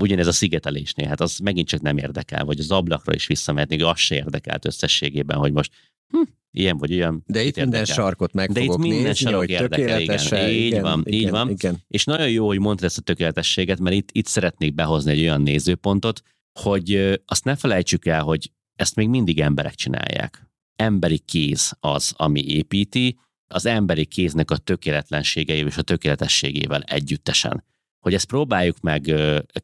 Ugyanez 0.00 0.26
a 0.26 0.32
szigetelésnél, 0.32 1.08
hát 1.08 1.20
az 1.20 1.38
megint 1.38 1.68
csak 1.68 1.80
nem 1.80 1.98
érdekel, 1.98 2.44
vagy 2.44 2.58
az 2.58 2.70
ablakra 2.70 3.14
is 3.14 3.26
visszamehetnék, 3.26 3.84
az 3.84 3.98
se 3.98 4.14
érdekelt 4.14 4.64
összességében, 4.64 5.38
hogy 5.38 5.52
most 5.52 5.72
hm, 6.08 6.20
ilyen 6.50 6.76
vagy 6.78 6.92
olyan. 6.92 7.22
De 7.26 7.42
itt 7.42 7.56
minden 7.56 7.80
érdekel. 7.80 7.94
sarkot 7.94 8.32
meg 8.32 8.52
De 8.52 8.60
itt 8.60 8.76
minden 8.76 9.02
nézni, 9.02 9.14
sarok 9.14 9.48
érdekel, 9.48 10.00
igen. 10.00 10.48
Így 10.48 10.66
igen, 10.66 10.82
van, 10.82 11.02
igen, 11.04 11.20
így 11.20 11.30
van. 11.30 11.50
Igen. 11.50 11.82
És 11.88 12.04
nagyon 12.04 12.30
jó, 12.30 12.46
hogy 12.46 12.58
mondtad 12.58 12.86
ezt 12.86 12.98
a 12.98 13.02
tökéletességet, 13.02 13.78
mert 13.78 13.96
itt, 13.96 14.08
itt 14.12 14.26
szeretnék 14.26 14.74
behozni 14.74 15.10
egy 15.10 15.20
olyan 15.20 15.42
nézőpontot, 15.42 16.22
hogy 16.60 17.20
azt 17.26 17.44
ne 17.44 17.56
felejtsük 17.56 18.06
el, 18.06 18.22
hogy 18.22 18.50
ezt 18.74 18.94
még 18.94 19.08
mindig 19.08 19.40
emberek 19.40 19.74
csinálják 19.74 20.45
emberi 20.76 21.18
kéz 21.18 21.76
az, 21.80 22.12
ami 22.16 22.44
építi, 22.46 23.18
az 23.48 23.66
emberi 23.66 24.06
kéznek 24.06 24.50
a 24.50 24.56
tökéletlenségeivel 24.56 25.66
és 25.66 25.76
a 25.76 25.82
tökéletességével 25.82 26.82
együttesen. 26.82 27.64
Hogy 28.00 28.14
ezt 28.14 28.26
próbáljuk 28.26 28.80
meg 28.80 29.14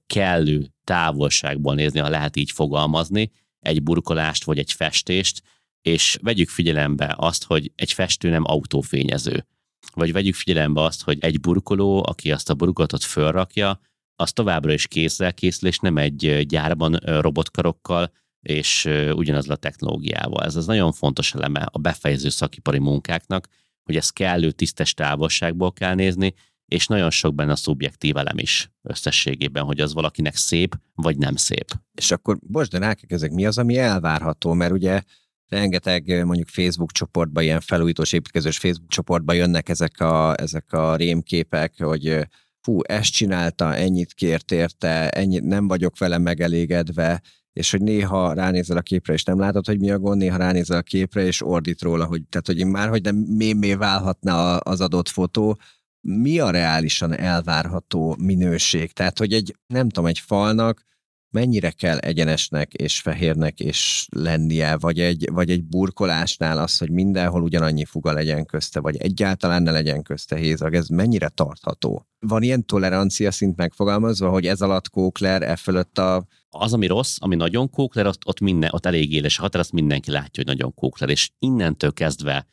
kellő 0.06 0.72
távolságból 0.84 1.74
nézni, 1.74 1.98
ha 1.98 2.08
lehet 2.08 2.36
így 2.36 2.50
fogalmazni, 2.50 3.30
egy 3.60 3.82
burkolást 3.82 4.44
vagy 4.44 4.58
egy 4.58 4.72
festést, 4.72 5.42
és 5.82 6.18
vegyük 6.22 6.48
figyelembe 6.48 7.14
azt, 7.18 7.44
hogy 7.44 7.72
egy 7.74 7.92
festő 7.92 8.28
nem 8.28 8.44
autófényező. 8.44 9.46
Vagy 9.94 10.12
vegyük 10.12 10.34
figyelembe 10.34 10.82
azt, 10.82 11.02
hogy 11.02 11.18
egy 11.20 11.40
burkoló, 11.40 12.04
aki 12.06 12.32
azt 12.32 12.50
a 12.50 12.54
burkolatot 12.54 13.02
fölrakja, 13.02 13.80
az 14.16 14.32
továbbra 14.32 14.72
is 14.72 14.86
kézzel 14.86 15.34
készül, 15.34 15.68
és 15.68 15.78
nem 15.78 15.98
egy 15.98 16.46
gyárban 16.46 16.92
robotkarokkal, 16.94 18.12
és 18.42 18.84
ugyanaz 19.12 19.48
a 19.48 19.56
technológiával. 19.56 20.44
Ez 20.44 20.56
az 20.56 20.66
nagyon 20.66 20.92
fontos 20.92 21.34
eleme 21.34 21.60
a 21.70 21.78
befejező 21.78 22.28
szakipari 22.28 22.78
munkáknak, 22.78 23.48
hogy 23.84 23.96
ezt 23.96 24.12
kellő 24.12 24.50
tisztes 24.50 24.94
távolságból 24.94 25.72
kell 25.72 25.94
nézni, 25.94 26.34
és 26.66 26.86
nagyon 26.86 27.10
sok 27.10 27.34
benne 27.34 27.52
a 27.52 27.56
szubjektív 27.56 28.16
elem 28.16 28.38
is 28.38 28.70
összességében, 28.82 29.64
hogy 29.64 29.80
az 29.80 29.92
valakinek 29.92 30.34
szép, 30.34 30.74
vagy 30.94 31.18
nem 31.18 31.36
szép. 31.36 31.70
És 31.94 32.10
akkor, 32.10 32.38
bocs, 32.40 32.68
de 32.68 32.96
ezek 33.06 33.30
mi 33.30 33.46
az, 33.46 33.58
ami 33.58 33.76
elvárható? 33.76 34.52
Mert 34.52 34.72
ugye 34.72 35.02
rengeteg 35.48 36.24
mondjuk 36.24 36.48
Facebook 36.48 36.92
csoportba, 36.92 37.42
ilyen 37.42 37.60
felújítós 37.60 38.12
építkezős 38.12 38.58
Facebook 38.58 38.90
csoportba 38.90 39.32
jönnek 39.32 39.68
ezek 39.68 40.00
a, 40.00 40.34
ezek 40.40 40.72
a 40.72 40.96
rémképek, 40.96 41.82
hogy 41.82 42.28
fú, 42.60 42.78
ezt 42.82 43.12
csinálta, 43.12 43.74
ennyit 43.74 44.12
kért 44.12 44.52
érte, 44.52 45.10
ennyit, 45.10 45.42
nem 45.42 45.68
vagyok 45.68 45.98
vele 45.98 46.18
megelégedve, 46.18 47.22
és 47.52 47.70
hogy 47.70 47.80
néha 47.80 48.32
ránézel 48.32 48.76
a 48.76 48.80
képre, 48.80 49.12
és 49.12 49.24
nem 49.24 49.38
látod, 49.38 49.66
hogy 49.66 49.78
mi 49.78 49.90
a 49.90 49.98
gond, 49.98 50.18
néha 50.18 50.36
ránézel 50.36 50.76
a 50.76 50.82
képre, 50.82 51.22
és 51.22 51.46
ordít 51.46 51.82
róla, 51.82 52.04
hogy, 52.04 52.22
tehát, 52.28 52.46
hogy 52.46 52.66
már, 52.66 52.88
hogy 52.88 53.02
nem 53.02 53.16
mémé 53.16 53.74
válhatna 53.74 54.56
az 54.56 54.80
adott 54.80 55.08
fotó, 55.08 55.58
mi 56.00 56.38
a 56.38 56.50
reálisan 56.50 57.12
elvárható 57.12 58.16
minőség? 58.18 58.92
Tehát, 58.92 59.18
hogy 59.18 59.32
egy, 59.32 59.56
nem 59.66 59.88
tudom, 59.88 60.06
egy 60.08 60.18
falnak 60.18 60.90
mennyire 61.32 61.70
kell 61.70 61.98
egyenesnek 61.98 62.74
és 62.74 63.00
fehérnek 63.00 63.60
és 63.60 64.06
lennie, 64.16 64.76
vagy 64.76 65.00
egy, 65.00 65.28
vagy 65.32 65.50
egy 65.50 65.64
burkolásnál 65.64 66.58
az, 66.58 66.78
hogy 66.78 66.90
mindenhol 66.90 67.42
ugyanannyi 67.42 67.84
fuga 67.84 68.12
legyen 68.12 68.46
közte, 68.46 68.80
vagy 68.80 68.96
egyáltalán 68.96 69.62
ne 69.62 69.70
legyen 69.70 70.02
közte 70.02 70.36
hézag, 70.36 70.74
ez 70.74 70.88
mennyire 70.88 71.28
tartható? 71.28 72.06
Van 72.18 72.42
ilyen 72.42 72.66
tolerancia 72.66 73.30
szint 73.30 73.56
megfogalmazva, 73.56 74.28
hogy 74.30 74.46
ez 74.46 74.60
alatt 74.60 74.88
kókler, 74.88 75.42
e 75.42 75.56
fölött 75.56 75.98
a 75.98 76.26
az, 76.54 76.72
ami 76.72 76.86
rossz, 76.86 77.16
ami 77.20 77.34
nagyon 77.34 77.70
kókler, 77.70 78.06
ott, 78.06 78.26
ott, 78.26 78.40
minden, 78.40 78.70
ott 78.72 78.86
elég 78.86 79.12
éles 79.12 79.38
a 79.38 79.42
határ, 79.42 79.60
azt 79.60 79.72
mindenki 79.72 80.10
látja, 80.10 80.30
hogy 80.44 80.46
nagyon 80.46 80.74
kókler, 80.74 81.08
és 81.08 81.30
innentől 81.38 81.92
kezdve 81.92 82.46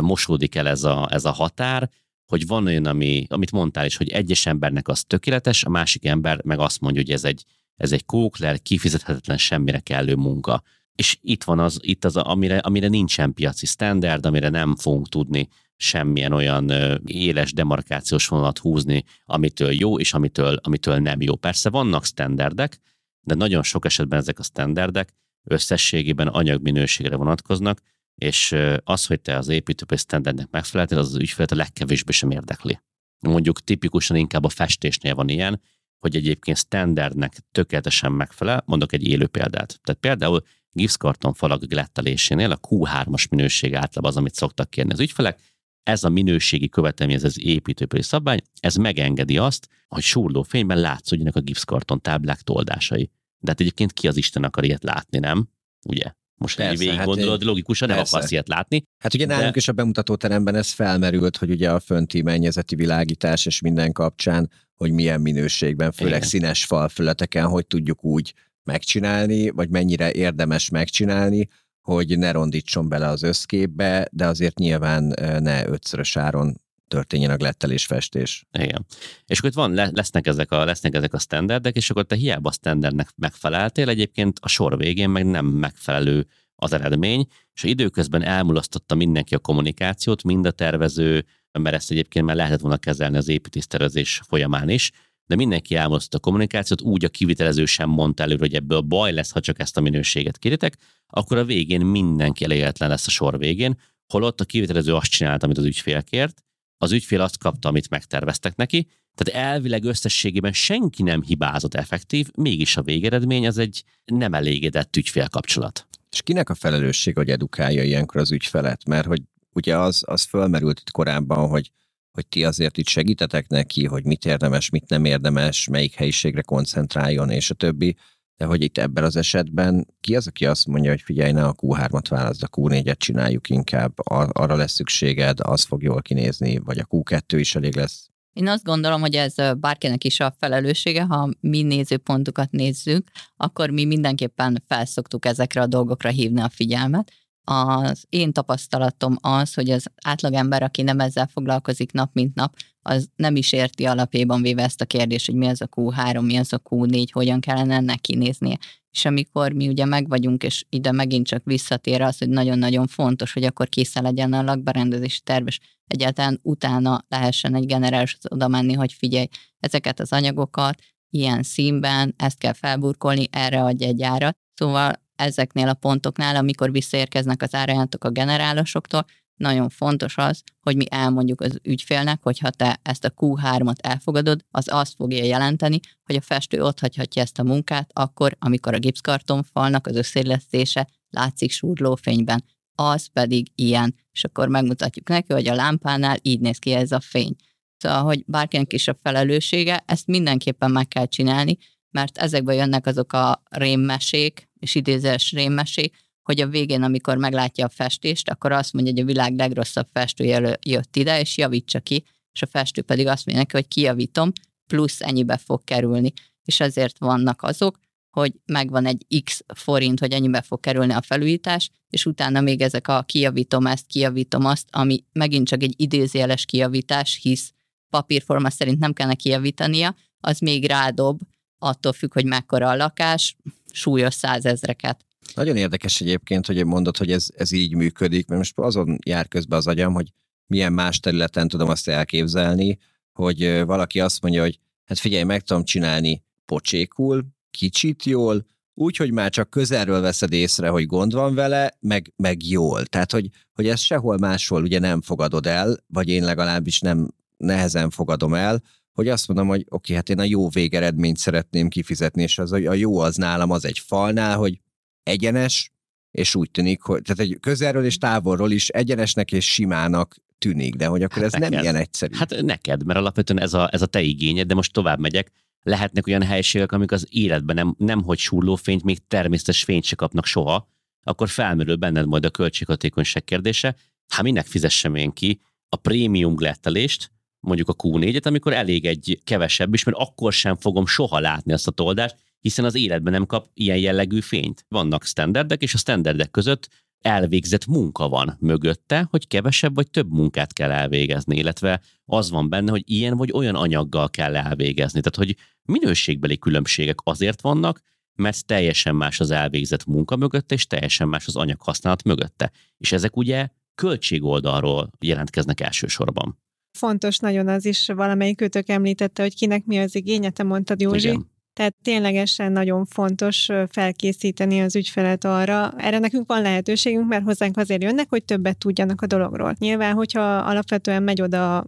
mosódik 0.00 0.54
el 0.54 0.68
ez 0.68 0.84
a, 0.84 1.08
ez 1.10 1.24
a 1.24 1.30
határ, 1.30 1.90
hogy 2.26 2.46
van 2.46 2.66
olyan, 2.66 2.86
ami, 2.86 3.26
amit 3.28 3.52
mondtál 3.52 3.86
is, 3.86 3.96
hogy 3.96 4.08
egyes 4.08 4.46
embernek 4.46 4.88
az 4.88 5.04
tökéletes, 5.04 5.64
a 5.64 5.68
másik 5.68 6.06
ember 6.06 6.44
meg 6.44 6.58
azt 6.58 6.80
mondja, 6.80 7.02
hogy 7.02 7.10
ez 7.10 7.24
egy, 7.24 7.44
ez 7.76 7.92
egy 7.92 8.04
kókler, 8.04 8.62
kifizethetetlen 8.62 9.38
semmire 9.38 9.80
kellő 9.80 10.14
munka. 10.14 10.62
És 10.94 11.18
itt 11.20 11.44
van 11.44 11.58
az, 11.58 11.78
itt 11.82 12.04
az, 12.04 12.16
amire, 12.16 12.58
amire 12.58 12.88
nincsen 12.88 13.34
piaci 13.34 13.66
standard, 13.66 14.26
amire 14.26 14.48
nem 14.48 14.76
fogunk 14.76 15.08
tudni 15.08 15.48
semmilyen 15.76 16.32
olyan 16.32 16.70
éles 17.06 17.52
demarkációs 17.52 18.28
vonalat 18.28 18.58
húzni, 18.58 19.04
amitől 19.24 19.72
jó, 19.72 19.98
és 19.98 20.12
amitől, 20.12 20.58
amitől 20.62 20.96
nem 20.96 21.20
jó. 21.20 21.36
Persze 21.36 21.70
vannak 21.70 22.04
standardek, 22.04 22.80
de 23.26 23.34
nagyon 23.34 23.62
sok 23.62 23.84
esetben 23.84 24.18
ezek 24.18 24.38
a 24.38 24.42
standardek 24.42 25.12
összességében 25.44 26.26
anyagminőségre 26.26 27.16
vonatkoznak, 27.16 27.80
és 28.14 28.54
az, 28.84 29.06
hogy 29.06 29.20
te 29.20 29.36
az 29.36 29.48
építőipari 29.48 30.00
standardnek 30.00 30.50
megfeleltél, 30.50 30.98
az 30.98 31.14
az 31.14 31.20
ügyfelet 31.20 31.52
a 31.52 31.56
legkevésbé 31.56 32.12
sem 32.12 32.30
érdekli. 32.30 32.80
Mondjuk 33.20 33.60
tipikusan 33.60 34.16
inkább 34.16 34.44
a 34.44 34.48
festésnél 34.48 35.14
van 35.14 35.28
ilyen, 35.28 35.60
hogy 35.98 36.16
egyébként 36.16 36.56
standardnek 36.56 37.36
tökéletesen 37.52 38.12
megfelel, 38.12 38.62
mondok 38.66 38.92
egy 38.92 39.04
élő 39.04 39.26
példát. 39.26 39.78
Tehát 39.82 40.00
például 40.00 40.42
gipszkarton 40.70 41.34
falak 41.34 41.64
glettelésénél 41.64 42.50
a 42.50 42.60
Q3-as 42.68 43.28
minőség 43.28 43.74
általában 43.74 44.10
az, 44.10 44.16
amit 44.16 44.34
szoktak 44.34 44.70
kérni 44.70 44.92
az 44.92 45.00
ügyfelek, 45.00 45.40
ez 45.86 46.04
a 46.04 46.08
minőségi 46.08 46.68
követelmény, 46.68 47.16
ez 47.16 47.24
az 47.24 47.40
építőipari 47.40 48.02
szabvány, 48.02 48.38
ez 48.60 48.74
megengedi 48.74 49.38
azt, 49.38 49.68
hogy 49.88 50.02
súrló 50.02 50.42
fényben 50.42 50.78
látszódjanak 50.80 51.36
a 51.36 51.40
gipszkarton 51.40 52.00
táblák 52.00 52.40
toldásai. 52.40 53.10
De 53.38 53.50
hát 53.50 53.60
egyébként 53.60 53.92
ki 53.92 54.08
az 54.08 54.16
Isten 54.16 54.44
akar 54.44 54.64
ilyet 54.64 54.84
látni, 54.84 55.18
nem? 55.18 55.48
Ugye? 55.88 56.12
Most 56.36 56.60
egy 56.60 56.78
végig 56.78 56.94
hát 56.94 57.06
gondolod, 57.06 57.42
logikusan 57.42 57.88
nem 57.88 57.98
akarsz 57.98 58.30
ilyet 58.30 58.48
látni. 58.48 58.82
Hát 58.98 59.14
ugye 59.14 59.26
de... 59.26 59.36
nálunk 59.36 59.56
is 59.56 59.68
a 59.68 59.72
bemutatóteremben 59.72 60.54
ez 60.54 60.70
felmerült, 60.70 61.36
hogy 61.36 61.50
ugye 61.50 61.70
a 61.70 61.80
fönti 61.80 62.22
mennyezeti 62.22 62.74
világítás 62.74 63.46
és 63.46 63.60
minden 63.60 63.92
kapcsán, 63.92 64.50
hogy 64.74 64.92
milyen 64.92 65.20
minőségben, 65.20 65.92
főleg 65.92 66.16
Igen. 66.16 66.28
színes 66.28 66.64
falfületeken, 66.64 67.46
hogy 67.48 67.66
tudjuk 67.66 68.04
úgy 68.04 68.34
megcsinálni, 68.64 69.50
vagy 69.50 69.68
mennyire 69.68 70.12
érdemes 70.12 70.68
megcsinálni, 70.68 71.48
hogy 71.86 72.18
ne 72.18 72.30
rondítson 72.30 72.88
bele 72.88 73.06
az 73.08 73.22
összképbe, 73.22 74.08
de 74.12 74.26
azért 74.26 74.58
nyilván 74.58 75.02
ne 75.42 75.66
ötszörös 75.66 76.16
áron 76.16 76.60
történjen 76.88 77.30
a 77.30 77.36
glettelés, 77.36 77.86
festés. 77.86 78.46
Igen. 78.52 78.86
És 79.26 79.38
akkor 79.38 79.50
itt 79.50 79.56
van, 79.56 79.90
lesznek 79.92 80.26
ezek 80.26 80.52
a, 80.52 80.64
lesznek 80.64 80.94
ezek 80.94 81.14
a 81.14 81.18
standardek, 81.18 81.76
és 81.76 81.90
akkor 81.90 82.04
te 82.04 82.16
hiába 82.16 82.48
a 82.48 82.52
standardnek 82.52 83.08
megfeleltél, 83.16 83.88
egyébként 83.88 84.38
a 84.42 84.48
sor 84.48 84.76
végén 84.76 85.10
meg 85.10 85.26
nem 85.26 85.46
megfelelő 85.46 86.26
az 86.56 86.72
eredmény, 86.72 87.26
és 87.54 87.62
időközben 87.62 88.22
elmulasztotta 88.22 88.94
mindenki 88.94 89.34
a 89.34 89.38
kommunikációt, 89.38 90.22
mind 90.22 90.46
a 90.46 90.50
tervező, 90.50 91.24
mert 91.58 91.74
ezt 91.74 91.90
egyébként 91.90 92.24
már 92.24 92.36
lehetett 92.36 92.60
volna 92.60 92.76
kezelni 92.76 93.16
az 93.16 93.28
építésztervezés 93.28 94.20
folyamán 94.28 94.68
is, 94.68 94.90
de 95.26 95.34
mindenki 95.34 95.74
elmozdott 95.74 96.14
a 96.14 96.18
kommunikációt, 96.18 96.80
úgy 96.80 97.04
a 97.04 97.08
kivitelező 97.08 97.64
sem 97.64 97.88
mondta 97.88 98.22
előre, 98.22 98.40
hogy 98.40 98.54
ebből 98.54 98.80
baj 98.80 99.12
lesz, 99.12 99.30
ha 99.30 99.40
csak 99.40 99.58
ezt 99.58 99.76
a 99.76 99.80
minőséget 99.80 100.38
kéritek, 100.38 100.76
akkor 101.06 101.36
a 101.36 101.44
végén 101.44 101.86
mindenki 101.86 102.44
elégedetlen 102.44 102.88
lesz 102.88 103.06
a 103.06 103.10
sor 103.10 103.38
végén, 103.38 103.78
holott 104.12 104.40
a 104.40 104.44
kivitelező 104.44 104.94
azt 104.94 105.10
csinálta, 105.10 105.44
amit 105.44 105.58
az 105.58 105.64
ügyfél 105.64 106.02
kért, 106.02 106.42
az 106.78 106.92
ügyfél 106.92 107.20
azt 107.20 107.38
kapta, 107.38 107.68
amit 107.68 107.90
megterveztek 107.90 108.56
neki, 108.56 108.88
tehát 109.14 109.46
elvileg 109.46 109.84
összességében 109.84 110.52
senki 110.52 111.02
nem 111.02 111.22
hibázott 111.22 111.74
effektív, 111.74 112.30
mégis 112.36 112.76
a 112.76 112.82
végeredmény 112.82 113.46
az 113.46 113.58
egy 113.58 113.84
nem 114.04 114.34
elégedett 114.34 114.96
ügyfél 114.96 115.28
kapcsolat. 115.28 115.86
És 116.10 116.22
kinek 116.22 116.50
a 116.50 116.54
felelősség, 116.54 117.16
hogy 117.16 117.30
edukálja 117.30 117.82
ilyenkor 117.82 118.20
az 118.20 118.32
ügyfelet? 118.32 118.84
Mert 118.84 119.06
hogy 119.06 119.22
ugye 119.52 119.78
az, 119.78 120.02
az 120.06 120.22
fölmerült 120.22 120.80
itt 120.80 120.90
korábban, 120.90 121.48
hogy 121.48 121.70
hogy 122.16 122.26
ti 122.26 122.44
azért 122.44 122.78
itt 122.78 122.88
segítetek 122.88 123.48
neki, 123.48 123.86
hogy 123.86 124.04
mit 124.04 124.24
érdemes, 124.24 124.70
mit 124.70 124.88
nem 124.88 125.04
érdemes, 125.04 125.68
melyik 125.68 125.94
helyiségre 125.94 126.42
koncentráljon, 126.42 127.30
és 127.30 127.50
a 127.50 127.54
többi. 127.54 127.96
De 128.36 128.44
hogy 128.44 128.62
itt 128.62 128.78
ebben 128.78 129.04
az 129.04 129.16
esetben 129.16 129.86
ki 130.00 130.16
az, 130.16 130.26
aki 130.26 130.46
azt 130.46 130.66
mondja, 130.66 130.90
hogy 130.90 131.00
figyelj, 131.00 131.32
ne 131.32 131.44
a 131.44 131.54
Q3-at 131.54 132.06
válaszd, 132.08 132.42
a 132.42 132.48
Q4-et 132.48 132.98
csináljuk 132.98 133.48
inkább, 133.48 133.92
arra 134.32 134.56
lesz 134.56 134.72
szükséged, 134.72 135.38
az 135.42 135.64
fog 135.64 135.82
jól 135.82 136.02
kinézni, 136.02 136.58
vagy 136.58 136.78
a 136.78 136.86
Q2 136.90 137.36
is 137.36 137.54
elég 137.54 137.76
lesz. 137.76 138.10
Én 138.32 138.48
azt 138.48 138.64
gondolom, 138.64 139.00
hogy 139.00 139.14
ez 139.14 139.34
bárkinek 139.58 140.04
is 140.04 140.20
a 140.20 140.34
felelőssége, 140.38 141.02
ha 141.02 141.30
mi 141.40 141.62
nézőpontokat 141.62 142.50
nézzük, 142.50 143.10
akkor 143.36 143.70
mi 143.70 143.84
mindenképpen 143.84 144.62
felszoktuk 144.66 145.24
ezekre 145.24 145.60
a 145.60 145.66
dolgokra 145.66 146.08
hívni 146.08 146.40
a 146.40 146.48
figyelmet, 146.48 147.12
az 147.48 148.04
én 148.08 148.32
tapasztalatom 148.32 149.16
az, 149.20 149.54
hogy 149.54 149.70
az 149.70 149.84
átlagember, 150.04 150.62
aki 150.62 150.82
nem 150.82 151.00
ezzel 151.00 151.26
foglalkozik 151.26 151.92
nap 151.92 152.10
mint 152.12 152.34
nap, 152.34 152.56
az 152.82 153.08
nem 153.16 153.36
is 153.36 153.52
érti 153.52 153.84
alapjában 153.84 154.42
véve 154.42 154.62
ezt 154.62 154.80
a 154.80 154.84
kérdést, 154.84 155.26
hogy 155.26 155.34
mi 155.34 155.46
az 155.46 155.60
a 155.60 155.68
Q3, 155.68 156.24
mi 156.24 156.36
az 156.36 156.52
a 156.52 156.60
Q4, 156.70 157.06
hogyan 157.12 157.40
kellene 157.40 157.74
ennek 157.74 158.00
kinéznie. 158.00 158.58
És 158.90 159.04
amikor 159.04 159.52
mi 159.52 159.68
ugye 159.68 159.84
megvagyunk, 159.84 160.42
és 160.42 160.64
ide 160.68 160.92
megint 160.92 161.26
csak 161.26 161.44
visszatér 161.44 162.02
az, 162.02 162.18
hogy 162.18 162.28
nagyon-nagyon 162.28 162.86
fontos, 162.86 163.32
hogy 163.32 163.44
akkor 163.44 163.68
készen 163.68 164.02
legyen 164.02 164.32
a 164.32 164.42
lakberendezési 164.42 165.20
terv, 165.20 165.46
és 165.46 165.58
egyáltalán 165.86 166.40
utána 166.42 167.04
lehessen 167.08 167.54
egy 167.54 167.66
generális 167.66 168.18
oda 168.28 168.48
menni, 168.48 168.72
hogy 168.72 168.92
figyelj, 168.92 169.26
ezeket 169.60 170.00
az 170.00 170.12
anyagokat 170.12 170.78
ilyen 171.10 171.42
színben, 171.42 172.14
ezt 172.16 172.38
kell 172.38 172.52
felburkolni, 172.52 173.26
erre 173.30 173.62
adja 173.62 173.86
egy 173.86 174.02
árat. 174.02 174.36
Szóval 174.54 175.05
ezeknél 175.16 175.68
a 175.68 175.74
pontoknál, 175.74 176.36
amikor 176.36 176.70
visszaérkeznek 176.72 177.42
az 177.42 177.54
árajátok 177.54 178.04
a 178.04 178.10
generálosoktól, 178.10 179.04
nagyon 179.36 179.68
fontos 179.68 180.16
az, 180.16 180.42
hogy 180.60 180.76
mi 180.76 180.84
elmondjuk 180.88 181.40
az 181.40 181.58
ügyfélnek, 181.62 182.22
hogy 182.22 182.38
ha 182.38 182.50
te 182.50 182.80
ezt 182.82 183.04
a 183.04 183.10
Q3-at 183.10 183.76
elfogadod, 183.80 184.44
az 184.50 184.72
azt 184.72 184.94
fogja 184.94 185.24
jelenteni, 185.24 185.80
hogy 186.04 186.16
a 186.16 186.20
festő 186.20 186.62
ott 186.62 186.80
hagyhatja 186.80 187.22
ezt 187.22 187.38
a 187.38 187.44
munkát, 187.44 187.90
akkor, 187.92 188.36
amikor 188.38 188.74
a 188.74 188.78
gipszkartonfalnak 188.78 189.86
az 189.86 189.96
összeillesztése 189.96 190.88
látszik 191.10 191.50
súrlófényben. 191.50 192.44
Az 192.74 193.06
pedig 193.06 193.46
ilyen, 193.54 193.94
és 194.12 194.24
akkor 194.24 194.48
megmutatjuk 194.48 195.08
neki, 195.08 195.32
hogy 195.32 195.48
a 195.48 195.54
lámpánál 195.54 196.16
így 196.22 196.40
néz 196.40 196.58
ki 196.58 196.72
ez 196.72 196.92
a 196.92 197.00
fény. 197.00 197.34
Szóval, 197.76 198.02
hogy 198.02 198.24
bárkinek 198.26 198.72
is 198.72 198.88
a 198.88 198.96
felelőssége, 199.02 199.82
ezt 199.86 200.06
mindenképpen 200.06 200.70
meg 200.70 200.88
kell 200.88 201.06
csinálni, 201.06 201.58
mert 201.96 202.18
ezekből 202.18 202.54
jönnek 202.54 202.86
azok 202.86 203.12
a 203.12 203.42
rémmesék, 203.50 204.48
és 204.58 204.74
idézés 204.74 205.32
rémmesék, 205.32 205.96
hogy 206.22 206.40
a 206.40 206.46
végén, 206.46 206.82
amikor 206.82 207.16
meglátja 207.16 207.64
a 207.64 207.68
festést, 207.68 208.30
akkor 208.30 208.52
azt 208.52 208.72
mondja, 208.72 208.92
hogy 208.92 209.02
a 209.02 209.06
világ 209.06 209.36
legrosszabb 209.36 209.88
festője 209.92 210.58
jött 210.62 210.96
ide, 210.96 211.20
és 211.20 211.36
javítsa 211.36 211.80
ki, 211.80 212.04
és 212.32 212.42
a 212.42 212.46
festő 212.46 212.82
pedig 212.82 213.06
azt 213.06 213.26
mondja 213.26 213.42
neki, 213.44 213.56
hogy 213.56 213.68
kijavítom, 213.68 214.32
plusz 214.66 215.00
ennyibe 215.00 215.36
fog 215.36 215.64
kerülni. 215.64 216.12
És 216.44 216.60
ezért 216.60 216.98
vannak 216.98 217.42
azok, 217.42 217.78
hogy 218.10 218.32
megvan 218.44 218.86
egy 218.86 219.22
X 219.24 219.44
forint, 219.54 220.00
hogy 220.00 220.12
ennyibe 220.12 220.42
fog 220.42 220.60
kerülni 220.60 220.92
a 220.92 221.02
felújítás, 221.02 221.70
és 221.88 222.06
utána 222.06 222.40
még 222.40 222.60
ezek 222.60 222.88
a 222.88 223.02
kijavítom 223.02 223.66
ezt, 223.66 223.86
kijavítom 223.86 224.44
azt, 224.44 224.68
ami 224.70 225.04
megint 225.12 225.48
csak 225.48 225.62
egy 225.62 225.74
idézéles 225.76 226.44
kijavítás, 226.44 227.18
hisz 227.22 227.52
papírforma 227.90 228.50
szerint 228.50 228.78
nem 228.78 228.92
kellene 228.92 229.14
kijavítania, 229.14 229.94
az 230.20 230.38
még 230.38 230.66
rádob, 230.66 231.20
attól 231.58 231.92
függ, 231.92 232.12
hogy 232.12 232.24
mekkora 232.24 232.68
a 232.68 232.76
lakás, 232.76 233.36
súlyos 233.72 234.14
százezreket. 234.14 235.04
Nagyon 235.34 235.56
érdekes 235.56 236.00
egyébként, 236.00 236.46
hogy 236.46 236.64
mondod, 236.64 236.96
hogy 236.96 237.12
ez, 237.12 237.26
ez 237.36 237.52
így 237.52 237.74
működik, 237.74 238.26
mert 238.26 238.40
most 238.40 238.58
azon 238.58 238.98
jár 239.04 239.28
közben 239.28 239.58
az 239.58 239.66
agyam, 239.66 239.92
hogy 239.92 240.12
milyen 240.46 240.72
más 240.72 241.00
területen 241.00 241.48
tudom 241.48 241.68
azt 241.68 241.88
elképzelni, 241.88 242.78
hogy 243.12 243.64
valaki 243.64 244.00
azt 244.00 244.22
mondja, 244.22 244.42
hogy 244.42 244.58
hát 244.84 244.98
figyelj, 244.98 245.22
meg 245.22 245.42
tudom 245.42 245.64
csinálni 245.64 246.22
pocsékul, 246.44 247.26
kicsit 247.50 248.04
jól, 248.04 248.46
úgy, 248.78 248.96
hogy 248.96 249.12
már 249.12 249.30
csak 249.30 249.50
közelről 249.50 250.00
veszed 250.00 250.32
észre, 250.32 250.68
hogy 250.68 250.86
gond 250.86 251.12
van 251.12 251.34
vele, 251.34 251.76
meg, 251.80 252.12
meg 252.16 252.46
jól. 252.46 252.84
Tehát, 252.84 253.12
hogy, 253.12 253.28
hogy 253.52 253.68
ezt 253.68 253.82
sehol 253.82 254.18
máshol 254.18 254.62
ugye 254.62 254.78
nem 254.78 255.00
fogadod 255.00 255.46
el, 255.46 255.76
vagy 255.86 256.08
én 256.08 256.24
legalábbis 256.24 256.80
nem 256.80 257.08
nehezen 257.36 257.90
fogadom 257.90 258.34
el, 258.34 258.62
hogy 258.96 259.08
azt 259.08 259.28
mondom, 259.28 259.48
hogy 259.48 259.60
oké, 259.60 259.74
okay, 259.74 259.96
hát 259.96 260.08
én 260.08 260.18
a 260.18 260.28
jó 260.28 260.48
végeredményt 260.48 261.16
szeretném 261.16 261.68
kifizetni, 261.68 262.22
és 262.22 262.38
az 262.38 262.52
a 262.52 262.72
jó 262.72 262.98
az 262.98 263.16
nálam 263.16 263.50
az 263.50 263.64
egy 263.64 263.78
falnál, 263.78 264.36
hogy 264.36 264.60
egyenes, 265.02 265.72
és 266.10 266.34
úgy 266.34 266.50
tűnik, 266.50 266.82
hogy 266.82 267.02
tehát 267.02 267.20
egy 267.20 267.38
közelről 267.40 267.84
és 267.84 267.98
távolról 267.98 268.50
is 268.50 268.68
egyenesnek 268.68 269.32
és 269.32 269.52
simának 269.52 270.16
tűnik, 270.38 270.74
de 270.74 270.86
hogy 270.86 271.02
akkor 271.02 271.16
hát 271.16 271.24
ez 271.24 271.32
neked. 271.32 271.50
nem 271.50 271.62
ilyen 271.62 271.74
egyszerű. 271.76 272.14
Hát 272.14 272.42
neked, 272.42 272.84
mert 272.84 272.98
alapvetően 272.98 273.40
ez 273.40 273.54
a, 273.54 273.68
ez 273.72 273.82
a 273.82 273.86
te 273.86 274.00
igényed, 274.00 274.46
de 274.46 274.54
most 274.54 274.72
tovább 274.72 274.98
megyek. 274.98 275.32
Lehetnek 275.62 276.06
olyan 276.06 276.22
helységek, 276.22 276.72
amik 276.72 276.92
az 276.92 277.06
életben 277.10 277.56
nem, 277.56 277.74
nem 277.78 278.02
hogy 278.02 278.18
súrlófényt, 278.18 278.84
még 278.84 279.06
természetes 279.08 279.64
fényt 279.64 279.84
se 279.84 279.94
kapnak 279.94 280.26
soha, 280.26 280.68
akkor 281.02 281.28
felmerül 281.28 281.76
benned 281.76 282.06
majd 282.06 282.24
a 282.24 282.30
költséghatékonyság 282.30 283.24
kérdése. 283.24 283.76
Hát 284.08 284.22
minek 284.22 284.46
fizessem 284.46 284.94
én 284.94 285.12
ki 285.12 285.40
a 285.68 285.76
prémium 285.76 286.34
glettelést, 286.34 287.10
mondjuk 287.46 287.68
a 287.68 287.74
Q4-et, 287.74 288.26
amikor 288.26 288.52
elég 288.52 288.84
egy 288.84 289.20
kevesebb 289.24 289.74
is, 289.74 289.84
mert 289.84 289.98
akkor 289.98 290.32
sem 290.32 290.56
fogom 290.56 290.86
soha 290.86 291.18
látni 291.20 291.52
azt 291.52 291.66
a 291.66 291.70
toldást, 291.70 292.16
hiszen 292.40 292.64
az 292.64 292.74
életben 292.74 293.12
nem 293.12 293.26
kap 293.26 293.50
ilyen 293.54 293.78
jellegű 293.78 294.20
fényt. 294.20 294.64
Vannak 294.68 295.04
standardek, 295.04 295.62
és 295.62 295.74
a 295.74 295.78
standardek 295.78 296.30
között 296.30 296.68
elvégzett 297.00 297.66
munka 297.66 298.08
van 298.08 298.36
mögötte, 298.40 299.06
hogy 299.10 299.26
kevesebb 299.26 299.74
vagy 299.74 299.90
több 299.90 300.10
munkát 300.12 300.52
kell 300.52 300.70
elvégezni, 300.70 301.36
illetve 301.36 301.80
az 302.04 302.30
van 302.30 302.48
benne, 302.48 302.70
hogy 302.70 302.82
ilyen 302.84 303.16
vagy 303.16 303.32
olyan 303.32 303.54
anyaggal 303.54 304.10
kell 304.10 304.36
elvégezni. 304.36 305.00
Tehát, 305.00 305.16
hogy 305.16 305.36
minőségbeli 305.62 306.38
különbségek 306.38 306.98
azért 307.02 307.40
vannak, 307.40 307.80
mert 308.14 308.46
teljesen 308.46 308.94
más 308.94 309.20
az 309.20 309.30
elvégzett 309.30 309.84
munka 309.84 310.16
mögötte, 310.16 310.54
és 310.54 310.66
teljesen 310.66 311.08
más 311.08 311.26
az 311.26 311.36
anyaghasználat 311.36 312.02
mögötte. 312.02 312.52
És 312.78 312.92
ezek 312.92 313.16
ugye 313.16 313.48
költségoldalról 313.74 314.90
jelentkeznek 315.00 315.60
elsősorban. 315.60 316.38
Fontos 316.76 317.18
nagyon 317.18 317.48
az 317.48 317.64
is, 317.64 317.86
valamelyik 317.86 318.40
őtök 318.40 318.68
említette, 318.68 319.22
hogy 319.22 319.34
kinek 319.34 319.64
mi 319.64 319.78
az 319.78 319.94
igénye, 319.94 320.30
te 320.30 320.42
mondtad 320.42 320.80
Józsi. 320.80 321.08
Igen. 321.08 321.34
Tehát 321.52 321.74
ténylegesen 321.82 322.52
nagyon 322.52 322.84
fontos 322.84 323.48
felkészíteni 323.68 324.60
az 324.60 324.76
ügyfelet 324.76 325.24
arra. 325.24 325.72
Erre 325.76 325.98
nekünk 325.98 326.28
van 326.28 326.42
lehetőségünk, 326.42 327.08
mert 327.08 327.24
hozzánk 327.24 327.56
azért 327.56 327.82
jönnek, 327.82 328.06
hogy 328.08 328.24
többet 328.24 328.58
tudjanak 328.58 329.00
a 329.00 329.06
dologról. 329.06 329.54
Nyilván, 329.58 329.94
hogyha 329.94 330.36
alapvetően 330.36 331.02
megy 331.02 331.22
oda 331.22 331.64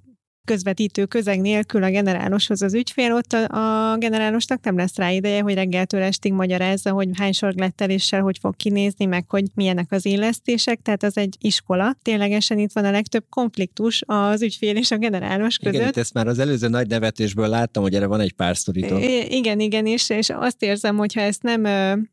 közvetítő 0.49 1.05
közeg 1.05 1.41
nélkül 1.41 1.83
a 1.83 1.91
generáloshoz 1.91 2.63
az 2.63 2.75
ügyfél, 2.75 3.13
ott 3.13 3.33
a, 3.33 3.93
a 3.93 3.97
generálosnak 3.97 4.65
nem 4.65 4.77
lesz 4.77 4.97
rá 4.97 5.11
ideje, 5.11 5.41
hogy 5.41 5.55
reggeltől 5.55 6.03
estig 6.03 6.33
magyarázza, 6.33 6.91
hogy 6.91 7.09
hány 7.13 7.33
sorgletteléssel 7.33 8.21
hogy 8.21 8.39
fog 8.41 8.57
kinézni, 8.57 9.05
meg 9.05 9.25
hogy 9.29 9.45
milyenek 9.55 9.93
az 9.93 10.07
illesztések, 10.07 10.81
tehát 10.83 11.03
az 11.03 11.17
egy 11.17 11.37
iskola. 11.41 11.97
Ténylegesen 12.03 12.59
itt 12.59 12.73
van 12.73 12.85
a 12.85 12.91
legtöbb 12.91 13.25
konfliktus 13.29 14.03
az 14.07 14.43
ügyfél 14.43 14.77
és 14.77 14.91
a 14.91 14.97
generálos 14.97 15.57
között. 15.57 15.75
Igen, 15.75 15.93
ezt 15.95 16.15
már 16.15 16.27
az 16.27 16.39
előző 16.39 16.69
nagy 16.69 16.87
nevetésből 16.87 17.49
láttam, 17.49 17.83
hogy 17.83 17.95
erre 17.95 18.07
van 18.07 18.21
egy 18.21 18.33
pár 18.33 18.57
sztorítom. 18.57 19.03
Igen, 19.29 19.61
igen, 19.61 19.87
és, 19.87 20.11
és 20.11 20.31
azt 20.31 20.63
érzem, 20.63 20.97
hogy 20.97 21.15
ha 21.15 21.21
ezt 21.21 21.43
nem 21.43 21.67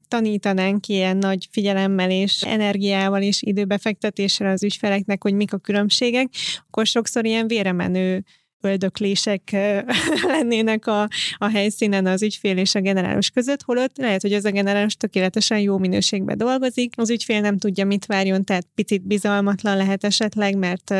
tanítanánk 0.07 0.87
ilyen 0.87 1.17
nagy 1.17 1.47
figyelemmel 1.51 2.11
és 2.11 2.41
energiával 2.41 3.21
és 3.21 3.41
időbefektetéssel 3.41 4.51
az 4.51 4.63
ügyfeleknek, 4.63 5.23
hogy 5.23 5.33
mik 5.33 5.53
a 5.53 5.57
különbségek, 5.57 6.27
akkor 6.67 6.85
sokszor 6.85 7.25
ilyen 7.25 7.47
véremenő 7.47 8.24
öldöklések 8.65 9.51
lennének 10.33 10.87
a, 10.87 11.07
a 11.37 11.49
helyszínen 11.49 12.05
az 12.05 12.23
ügyfél 12.23 12.57
és 12.57 12.75
a 12.75 12.79
generális 12.79 13.29
között, 13.29 13.61
holott 13.61 13.97
lehet, 13.97 14.21
hogy 14.21 14.33
ez 14.33 14.45
a 14.45 14.51
generális 14.51 14.95
tökéletesen 14.95 15.59
jó 15.59 15.77
minőségben 15.77 16.37
dolgozik, 16.37 16.93
az 16.97 17.09
ügyfél 17.09 17.41
nem 17.41 17.57
tudja, 17.57 17.85
mit 17.85 18.05
várjon, 18.05 18.43
tehát 18.43 18.67
picit 18.75 19.07
bizalmatlan 19.07 19.77
lehet 19.77 20.03
esetleg, 20.03 20.57
mert 20.57 20.93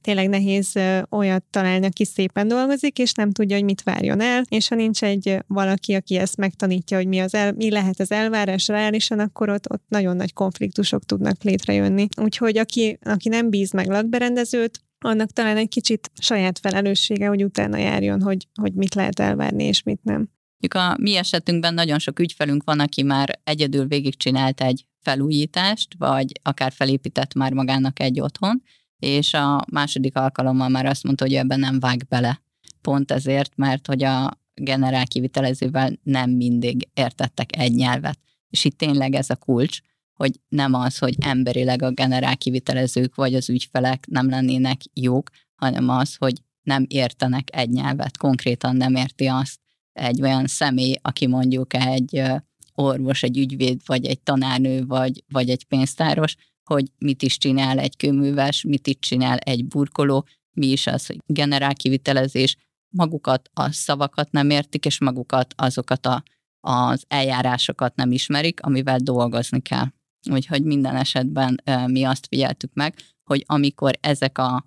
tényleg 0.00 0.28
nehéz 0.28 0.72
olyat 1.10 1.44
találni, 1.50 1.86
aki 1.86 2.04
szépen 2.04 2.48
dolgozik, 2.48 2.98
és 2.98 3.12
nem 3.12 3.30
tudja, 3.30 3.56
hogy 3.56 3.64
mit 3.64 3.82
várjon 3.82 4.20
el, 4.20 4.42
és 4.48 4.68
ha 4.68 4.74
nincs 4.74 5.02
egy 5.02 5.38
valaki, 5.46 5.94
aki 5.94 6.16
ezt 6.16 6.36
megtanítja, 6.36 6.96
hogy 6.96 7.06
mi, 7.06 7.18
az 7.18 7.34
el, 7.34 7.52
mi 7.52 7.70
lehet 7.70 8.00
az 8.00 8.12
elvárás 8.12 8.68
reálisan, 8.68 9.18
akkor 9.18 9.48
ott, 9.50 9.70
ott 9.70 9.82
nagyon 9.88 10.16
nagy 10.16 10.32
konfliktusok 10.32 11.04
tudnak 11.04 11.42
létrejönni. 11.42 12.06
Úgyhogy 12.20 12.58
aki, 12.58 12.98
aki 13.02 13.28
nem 13.28 13.50
bíz 13.50 13.72
meg 13.72 13.88
lakberendezőt, 13.88 14.80
annak 14.98 15.30
talán 15.30 15.56
egy 15.56 15.68
kicsit 15.68 16.10
saját 16.20 16.58
felelőssége, 16.58 17.28
hogy 17.28 17.44
utána 17.44 17.76
járjon, 17.76 18.22
hogy, 18.22 18.48
hogy 18.60 18.72
mit 18.72 18.94
lehet 18.94 19.20
elvárni, 19.20 19.64
és 19.64 19.82
mit 19.82 20.02
nem. 20.02 20.28
A 20.68 20.96
mi 21.00 21.16
esetünkben 21.16 21.74
nagyon 21.74 21.98
sok 21.98 22.18
ügyfelünk 22.18 22.64
van, 22.64 22.80
aki 22.80 23.02
már 23.02 23.40
egyedül 23.44 23.86
végigcsinált 23.86 24.60
egy 24.60 24.86
felújítást, 25.00 25.94
vagy 25.98 26.32
akár 26.42 26.72
felépített 26.72 27.34
már 27.34 27.52
magának 27.52 28.00
egy 28.00 28.20
otthon, 28.20 28.62
és 28.98 29.34
a 29.34 29.64
második 29.70 30.16
alkalommal 30.16 30.68
már 30.68 30.86
azt 30.86 31.02
mondta, 31.04 31.24
hogy 31.24 31.34
ebben 31.34 31.60
nem 31.60 31.80
vág 31.80 32.06
bele. 32.08 32.42
Pont 32.80 33.10
ezért, 33.10 33.56
mert 33.56 33.86
hogy 33.86 34.02
a 34.02 34.40
generál 34.54 35.06
kivitelezővel 35.06 35.98
nem 36.02 36.30
mindig 36.30 36.88
értettek 36.94 37.56
egy 37.56 37.74
nyelvet. 37.74 38.18
És 38.50 38.64
itt 38.64 38.78
tényleg 38.78 39.14
ez 39.14 39.30
a 39.30 39.36
kulcs, 39.36 39.80
hogy 40.18 40.40
nem 40.48 40.74
az, 40.74 40.98
hogy 40.98 41.14
emberileg 41.20 41.82
a 41.82 41.90
generál 41.90 42.36
kivitelezők 42.36 43.14
vagy 43.14 43.34
az 43.34 43.48
ügyfelek 43.48 44.06
nem 44.06 44.28
lennének 44.28 44.80
jók, 44.92 45.30
hanem 45.54 45.88
az, 45.88 46.16
hogy 46.16 46.42
nem 46.62 46.84
értenek 46.88 47.48
egy 47.56 47.70
nyelvet, 47.70 48.16
konkrétan 48.16 48.76
nem 48.76 48.94
érti 48.94 49.26
azt 49.26 49.60
egy 49.92 50.22
olyan 50.22 50.46
személy, 50.46 50.94
aki 51.02 51.26
mondjuk 51.26 51.74
egy 51.74 52.22
orvos, 52.74 53.22
egy 53.22 53.38
ügyvéd, 53.38 53.80
vagy 53.86 54.06
egy 54.06 54.20
tanárnő, 54.20 54.86
vagy, 54.86 55.24
vagy 55.28 55.50
egy 55.50 55.64
pénztáros, 55.64 56.36
hogy 56.64 56.84
mit 56.98 57.22
is 57.22 57.38
csinál 57.38 57.78
egy 57.78 57.96
kőműves, 57.96 58.62
mit 58.62 58.86
is 58.86 58.98
csinál 58.98 59.36
egy 59.36 59.66
burkoló, 59.66 60.26
mi 60.52 60.66
is 60.66 60.86
az, 60.86 61.06
hogy 61.06 61.18
generál 61.26 61.74
kivitelezés, 61.74 62.56
magukat 62.88 63.50
a 63.52 63.72
szavakat 63.72 64.30
nem 64.30 64.50
értik, 64.50 64.84
és 64.84 65.00
magukat 65.00 65.54
azokat 65.56 66.06
a, 66.06 66.22
az 66.60 67.04
eljárásokat 67.08 67.96
nem 67.96 68.12
ismerik, 68.12 68.62
amivel 68.62 68.98
dolgozni 68.98 69.60
kell. 69.60 69.86
Úgyhogy 70.30 70.62
minden 70.62 70.96
esetben 70.96 71.62
mi 71.86 72.04
azt 72.04 72.26
figyeltük 72.26 72.70
meg, 72.74 72.94
hogy 73.24 73.44
amikor 73.46 73.98
ezek 74.00 74.38
a 74.38 74.62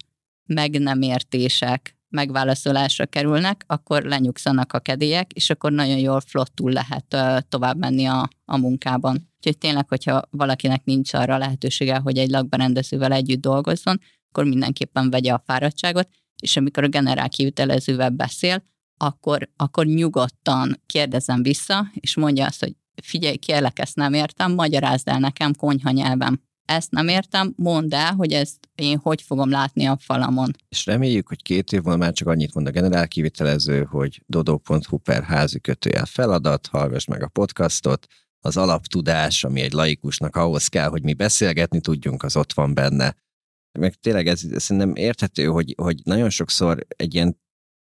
meg 0.46 0.80
nem 0.80 1.02
értések 1.02 1.96
megválaszolásra 2.10 3.06
kerülnek, 3.06 3.64
akkor 3.68 4.04
lenyugszanak 4.04 4.74
a 4.74 4.80
kedélyek, 4.80 5.32
és 5.32 5.50
akkor 5.50 5.72
nagyon 5.72 5.98
jól 5.98 6.22
flottul 6.22 6.72
lehet 6.72 7.46
tovább 7.50 7.78
menni 7.78 8.06
a, 8.06 8.30
a 8.46 8.58
munkában. 8.58 9.30
Úgyhogy 9.38 9.58
tényleg, 9.58 9.88
hogyha 9.88 10.22
valakinek 10.30 10.84
nincs 10.84 11.14
arra 11.14 11.38
lehetősége, 11.38 11.98
hogy 11.98 12.18
egy 12.18 12.30
lakberendezővel 12.30 13.12
együtt 13.12 13.42
dolgozzon, 13.42 14.00
akkor 14.30 14.46
mindenképpen 14.46 15.10
vegye 15.10 15.34
a 15.34 15.44
fáradtságot, 15.46 16.10
és 16.42 16.58
amikor 16.58 16.84
a 16.84 16.88
generál 16.88 17.30
kivitelezővel 17.30 18.10
beszél, 18.10 18.64
akkor, 18.98 19.50
akkor 19.56 19.86
nyugodtan 19.86 20.82
kérdezem 20.86 21.44
vissza, 21.44 21.92
és 21.94 22.16
mondja 22.16 22.46
azt, 22.46 22.60
hogy 22.60 22.76
figyelj, 23.04 23.36
kérlek, 23.36 23.80
ezt 23.80 23.96
nem 23.96 24.14
értem, 24.14 24.54
magyarázd 24.54 25.08
el 25.08 25.20
nekem 25.20 25.56
konyha 25.56 25.92
nyelvem. 25.92 26.42
Ezt 26.66 26.92
nem 26.92 27.08
értem, 27.08 27.54
mondd 27.56 27.94
el, 27.94 28.14
hogy 28.14 28.34
ezt 28.34 28.58
én 28.76 28.98
hogy 28.98 29.22
fogom 29.22 29.50
látni 29.50 29.86
a 29.86 29.98
falamon. 30.00 30.56
És 30.70 30.86
reméljük, 30.86 31.28
hogy 31.28 31.42
két 31.42 31.72
év 31.72 31.82
múlva 31.82 31.98
már 31.98 32.14
csak 32.14 32.28
annyit 32.28 32.54
mond 32.54 32.68
a 32.68 32.72
generál 32.72 33.08
kivitelező, 33.08 33.84
hogy 33.84 34.24
dodo.hu 34.26 34.98
per 34.98 35.24
házi 35.24 35.60
kötőjel 35.60 36.06
feladat, 36.06 36.68
hallgass 36.68 37.06
meg 37.06 37.24
a 37.24 37.28
podcastot, 37.28 38.08
az 38.40 38.58
alaptudás, 38.58 39.44
ami 39.44 39.62
egy 39.62 39.72
laikusnak 39.72 40.36
ahhoz 40.36 40.68
kell, 40.68 40.90
hogy 40.90 41.04
mi 41.04 41.14
beszélgetni 41.14 41.82
tudjunk, 41.82 42.24
az 42.24 42.36
ott 42.36 42.54
van 42.54 42.74
benne. 42.74 43.16
Meg 43.80 43.94
tényleg 43.94 44.28
ez, 44.28 44.44
ez 44.52 44.64
szerintem 44.64 44.96
érthető, 44.96 45.46
hogy, 45.46 45.74
hogy 45.78 46.02
nagyon 46.04 46.30
sokszor 46.30 46.86
egy 46.96 47.14
ilyen 47.14 47.40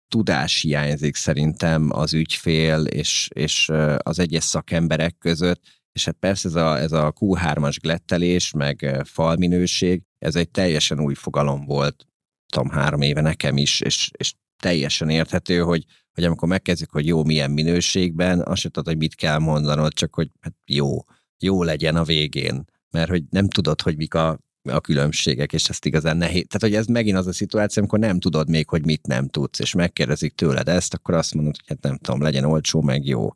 tudás 0.07 0.61
hiányzik 0.61 1.15
szerintem 1.15 1.89
az 1.91 2.13
ügyfél 2.13 2.85
és, 2.85 3.29
és 3.33 3.71
az 3.97 4.19
egyes 4.19 4.43
szakemberek 4.43 5.17
között, 5.17 5.61
és 5.91 6.05
hát 6.05 6.15
persze 6.19 6.47
ez 6.47 6.55
a, 6.55 6.77
ez 6.79 6.91
a 6.91 7.13
Q3-as 7.19 7.77
glettelés, 7.81 8.51
meg 8.51 9.01
falminőség, 9.03 10.01
ez 10.19 10.35
egy 10.35 10.49
teljesen 10.49 10.99
új 10.99 11.13
fogalom 11.13 11.65
volt, 11.65 12.05
tudom, 12.53 12.69
három 12.69 13.01
éve 13.01 13.21
nekem 13.21 13.57
is, 13.57 13.81
és, 13.81 14.11
és 14.17 14.33
teljesen 14.57 15.09
érthető, 15.09 15.59
hogy, 15.59 15.85
hogy 16.13 16.23
amikor 16.23 16.47
megkezdjük, 16.47 16.91
hogy 16.91 17.07
jó, 17.07 17.23
milyen 17.23 17.51
minőségben, 17.51 18.41
azt 18.41 18.61
sem 18.61 18.71
tudod, 18.71 18.87
hogy 18.87 18.97
mit 18.97 19.15
kell 19.15 19.37
mondanod, 19.37 19.93
csak 19.93 20.15
hogy 20.15 20.29
hát 20.39 20.53
jó, 20.65 20.97
jó 21.39 21.63
legyen 21.63 21.95
a 21.95 22.03
végén. 22.03 22.65
Mert 22.89 23.09
hogy 23.09 23.23
nem 23.29 23.49
tudod, 23.49 23.81
hogy 23.81 23.97
mik 23.97 24.13
a 24.13 24.39
a 24.67 24.79
különbségek, 24.79 25.53
és 25.53 25.69
ezt 25.69 25.85
igazán 25.85 26.17
nehéz. 26.17 26.45
Tehát, 26.47 26.61
hogy 26.61 26.73
ez 26.73 26.85
megint 26.85 27.17
az 27.17 27.27
a 27.27 27.33
szituáció, 27.33 27.81
amikor 27.81 27.99
nem 27.99 28.19
tudod 28.19 28.49
még, 28.49 28.69
hogy 28.69 28.85
mit 28.85 29.07
nem 29.07 29.27
tudsz, 29.27 29.59
és 29.59 29.73
megkérdezik 29.73 30.35
tőled 30.35 30.67
ezt, 30.67 30.93
akkor 30.93 31.15
azt 31.15 31.33
mondod, 31.33 31.55
hogy 31.57 31.67
hát 31.67 31.81
nem 31.81 31.97
tudom, 31.97 32.21
legyen 32.21 32.43
olcsó, 32.43 32.81
meg 32.81 33.05
jó. 33.05 33.29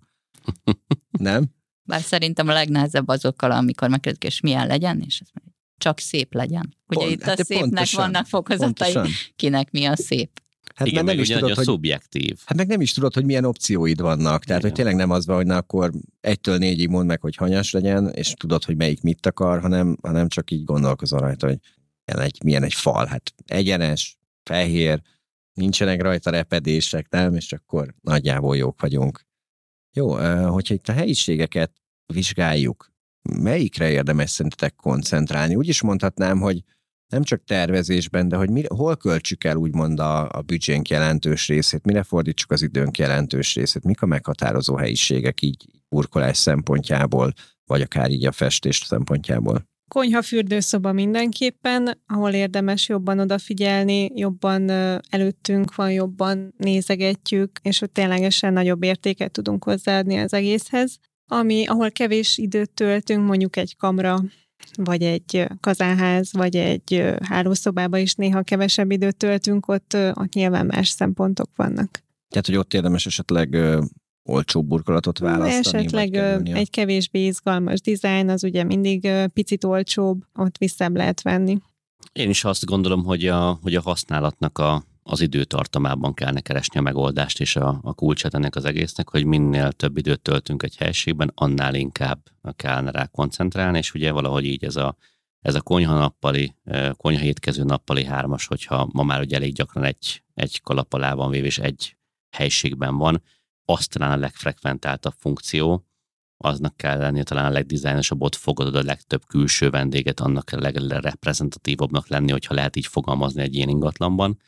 nem? 1.11 1.45
Bár 1.83 2.01
szerintem 2.01 2.47
a 2.47 2.53
legnehezebb 2.53 3.07
azokkal, 3.07 3.51
amikor 3.51 3.89
megkérdezik, 3.89 4.33
és 4.33 4.39
milyen 4.39 4.67
legyen, 4.67 5.01
és 5.05 5.19
ez 5.19 5.27
csak 5.77 5.99
szép 5.99 6.33
legyen. 6.33 6.77
Ugye 6.87 6.99
Pont, 6.99 7.11
itt 7.11 7.21
a 7.21 7.25
hát 7.25 7.45
szépnek 7.45 7.69
pontosan, 7.69 8.01
vannak 8.01 8.25
fokozatai, 8.25 8.93
pontosan. 8.93 9.17
kinek 9.35 9.71
mi 9.71 9.85
a 9.85 9.95
szép. 9.95 10.40
Hát 10.75 10.87
Igen, 10.87 11.05
nem 11.05 11.19
is 11.19 11.27
tudod, 11.27 11.53
hogy, 11.53 11.63
szubjektív. 11.63 12.39
Hát 12.45 12.57
meg 12.57 12.67
nem 12.67 12.81
is 12.81 12.93
tudod, 12.93 13.13
hogy 13.13 13.25
milyen 13.25 13.45
opcióid 13.45 14.01
vannak. 14.01 14.43
Tehát, 14.43 14.45
Igen. 14.45 14.61
hogy 14.61 14.71
tényleg 14.73 14.95
nem 14.95 15.09
az 15.09 15.25
van, 15.25 15.35
hogy 15.35 15.45
na, 15.45 15.57
akkor 15.57 15.91
egytől 16.21 16.57
négyig 16.57 16.89
mond 16.89 17.07
meg, 17.07 17.21
hogy 17.21 17.35
hanyas 17.35 17.71
legyen, 17.71 18.09
és 18.09 18.33
tudod, 18.33 18.63
hogy 18.63 18.75
melyik 18.75 19.01
mit 19.01 19.25
akar, 19.25 19.61
hanem, 19.61 19.97
hanem 20.01 20.27
csak 20.27 20.51
így 20.51 20.63
gondolkozol 20.63 21.19
rajta, 21.19 21.47
hogy 21.47 21.59
milyen 22.05 22.25
egy, 22.25 22.43
milyen 22.43 22.63
egy 22.63 22.73
fal. 22.73 23.05
Hát 23.05 23.33
egyenes, 23.45 24.17
fehér, 24.43 25.01
nincsenek 25.53 26.01
rajta 26.01 26.29
repedések, 26.29 27.09
nem? 27.09 27.35
És 27.35 27.53
akkor 27.53 27.93
nagyjából 28.01 28.57
jók 28.57 28.81
vagyunk. 28.81 29.25
Jó, 29.93 30.11
hogyha 30.47 30.73
itt 30.73 30.87
a 30.87 30.93
helyiségeket 30.93 31.71
vizsgáljuk, 32.13 32.91
melyikre 33.29 33.89
érdemes 33.89 34.29
szerintetek 34.29 34.75
koncentrálni? 34.75 35.55
Úgy 35.55 35.67
is 35.67 35.81
mondhatnám, 35.81 36.39
hogy 36.39 36.63
nem 37.11 37.23
csak 37.23 37.43
tervezésben, 37.43 38.27
de 38.27 38.35
hogy 38.35 38.49
mi, 38.49 38.63
hol 38.67 38.95
költsük 38.95 39.43
el 39.43 39.55
úgymond 39.55 39.99
a, 39.99 40.29
a 40.29 40.41
büdzsénk 40.41 40.89
jelentős 40.89 41.47
részét, 41.47 41.85
mire 41.85 42.03
fordítsuk 42.03 42.51
az 42.51 42.61
időnk 42.61 42.97
jelentős 42.97 43.55
részét, 43.55 43.83
mik 43.83 44.01
a 44.01 44.05
meghatározó 44.05 44.75
helyiségek 44.75 45.41
így 45.41 45.65
burkolás 45.89 46.37
szempontjából, 46.37 47.33
vagy 47.65 47.81
akár 47.81 48.09
így 48.09 48.25
a 48.25 48.31
festés 48.31 48.77
szempontjából. 48.77 49.69
Konyha 49.87 50.21
fürdőszoba 50.21 50.91
mindenképpen, 50.91 52.01
ahol 52.05 52.31
érdemes 52.31 52.89
jobban 52.89 53.19
odafigyelni, 53.19 54.11
jobban 54.15 54.69
előttünk 55.09 55.75
van, 55.75 55.91
jobban 55.91 56.53
nézegetjük, 56.57 57.59
és 57.61 57.79
hogy 57.79 57.91
ténylegesen 57.91 58.53
nagyobb 58.53 58.83
értéket 58.83 59.31
tudunk 59.31 59.63
hozzáadni 59.63 60.17
az 60.17 60.33
egészhez. 60.33 60.97
Ami, 61.25 61.65
ahol 61.65 61.91
kevés 61.91 62.37
időt 62.37 62.71
töltünk, 62.71 63.25
mondjuk 63.25 63.55
egy 63.55 63.75
kamra 63.77 64.17
vagy 64.75 65.01
egy 65.01 65.47
kazánház, 65.59 66.33
vagy 66.33 66.55
egy 66.55 67.13
hálószobába 67.23 67.97
is 67.97 68.13
néha 68.13 68.41
kevesebb 68.41 68.91
időt 68.91 69.17
töltünk, 69.17 69.67
ott, 69.67 69.97
ott 70.13 70.33
nyilván 70.33 70.65
más 70.65 70.89
szempontok 70.89 71.49
vannak. 71.55 72.03
Tehát, 72.29 72.45
hogy 72.45 72.55
ott 72.55 72.73
érdemes 72.73 73.05
esetleg 73.05 73.57
olcsóbb 74.23 74.67
burkolatot 74.67 75.19
választani? 75.19 75.77
Esetleg 75.77 76.15
egy 76.55 76.69
kevésbé 76.69 77.25
izgalmas 77.25 77.81
dizájn, 77.81 78.29
az 78.29 78.43
ugye 78.43 78.63
mindig 78.63 79.09
picit 79.33 79.63
olcsóbb, 79.63 80.21
ott 80.35 80.57
vissza 80.57 80.89
lehet 80.93 81.21
venni. 81.21 81.57
Én 82.11 82.29
is 82.29 82.43
azt 82.43 82.65
gondolom, 82.65 83.03
hogy 83.03 83.27
a, 83.27 83.59
hogy 83.61 83.75
a 83.75 83.81
használatnak 83.81 84.57
a, 84.57 84.83
az 85.03 85.21
időtartamában 85.21 86.13
kellene 86.13 86.41
keresni 86.41 86.79
a 86.79 86.81
megoldást 86.81 87.39
és 87.39 87.55
a, 87.55 87.79
a 87.83 87.93
kulcsát 87.93 88.33
ennek 88.33 88.55
az 88.55 88.65
egésznek, 88.65 89.09
hogy 89.09 89.25
minél 89.25 89.71
több 89.71 89.97
időt 89.97 90.21
töltünk 90.21 90.63
egy 90.63 90.77
helységben, 90.77 91.31
annál 91.35 91.75
inkább 91.75 92.19
kellene 92.55 92.91
rá 92.91 93.05
koncentrálni, 93.05 93.77
és 93.77 93.93
ugye 93.93 94.11
valahogy 94.11 94.45
így 94.45 94.63
ez 94.63 94.75
a, 94.75 94.95
ez 95.41 95.55
a 95.55 95.61
konyha 95.61 95.97
nappali, 95.97 96.55
konyha 96.97 97.23
étkező 97.23 97.63
nappali 97.63 98.05
hármas, 98.05 98.47
hogyha 98.47 98.89
ma 98.91 99.03
már 99.03 99.19
ugye 99.19 99.35
elég 99.35 99.53
gyakran 99.53 99.83
egy, 99.83 100.23
egy 100.33 100.61
kalap 100.61 100.93
alá 100.93 101.13
van 101.13 101.29
véve, 101.29 101.45
és 101.45 101.57
egy 101.57 101.97
helységben 102.29 102.97
van, 102.97 103.21
az 103.65 103.87
talán 103.87 104.11
a 104.11 104.21
legfrekventáltabb 104.21 105.13
funkció, 105.17 105.85
aznak 106.37 106.77
kell 106.77 106.97
lenni 106.97 107.23
talán 107.23 107.45
a 107.45 107.53
legdizájnosabb, 107.53 108.21
ott 108.21 108.35
fogadod 108.35 108.75
a 108.75 108.83
legtöbb 108.83 109.25
külső 109.27 109.69
vendéget, 109.69 110.19
annak 110.19 110.49
a 110.51 110.59
legreprezentatívabbnak 110.59 112.07
lenni, 112.07 112.31
hogyha 112.31 112.53
lehet 112.53 112.75
így 112.75 112.85
fogalmazni 112.85 113.41
egy 113.41 113.55
ilyen 113.55 113.69
ingatlanban, 113.69 114.39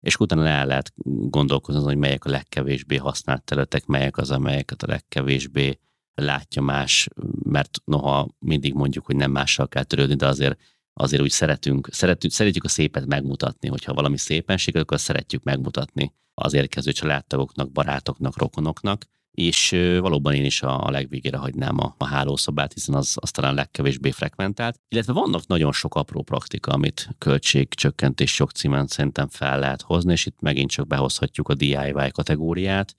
és 0.00 0.16
utána 0.16 0.46
el 0.46 0.66
lehet 0.66 0.92
gondolkozni, 1.30 1.82
hogy 1.82 1.96
melyek 1.96 2.24
a 2.24 2.30
legkevésbé 2.30 2.96
használt 2.96 3.42
területek, 3.42 3.86
melyek 3.86 4.16
az, 4.16 4.30
amelyeket 4.30 4.82
a 4.82 4.86
legkevésbé 4.86 5.78
látja 6.14 6.62
más, 6.62 7.08
mert 7.42 7.78
noha 7.84 8.28
mindig 8.38 8.74
mondjuk, 8.74 9.06
hogy 9.06 9.16
nem 9.16 9.30
mással 9.30 9.68
kell 9.68 9.84
törődni, 9.84 10.14
de 10.14 10.26
azért 10.26 10.60
azért 10.92 11.22
úgy 11.22 11.30
szeretünk, 11.30 11.88
szeretünk, 11.92 12.32
szeretjük 12.32 12.64
a 12.64 12.68
szépet 12.68 13.06
megmutatni, 13.06 13.68
hogyha 13.68 13.94
valami 13.94 14.16
szépenség, 14.16 14.76
akkor 14.76 15.00
szeretjük 15.00 15.42
megmutatni 15.42 16.14
az 16.34 16.52
érkező 16.52 16.92
családtagoknak, 16.92 17.72
barátoknak, 17.72 18.38
rokonoknak, 18.38 19.04
és 19.40 19.70
valóban 20.00 20.34
én 20.34 20.44
is 20.44 20.62
a, 20.62 20.90
legvégére 20.90 21.36
hagynám 21.36 21.78
a, 21.78 21.94
a 21.98 22.04
hálószobát, 22.04 22.72
hiszen 22.72 22.94
az, 22.94 23.16
az 23.20 23.30
talán 23.30 23.54
legkevésbé 23.54 24.10
frekventált. 24.10 24.80
Illetve 24.88 25.12
vannak 25.12 25.46
nagyon 25.46 25.72
sok 25.72 25.94
apró 25.94 26.22
praktika, 26.22 26.72
amit 26.72 27.08
költségcsökkentés 27.18 28.34
sok 28.34 28.50
címen 28.50 28.86
szerintem 28.86 29.28
fel 29.28 29.58
lehet 29.58 29.82
hozni, 29.82 30.12
és 30.12 30.26
itt 30.26 30.40
megint 30.40 30.70
csak 30.70 30.86
behozhatjuk 30.86 31.48
a 31.48 31.54
DIY 31.54 32.10
kategóriát, 32.12 32.96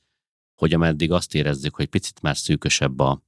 hogy 0.56 0.74
ameddig 0.74 1.12
azt 1.12 1.36
érezzük, 1.36 1.76
hogy 1.76 1.88
picit 1.88 2.22
már 2.22 2.38
szűkösebb 2.38 3.00
a, 3.00 3.24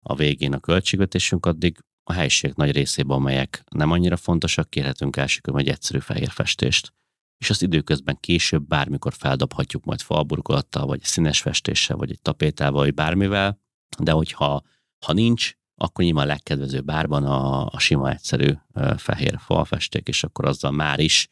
a 0.00 0.14
végén 0.14 0.52
a 0.52 0.60
költségvetésünk, 0.60 1.46
addig 1.46 1.78
a 2.02 2.12
helység 2.12 2.52
nagy 2.54 2.72
részében, 2.72 3.16
amelyek 3.16 3.64
nem 3.70 3.90
annyira 3.90 4.16
fontosak, 4.16 4.70
kérhetünk 4.70 5.16
elsőkön 5.16 5.58
egy 5.58 5.68
egyszerű 5.68 5.98
fehér 5.98 6.30
festést 6.30 6.92
és 7.38 7.50
azt 7.50 7.62
időközben 7.62 8.16
később 8.20 8.66
bármikor 8.66 9.12
feldobhatjuk 9.12 9.84
majd 9.84 10.00
falburkolattal, 10.00 10.86
vagy 10.86 11.02
színes 11.02 11.40
festéssel, 11.40 11.96
vagy 11.96 12.10
egy 12.10 12.22
tapétával, 12.22 12.82
vagy 12.82 12.94
bármivel, 12.94 13.60
de 13.98 14.12
hogyha 14.12 14.62
ha 15.06 15.12
nincs, 15.12 15.52
akkor 15.74 16.04
nyilván 16.04 16.24
a 16.24 16.28
legkedvezőbb 16.28 16.84
bárban 16.84 17.24
a, 17.24 17.66
a 17.66 17.78
sima 17.78 18.10
egyszerű 18.10 18.52
fehér 18.96 19.38
falfesték, 19.38 20.08
és 20.08 20.24
akkor 20.24 20.44
azzal 20.44 20.70
már 20.70 21.00
is 21.00 21.28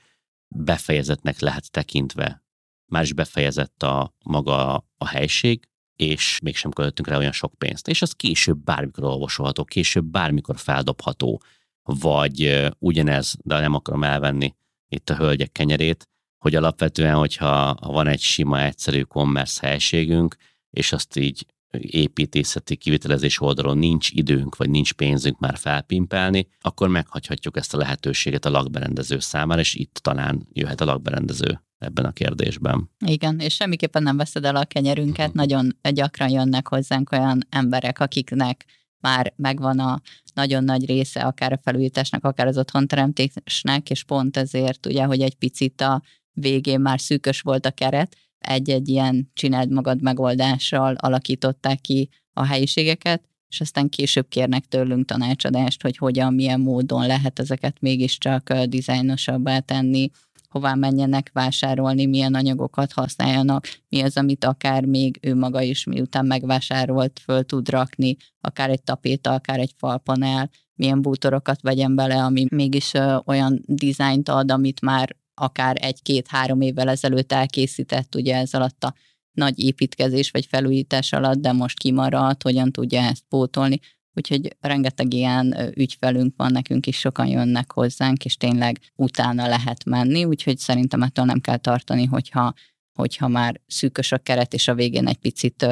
befejezetnek 0.49 1.41
lehet 1.41 1.71
tekintve, 1.71 2.43
már 2.87 3.03
is 3.03 3.13
befejezett 3.13 3.83
a 3.83 4.15
maga 4.25 4.75
a 4.97 5.09
helység, 5.09 5.69
és 5.97 6.39
mégsem 6.43 6.71
költöttünk 6.71 7.09
rá 7.09 7.17
olyan 7.17 7.33
sok 7.33 7.55
pénzt. 7.59 7.89
És 7.89 8.03
az 8.03 8.13
később 8.13 8.59
bármikor 8.59 9.05
olvasható, 9.05 9.65
később 9.65 10.05
bármikor 10.05 10.59
feldobható, 10.59 11.43
vagy 11.83 12.69
ugyanez, 12.79 13.35
de 13.43 13.61
nem 13.61 13.75
akarom 13.75 14.05
elvenni 14.05 14.55
itt 14.95 15.11
a 15.11 15.17
hölgyek 15.17 15.53
kenyerét, 15.53 16.09
hogy 16.39 16.55
alapvetően, 16.55 17.15
hogyha 17.15 17.77
van 17.81 18.07
egy 18.07 18.21
sima, 18.21 18.61
egyszerű 18.61 19.03
commerce 19.03 19.67
helységünk, 19.67 20.37
és 20.71 20.93
azt 20.93 21.17
így 21.17 21.47
építészeti 21.79 22.77
kivitelezés 22.77 23.41
oldalon 23.41 23.79
nincs 23.79 24.11
időnk, 24.11 24.57
vagy 24.57 24.71
nincs 24.71 24.93
pénzünk 24.93 25.39
már 25.39 25.57
felpimpelni, 25.57 26.49
akkor 26.61 26.89
meghagyhatjuk 26.89 27.57
ezt 27.57 27.75
a 27.75 27.79
lehetőséget 27.79 28.45
a 28.45 28.51
lakberendező 28.51 29.19
számára, 29.19 29.61
és 29.61 29.75
itt 29.75 29.99
talán 30.03 30.47
jöhet 30.53 30.81
a 30.81 30.85
lakberendező 30.85 31.61
ebben 31.79 32.05
a 32.05 32.13
kérdésben. 32.13 32.91
Igen, 33.07 33.39
és 33.39 33.55
semmiképpen 33.55 34.03
nem 34.03 34.17
veszed 34.17 34.45
el 34.45 34.57
a 34.57 34.65
kenyerünket, 34.65 35.29
uh-huh. 35.29 35.35
nagyon 35.35 35.77
gyakran 35.93 36.31
jönnek 36.31 36.69
hozzánk 36.69 37.13
olyan 37.13 37.47
emberek, 37.51 38.01
akiknek 38.01 38.65
már 39.05 39.33
megvan 39.37 39.79
a 39.79 40.01
nagyon 40.35 40.65
nagy 40.65 40.87
része 40.87 41.21
akár 41.21 41.53
a 41.53 41.59
felújításnak, 41.63 42.25
akár 42.25 42.47
az 42.47 42.59
otthonteremtésnek, 42.59 43.91
és 43.91 44.05
pont 44.05 44.37
ezért 44.37 44.87
ugye, 44.87 45.05
hogy 45.05 45.21
egy 45.21 45.35
picit 45.35 45.81
a 45.81 46.03
végén 46.33 46.81
már 46.81 47.01
szűkös 47.01 47.41
volt 47.41 47.67
a 47.67 47.71
keret, 47.71 48.17
egy-egy 48.39 48.89
ilyen 48.89 49.31
csináld 49.35 49.71
magad 49.71 50.03
megoldással 50.03 50.95
alakították 50.95 51.81
ki 51.81 52.09
a 52.33 52.47
helyiségeket, 52.47 53.23
és 53.49 53.61
aztán 53.61 53.89
később 53.89 54.29
kérnek 54.29 54.65
tőlünk 54.65 55.07
tanácsadást, 55.07 55.83
hogy 55.83 55.97
hogyan, 55.97 56.35
milyen 56.35 56.61
módon 56.61 57.07
lehet 57.07 57.39
ezeket 57.39 57.81
mégiscsak 57.81 58.53
dizájnosabbá 58.53 59.59
tenni, 59.59 60.11
hová 60.55 60.75
menjenek 60.75 61.31
vásárolni, 61.33 62.07
milyen 62.07 62.35
anyagokat 62.35 62.93
használjanak, 62.93 63.67
mi 63.89 64.01
az, 64.01 64.17
amit 64.17 64.45
akár 64.45 64.85
még 64.85 65.19
ő 65.23 65.35
maga 65.35 65.61
is 65.61 65.85
miután 65.85 66.27
megvásárolt 66.27 67.21
föl 67.25 67.45
tud 67.45 67.69
rakni, 67.69 68.17
akár 68.41 68.71
egy 68.71 68.83
tapéta, 68.83 69.33
akár 69.33 69.59
egy 69.59 69.75
falpanel, 69.77 70.51
milyen 70.75 71.03
bútorokat 71.03 71.61
vegyen 71.61 71.95
bele, 71.95 72.23
ami 72.25 72.47
mégis 72.51 72.93
olyan 73.25 73.61
dizájnt 73.67 74.29
ad, 74.29 74.51
amit 74.51 74.81
már 74.81 75.17
akár 75.35 75.77
egy-két-három 75.81 76.61
évvel 76.61 76.89
ezelőtt 76.89 77.33
elkészített, 77.33 78.15
ugye 78.15 78.37
ez 78.37 78.55
alatt 78.55 78.85
a 78.85 78.95
nagy 79.33 79.65
építkezés 79.65 80.31
vagy 80.31 80.47
felújítás 80.47 81.13
alatt, 81.13 81.39
de 81.39 81.53
most 81.53 81.79
kimaradt, 81.79 82.43
hogyan 82.43 82.73
tudja 82.73 83.01
ezt 83.01 83.25
pótolni. 83.29 83.81
Úgyhogy 84.15 84.57
rengeteg 84.61 85.13
ilyen 85.13 85.73
ügyfelünk 85.77 86.35
van, 86.37 86.53
nekünk 86.53 86.87
is 86.87 86.99
sokan 86.99 87.27
jönnek 87.27 87.73
hozzánk, 87.73 88.25
és 88.25 88.37
tényleg 88.37 88.79
utána 88.97 89.47
lehet 89.47 89.85
menni, 89.85 90.25
úgyhogy 90.25 90.59
szerintem 90.59 91.03
ettől 91.03 91.25
nem 91.25 91.41
kell 91.41 91.57
tartani, 91.57 92.05
hogyha, 92.05 92.53
hogyha 92.93 93.29
már 93.29 93.61
szűkös 93.67 94.13
a 94.13 94.19
keret, 94.19 94.55
és 94.55 94.69
a 94.69 94.75
végén 94.75 95.07
egy 95.07 95.17
picit 95.17 95.67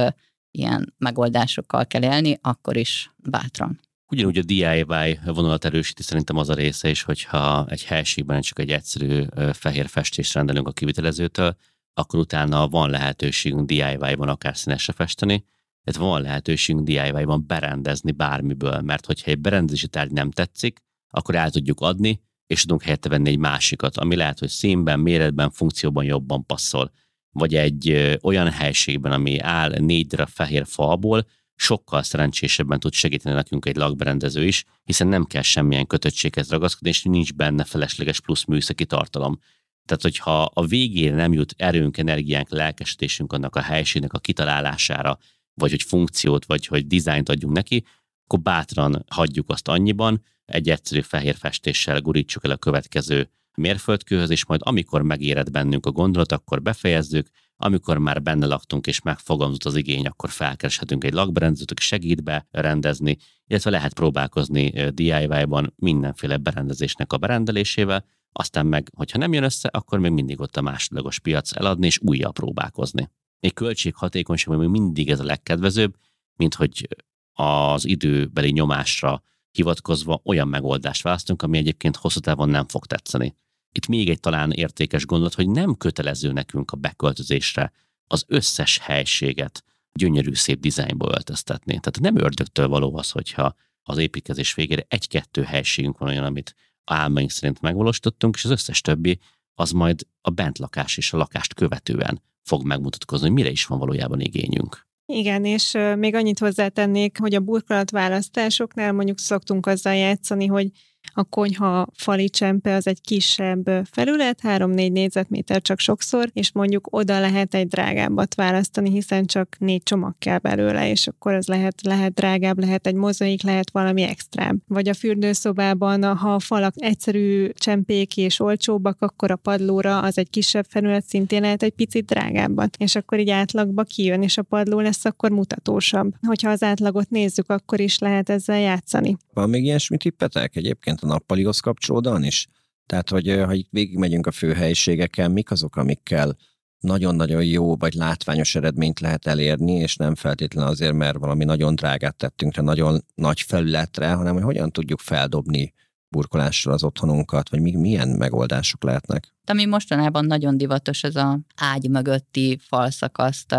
ilyen 0.51 0.95
megoldásokkal 0.99 1.87
kell 1.87 2.03
élni, 2.03 2.39
akkor 2.41 2.77
is 2.77 3.15
bátran. 3.17 3.81
Ugyanúgy 4.11 4.39
a 4.39 4.43
DIY 4.43 5.19
vonalat 5.25 5.65
erősíti 5.65 6.03
szerintem 6.03 6.37
az 6.37 6.49
a 6.49 6.55
része 6.55 6.89
is, 6.89 7.03
hogyha 7.03 7.67
egy 7.69 7.85
helységben 7.85 8.41
csak 8.41 8.59
egy 8.59 8.71
egyszerű 8.71 9.25
fehér 9.53 9.89
festést 9.89 10.35
rendelünk 10.35 10.69
a 10.69 10.73
kivitelezőtől, 10.73 11.57
akkor 11.95 12.21
utána 12.21 12.69
van 12.69 12.91
lehetőségünk 12.91 13.67
DIY-ban 13.67 14.29
akár 14.29 14.57
színesre 14.57 14.93
festeni, 14.93 15.45
tehát 15.85 16.11
van 16.11 16.23
lehetőségünk 16.23 16.87
DIY-ban 16.87 17.45
berendezni 17.47 18.11
bármiből, 18.11 18.81
mert 18.81 19.07
hogyha 19.07 19.31
egy 19.31 19.39
berendezési 19.39 19.89
tárgy 19.89 20.13
nem 20.13 20.31
tetszik, 20.31 20.81
akkor 21.11 21.35
el 21.35 21.51
tudjuk 21.51 21.81
adni, 21.81 22.21
és 22.47 22.61
tudunk 22.61 22.83
helyette 22.83 23.09
venni 23.09 23.29
egy 23.29 23.39
másikat, 23.39 23.97
ami 23.97 24.17
lehet, 24.17 24.39
hogy 24.39 24.49
színben, 24.49 25.01
méretben, 25.01 25.51
funkcióban 25.51 26.05
jobban 26.05 26.47
passzol. 26.47 26.93
Vagy 27.31 27.55
egy 27.55 28.19
olyan 28.23 28.51
helységben, 28.51 29.13
ami 29.13 29.39
áll 29.39 29.71
négy 29.71 30.07
darab 30.07 30.29
fehér 30.29 30.67
falból, 30.67 31.27
sokkal 31.55 32.03
szerencsésebben 32.03 32.81
tud 32.81 32.93
segíteni 32.93 33.35
nekünk 33.35 33.67
egy 33.67 33.77
lakberendező 33.77 34.45
is, 34.45 34.65
hiszen 34.85 35.07
nem 35.07 35.25
kell 35.25 35.43
semmilyen 35.43 35.87
kötöttséghez 35.87 36.51
ragaszkodni, 36.51 36.89
és 36.89 37.03
nincs 37.03 37.33
benne 37.33 37.65
felesleges 37.65 38.21
plusz 38.21 38.45
műszaki 38.45 38.87
tartalom. 38.87 39.39
Tehát, 39.85 40.03
hogyha 40.03 40.43
a 40.43 40.67
végére 40.67 41.15
nem 41.15 41.33
jut 41.33 41.55
erőnk, 41.57 41.99
energiánk, 41.99 42.51
lelkesedésünk 42.51 43.33
annak 43.33 43.57
a 43.57 43.61
helységnek 43.61 44.13
a 44.13 44.19
kitalálására, 44.19 45.19
vagy 45.55 45.71
hogy 45.71 45.83
funkciót, 45.83 46.45
vagy 46.45 46.67
hogy 46.67 46.87
dizájnt 46.87 47.29
adjunk 47.29 47.55
neki, 47.55 47.85
akkor 48.25 48.41
bátran 48.41 49.05
hagyjuk 49.09 49.51
azt 49.51 49.69
annyiban, 49.69 50.23
egy 50.45 50.71
egyszerű 50.71 51.01
fehér 51.01 51.37
festéssel 51.37 52.01
gurítsuk 52.01 52.45
el 52.45 52.51
a 52.51 52.57
következő 52.57 53.31
mérföldkőhöz, 53.57 54.31
és 54.31 54.47
majd 54.47 54.61
amikor 54.65 55.03
megéred 55.03 55.51
bennünk 55.51 55.87
a 55.87 55.91
gondolat, 55.91 56.33
akkor 56.33 56.63
befejezzük, 56.63 57.29
amikor 57.57 57.99
már 57.99 58.23
benne 58.23 58.47
laktunk 58.47 58.87
és 58.87 59.03
megfogalmazott 59.03 59.65
az 59.65 59.77
igény, 59.77 60.07
akkor 60.07 60.31
felkereshetünk 60.31 61.05
egy 61.05 61.13
lakberendezőt, 61.13 61.71
aki 61.71 61.83
segít 61.83 62.23
be 62.23 62.47
rendezni, 62.51 63.17
illetve 63.47 63.71
lehet 63.71 63.95
próbálkozni 63.95 64.91
DIY-ban 64.91 65.73
mindenféle 65.77 66.37
berendezésnek 66.37 67.13
a 67.13 67.19
berendelésével, 67.19 68.05
aztán 68.33 68.67
meg, 68.67 68.89
hogyha 68.97 69.19
nem 69.19 69.33
jön 69.33 69.43
össze, 69.43 69.69
akkor 69.69 69.99
még 69.99 70.11
mindig 70.11 70.41
ott 70.41 70.57
a 70.57 70.63
másodlagos 70.63 71.19
piac 71.19 71.57
eladni 71.57 71.87
és 71.87 71.99
újra 72.03 72.31
próbálkozni 72.31 73.11
egy 73.43 73.53
költséghatékonyság 73.55 74.59
még 74.59 74.69
mindig 74.69 75.11
ez 75.11 75.21
a 75.21 75.25
legkedvezőbb, 75.25 75.97
mint 76.37 76.55
hogy 76.55 76.89
az 77.33 77.85
időbeli 77.85 78.51
nyomásra 78.51 79.23
hivatkozva 79.51 80.21
olyan 80.25 80.49
megoldást 80.49 81.03
választunk, 81.03 81.43
ami 81.43 81.59
egyébként 81.59 81.97
hosszú 81.97 82.21
távon 82.21 82.49
nem 82.49 82.69
fog 82.69 82.87
tetszeni. 82.87 83.37
Itt 83.73 83.87
még 83.87 84.11
egy 84.11 84.21
talán 84.21 84.51
értékes 84.51 85.07
gondolat, 85.07 85.35
hogy 85.35 85.49
nem 85.49 85.77
kötelező 85.77 86.33
nekünk 86.33 86.71
a 86.71 86.77
beköltözésre 86.77 87.73
az 88.07 88.25
összes 88.27 88.79
helységet 88.79 89.65
gyönyörű 89.93 90.35
szép 90.35 90.61
dizájnba 90.61 91.09
öltöztetni. 91.09 91.81
Tehát 91.81 92.01
nem 92.01 92.25
ördögtől 92.25 92.69
való 92.69 92.97
az, 92.97 93.11
hogyha 93.11 93.55
az 93.83 93.99
építkezés 93.99 94.55
végére 94.55 94.85
egy-kettő 94.89 95.43
helységünk 95.43 95.99
van 95.99 96.09
olyan, 96.09 96.25
amit 96.25 96.55
álmaink 96.85 97.31
szerint 97.31 97.61
megvalósítottunk, 97.61 98.35
és 98.37 98.45
az 98.45 98.51
összes 98.51 98.81
többi 98.81 99.19
az 99.55 99.71
majd 99.71 100.07
a 100.21 100.31
bentlakás 100.31 100.97
és 100.97 101.13
a 101.13 101.17
lakást 101.17 101.55
követően 101.55 102.23
fog 102.43 102.65
megmutatkozni, 102.65 103.27
hogy 103.27 103.37
mire 103.37 103.51
is 103.51 103.67
van 103.67 103.79
valójában 103.79 104.21
igényünk. 104.21 104.87
Igen, 105.07 105.45
és 105.45 105.79
még 105.97 106.15
annyit 106.15 106.39
hozzátennék, 106.39 107.19
hogy 107.19 107.35
a 107.35 107.41
burkolatválasztásoknál 107.41 108.93
mondjuk 108.93 109.19
szoktunk 109.19 109.67
azzal 109.67 109.95
játszani, 109.95 110.47
hogy 110.47 110.71
a 111.15 111.25
konyha 111.25 111.87
fali 111.95 112.29
csempe 112.29 112.75
az 112.75 112.87
egy 112.87 113.01
kisebb 113.01 113.71
felület, 113.91 114.41
3-4 114.43 114.93
négyzetméter 114.93 115.63
csak 115.63 115.79
sokszor, 115.79 116.31
és 116.33 116.53
mondjuk 116.53 116.87
oda 116.91 117.21
lehet 117.21 117.55
egy 117.55 117.69
drágábbat 117.69 118.35
választani, 118.35 118.91
hiszen 118.91 119.25
csak 119.25 119.57
négy 119.59 119.83
csomag 119.83 120.15
kell 120.19 120.39
belőle, 120.39 120.91
és 120.91 121.07
akkor 121.07 121.33
az 121.33 121.47
lehet, 121.47 121.83
lehet 121.83 122.15
drágább, 122.15 122.59
lehet 122.59 122.87
egy 122.87 122.95
mozaik, 122.95 123.43
lehet 123.43 123.71
valami 123.71 124.03
extra. 124.03 124.55
Vagy 124.67 124.89
a 124.89 124.95
fürdőszobában, 124.95 126.05
ha 126.17 126.35
a 126.35 126.41
falak 126.41 126.75
egyszerű 126.77 127.49
csempék 127.49 128.17
és 128.17 128.41
olcsóbbak, 128.41 128.97
akkor 129.01 129.31
a 129.31 129.37
padlóra 129.37 130.01
az 130.01 130.19
egy 130.19 130.31
kisebb 130.31 130.67
felület 130.69 131.05
szintén 131.05 131.41
lehet 131.41 131.63
egy 131.63 131.73
picit 131.73 132.05
drágábbat, 132.05 132.77
és 132.77 132.95
akkor 132.95 133.19
így 133.19 133.31
átlagba 133.31 133.83
kijön, 133.83 134.23
és 134.23 134.39
a 134.39 134.43
padló 134.43 134.81
lesz 134.81 135.05
akkor 135.05 135.31
mutatósabb. 135.31 136.15
Hogyha 136.27 136.51
az 136.51 136.63
átlagot 136.63 137.11
nézzük, 137.11 137.51
akkor 137.51 137.81
is 137.81 137.99
lehet 137.99 138.31
ezzel 138.31 138.59
játszani. 138.59 139.17
Van 139.35 139.51
még 139.51 139.65
ilyen 139.65 139.79
tippetek 139.97 140.57
egyébként 140.57 141.01
a 141.03 141.07
nappalihoz 141.07 141.61
kapcsolódóan 141.61 142.25
is? 142.25 142.49
Tehát, 142.87 143.11
hogy 143.11 143.43
ha 143.45 143.53
itt 143.53 143.69
végigmegyünk 143.71 144.27
a 144.27 144.31
főhelyiségeken, 144.31 145.31
mik 145.31 145.51
azok, 145.51 145.77
amikkel 145.77 146.37
nagyon-nagyon 146.79 147.45
jó 147.45 147.77
vagy 147.77 147.95
látványos 147.95 148.55
eredményt 148.55 149.01
lehet 149.01 149.27
elérni, 149.27 149.73
és 149.73 149.97
nem 149.97 150.15
feltétlenül 150.15 150.71
azért, 150.71 150.95
mert 150.95 151.19
valami 151.19 151.45
nagyon 151.45 151.75
drágát 151.75 152.17
tettünk 152.17 152.55
rá, 152.55 152.63
nagyon 152.63 153.05
nagy 153.15 153.41
felületre, 153.41 154.13
hanem 154.13 154.35
hogy 154.35 154.43
hogyan 154.43 154.71
tudjuk 154.71 155.01
feldobni 155.01 155.73
burkolásra 156.09 156.73
az 156.73 156.85
otthonunkat, 156.85 157.49
vagy 157.49 157.63
milyen 157.63 158.09
megoldások 158.09 158.83
lehetnek. 158.83 159.35
Ami 159.47 159.67
mostanában 159.67 160.25
nagyon 160.25 160.57
divatos, 160.57 161.05
ez 161.05 161.17
a 161.17 161.41
ágy 161.57 161.91
mögötti 161.91 162.59
falszakaszt 162.61 163.55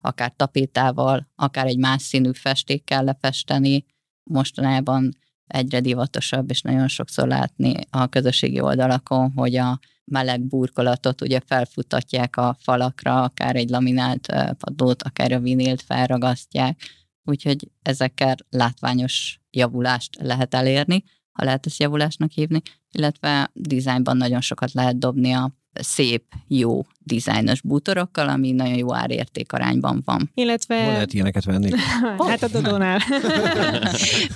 akár 0.00 0.32
tapétával, 0.36 1.28
akár 1.34 1.66
egy 1.66 1.78
más 1.78 2.02
színű 2.02 2.30
festékkel 2.32 3.04
lefesteni. 3.04 3.84
Mostanában 4.22 5.16
egyre 5.48 5.80
divatosabb, 5.80 6.50
és 6.50 6.62
nagyon 6.62 6.88
sokszor 6.88 7.28
látni 7.28 7.74
a 7.90 8.06
közösségi 8.06 8.60
oldalakon, 8.60 9.32
hogy 9.36 9.56
a 9.56 9.78
meleg 10.04 10.40
burkolatot 10.40 11.20
ugye 11.20 11.40
felfutatják 11.46 12.36
a 12.36 12.56
falakra, 12.60 13.22
akár 13.22 13.56
egy 13.56 13.68
laminált 13.68 14.26
padlót, 14.58 15.02
akár 15.02 15.32
a 15.32 15.40
vinilt 15.40 15.82
felragasztják, 15.82 16.80
úgyhogy 17.24 17.70
ezekkel 17.82 18.36
látványos 18.50 19.40
javulást 19.50 20.16
lehet 20.20 20.54
elérni, 20.54 21.04
ha 21.32 21.44
lehet 21.44 21.66
ezt 21.66 21.80
javulásnak 21.80 22.30
hívni, 22.30 22.62
illetve 22.92 23.50
dizájnban 23.52 24.16
nagyon 24.16 24.40
sokat 24.40 24.72
lehet 24.72 24.98
dobni 24.98 25.32
a 25.32 25.52
szép, 25.72 26.24
jó 26.46 26.86
dizájnos 27.08 27.60
bútorokkal, 27.60 28.28
ami 28.28 28.52
nagyon 28.52 28.76
jó 28.76 28.94
árérték 28.94 29.52
arányban 29.52 30.02
van. 30.04 30.30
Illetve... 30.34 30.82
Hol 30.82 30.92
lehet 30.92 31.12
ilyeneket 31.12 31.44
venni? 31.44 31.70
hát 32.28 32.42
a 32.42 32.48
Dodónál. 32.48 32.98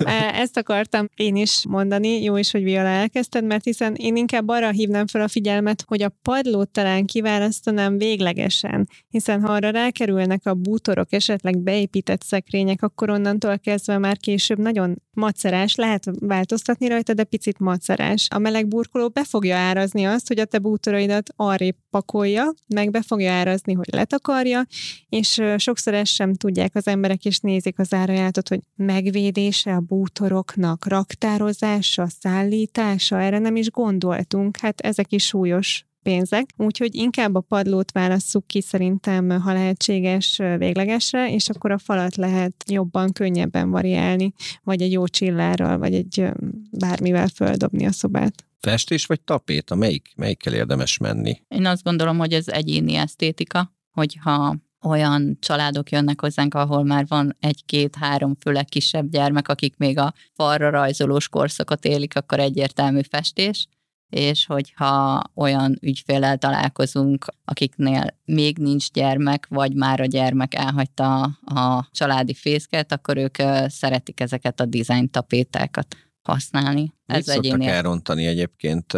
Ezt 0.42 0.56
akartam 0.56 1.08
én 1.14 1.36
is 1.36 1.64
mondani, 1.68 2.22
jó 2.22 2.36
is, 2.36 2.50
hogy 2.50 2.62
Viola 2.62 2.88
elkezdted, 2.88 3.44
mert 3.44 3.64
hiszen 3.64 3.94
én 3.94 4.16
inkább 4.16 4.48
arra 4.48 4.70
hívnám 4.70 5.06
fel 5.06 5.22
a 5.22 5.28
figyelmet, 5.28 5.84
hogy 5.86 6.02
a 6.02 6.12
padlót 6.22 6.68
talán 6.68 7.06
kiválasztanám 7.06 7.98
véglegesen, 7.98 8.88
hiszen 9.08 9.42
ha 9.42 9.52
arra 9.52 9.70
rákerülnek 9.70 10.40
a 10.46 10.54
bútorok, 10.54 11.12
esetleg 11.12 11.58
beépített 11.58 12.22
szekrények, 12.22 12.82
akkor 12.82 13.10
onnantól 13.10 13.58
kezdve 13.58 13.98
már 13.98 14.16
később 14.16 14.58
nagyon 14.58 15.02
macerás, 15.14 15.74
lehet 15.74 16.04
változtatni 16.18 16.88
rajta, 16.88 17.14
de 17.14 17.24
picit 17.24 17.58
macerás. 17.58 18.26
A 18.34 18.38
meleg 18.38 18.68
burkoló 18.68 19.08
be 19.08 19.24
fogja 19.24 19.56
árazni 19.56 20.04
azt, 20.04 20.28
hogy 20.28 20.38
a 20.38 20.44
te 20.44 20.58
bútoraidat 20.58 21.30
arrébb 21.36 21.76
pakolja, 21.92 22.52
meg 22.66 22.90
be 22.90 23.02
fogja 23.02 23.32
árazni, 23.32 23.72
hogy 23.72 23.88
letakarja, 23.92 24.66
és 25.08 25.42
sokszor 25.56 25.94
ezt 25.94 26.12
sem 26.12 26.34
tudják 26.34 26.74
az 26.74 26.86
emberek, 26.86 27.24
és 27.24 27.38
nézik 27.38 27.78
az 27.78 27.94
árajátot, 27.94 28.48
hogy 28.48 28.60
megvédése 28.76 29.74
a 29.74 29.80
bútoroknak, 29.80 30.86
raktározása, 30.86 32.06
szállítása, 32.20 33.20
erre 33.20 33.38
nem 33.38 33.56
is 33.56 33.70
gondoltunk, 33.70 34.56
hát 34.56 34.80
ezek 34.80 35.12
is 35.12 35.26
súlyos 35.26 35.84
pénzek, 36.02 36.50
úgyhogy 36.56 36.94
inkább 36.94 37.34
a 37.34 37.40
padlót 37.40 37.92
válasszuk 37.92 38.46
ki 38.46 38.60
szerintem, 38.60 39.30
ha 39.30 39.52
lehetséges 39.52 40.40
véglegesre, 40.58 41.32
és 41.32 41.48
akkor 41.48 41.70
a 41.70 41.78
falat 41.78 42.16
lehet 42.16 42.54
jobban, 42.70 43.12
könnyebben 43.12 43.70
variálni, 43.70 44.32
vagy 44.62 44.82
egy 44.82 44.92
jó 44.92 45.06
csillárral, 45.06 45.78
vagy 45.78 45.94
egy 45.94 46.28
bármivel 46.70 47.28
földobni 47.28 47.86
a 47.86 47.92
szobát. 47.92 48.44
Festés 48.66 49.06
vagy 49.06 49.20
tapéta? 49.20 49.74
Melyik, 49.74 50.12
melyikkel 50.16 50.52
érdemes 50.52 50.98
menni? 50.98 51.42
Én 51.48 51.66
azt 51.66 51.82
gondolom, 51.82 52.18
hogy 52.18 52.32
ez 52.32 52.48
egyéni 52.48 52.94
esztétika, 52.94 53.72
hogyha 53.90 54.56
olyan 54.82 55.36
családok 55.40 55.90
jönnek 55.90 56.20
hozzánk, 56.20 56.54
ahol 56.54 56.84
már 56.84 57.06
van 57.08 57.36
egy-két-három, 57.40 58.34
főleg 58.40 58.64
kisebb 58.64 59.08
gyermek, 59.08 59.48
akik 59.48 59.76
még 59.76 59.98
a 59.98 60.14
falra 60.34 60.70
rajzolós 60.70 61.28
korszakot 61.28 61.84
élik, 61.84 62.16
akkor 62.16 62.38
egyértelmű 62.38 63.00
festés, 63.10 63.66
és 64.08 64.46
hogyha 64.46 65.22
olyan 65.34 65.78
ügyfélel 65.80 66.38
találkozunk, 66.38 67.24
akiknél 67.44 68.18
még 68.24 68.58
nincs 68.58 68.90
gyermek, 68.90 69.46
vagy 69.48 69.74
már 69.74 70.00
a 70.00 70.06
gyermek 70.06 70.54
elhagyta 70.54 71.22
a 71.44 71.88
családi 71.90 72.34
fészket, 72.34 72.92
akkor 72.92 73.16
ők 73.16 73.36
szeretik 73.66 74.20
ezeket 74.20 74.60
a 74.60 74.66
design 74.66 75.10
tapétákat 75.10 75.96
használni. 76.22 76.92
Ez 77.06 77.26
Mit 77.26 77.34
szoktak 77.34 77.64
elrontani 77.64 78.26
egyébként 78.26 78.96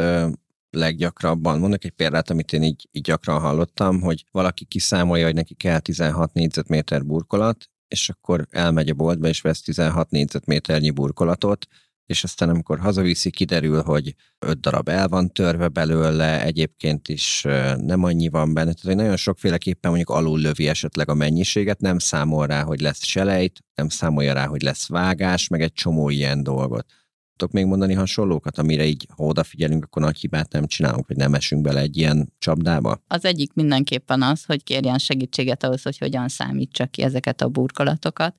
leggyakrabban? 0.70 1.59
Mondok 1.59 1.85
egy 1.85 1.91
példát, 1.91 2.31
amit 2.31 2.53
én 2.53 2.62
így, 2.62 2.89
így 2.93 3.03
gyakran 3.03 3.41
hallottam, 3.41 4.01
hogy 4.01 4.25
valaki 4.31 4.64
kiszámolja, 4.64 5.25
hogy 5.25 5.35
neki 5.35 5.55
kell 5.55 5.79
16 5.79 6.33
négyzetméter 6.33 7.05
burkolat, 7.05 7.68
és 7.89 8.09
akkor 8.09 8.47
elmegy 8.51 8.89
a 8.89 8.95
boltba, 8.95 9.29
és 9.29 9.41
vesz 9.41 9.62
16 9.62 10.11
négyzetméternyi 10.11 10.91
burkolatot, 10.91 11.66
és 12.07 12.25
aztán 12.25 12.49
amikor 12.49 12.79
hazaviszi, 12.79 13.31
kiderül, 13.31 13.83
hogy 13.83 14.14
öt 14.39 14.61
darab 14.61 14.89
el 14.89 15.09
van 15.09 15.33
törve 15.33 15.68
belőle, 15.68 16.43
egyébként 16.43 17.09
is 17.09 17.43
nem 17.77 18.05
annyi 18.05 18.29
van 18.29 18.55
benne, 18.55 18.72
tehát 18.72 18.83
hogy 18.83 18.97
nagyon 18.97 19.16
sokféleképpen 19.16 19.91
mondjuk 19.91 20.11
alul 20.11 20.41
lövi 20.41 20.68
esetleg 20.68 21.09
a 21.09 21.14
mennyiséget, 21.14 21.81
nem 21.81 21.99
számol 21.99 22.47
rá, 22.47 22.62
hogy 22.62 22.81
lesz 22.81 23.05
selejt, 23.05 23.61
nem 23.75 23.89
számolja 23.89 24.33
rá, 24.33 24.47
hogy 24.47 24.62
lesz 24.62 24.89
vágás, 24.89 25.49
meg 25.49 25.61
egy 25.61 25.72
csomó 25.72 26.11
ilyen 26.11 26.43
dolgot. 26.43 26.87
Tudok 27.37 27.55
még 27.55 27.64
mondani 27.64 27.95
hasonlókat, 27.95 28.59
amire 28.59 28.85
így, 28.85 29.07
ha 29.16 29.24
odafigyelünk, 29.24 29.85
akkor 29.85 30.03
nagy 30.03 30.18
hibát 30.18 30.53
nem 30.53 30.66
csinálunk, 30.66 31.07
hogy 31.07 31.16
nem 31.16 31.35
esünk 31.35 31.62
bele 31.62 31.80
egy 31.80 31.97
ilyen 31.97 32.32
csapdába? 32.39 33.03
Az 33.07 33.24
egyik 33.24 33.53
mindenképpen 33.53 34.22
az, 34.22 34.45
hogy 34.45 34.62
kérjen 34.64 34.99
segítséget 34.99 35.64
ahhoz, 35.64 35.82
hogy 35.82 35.99
hogyan 35.99 36.28
számítsa 36.28 36.87
ki 36.87 37.03
ezeket 37.03 37.41
a 37.41 37.49
burkolatokat. 37.49 38.35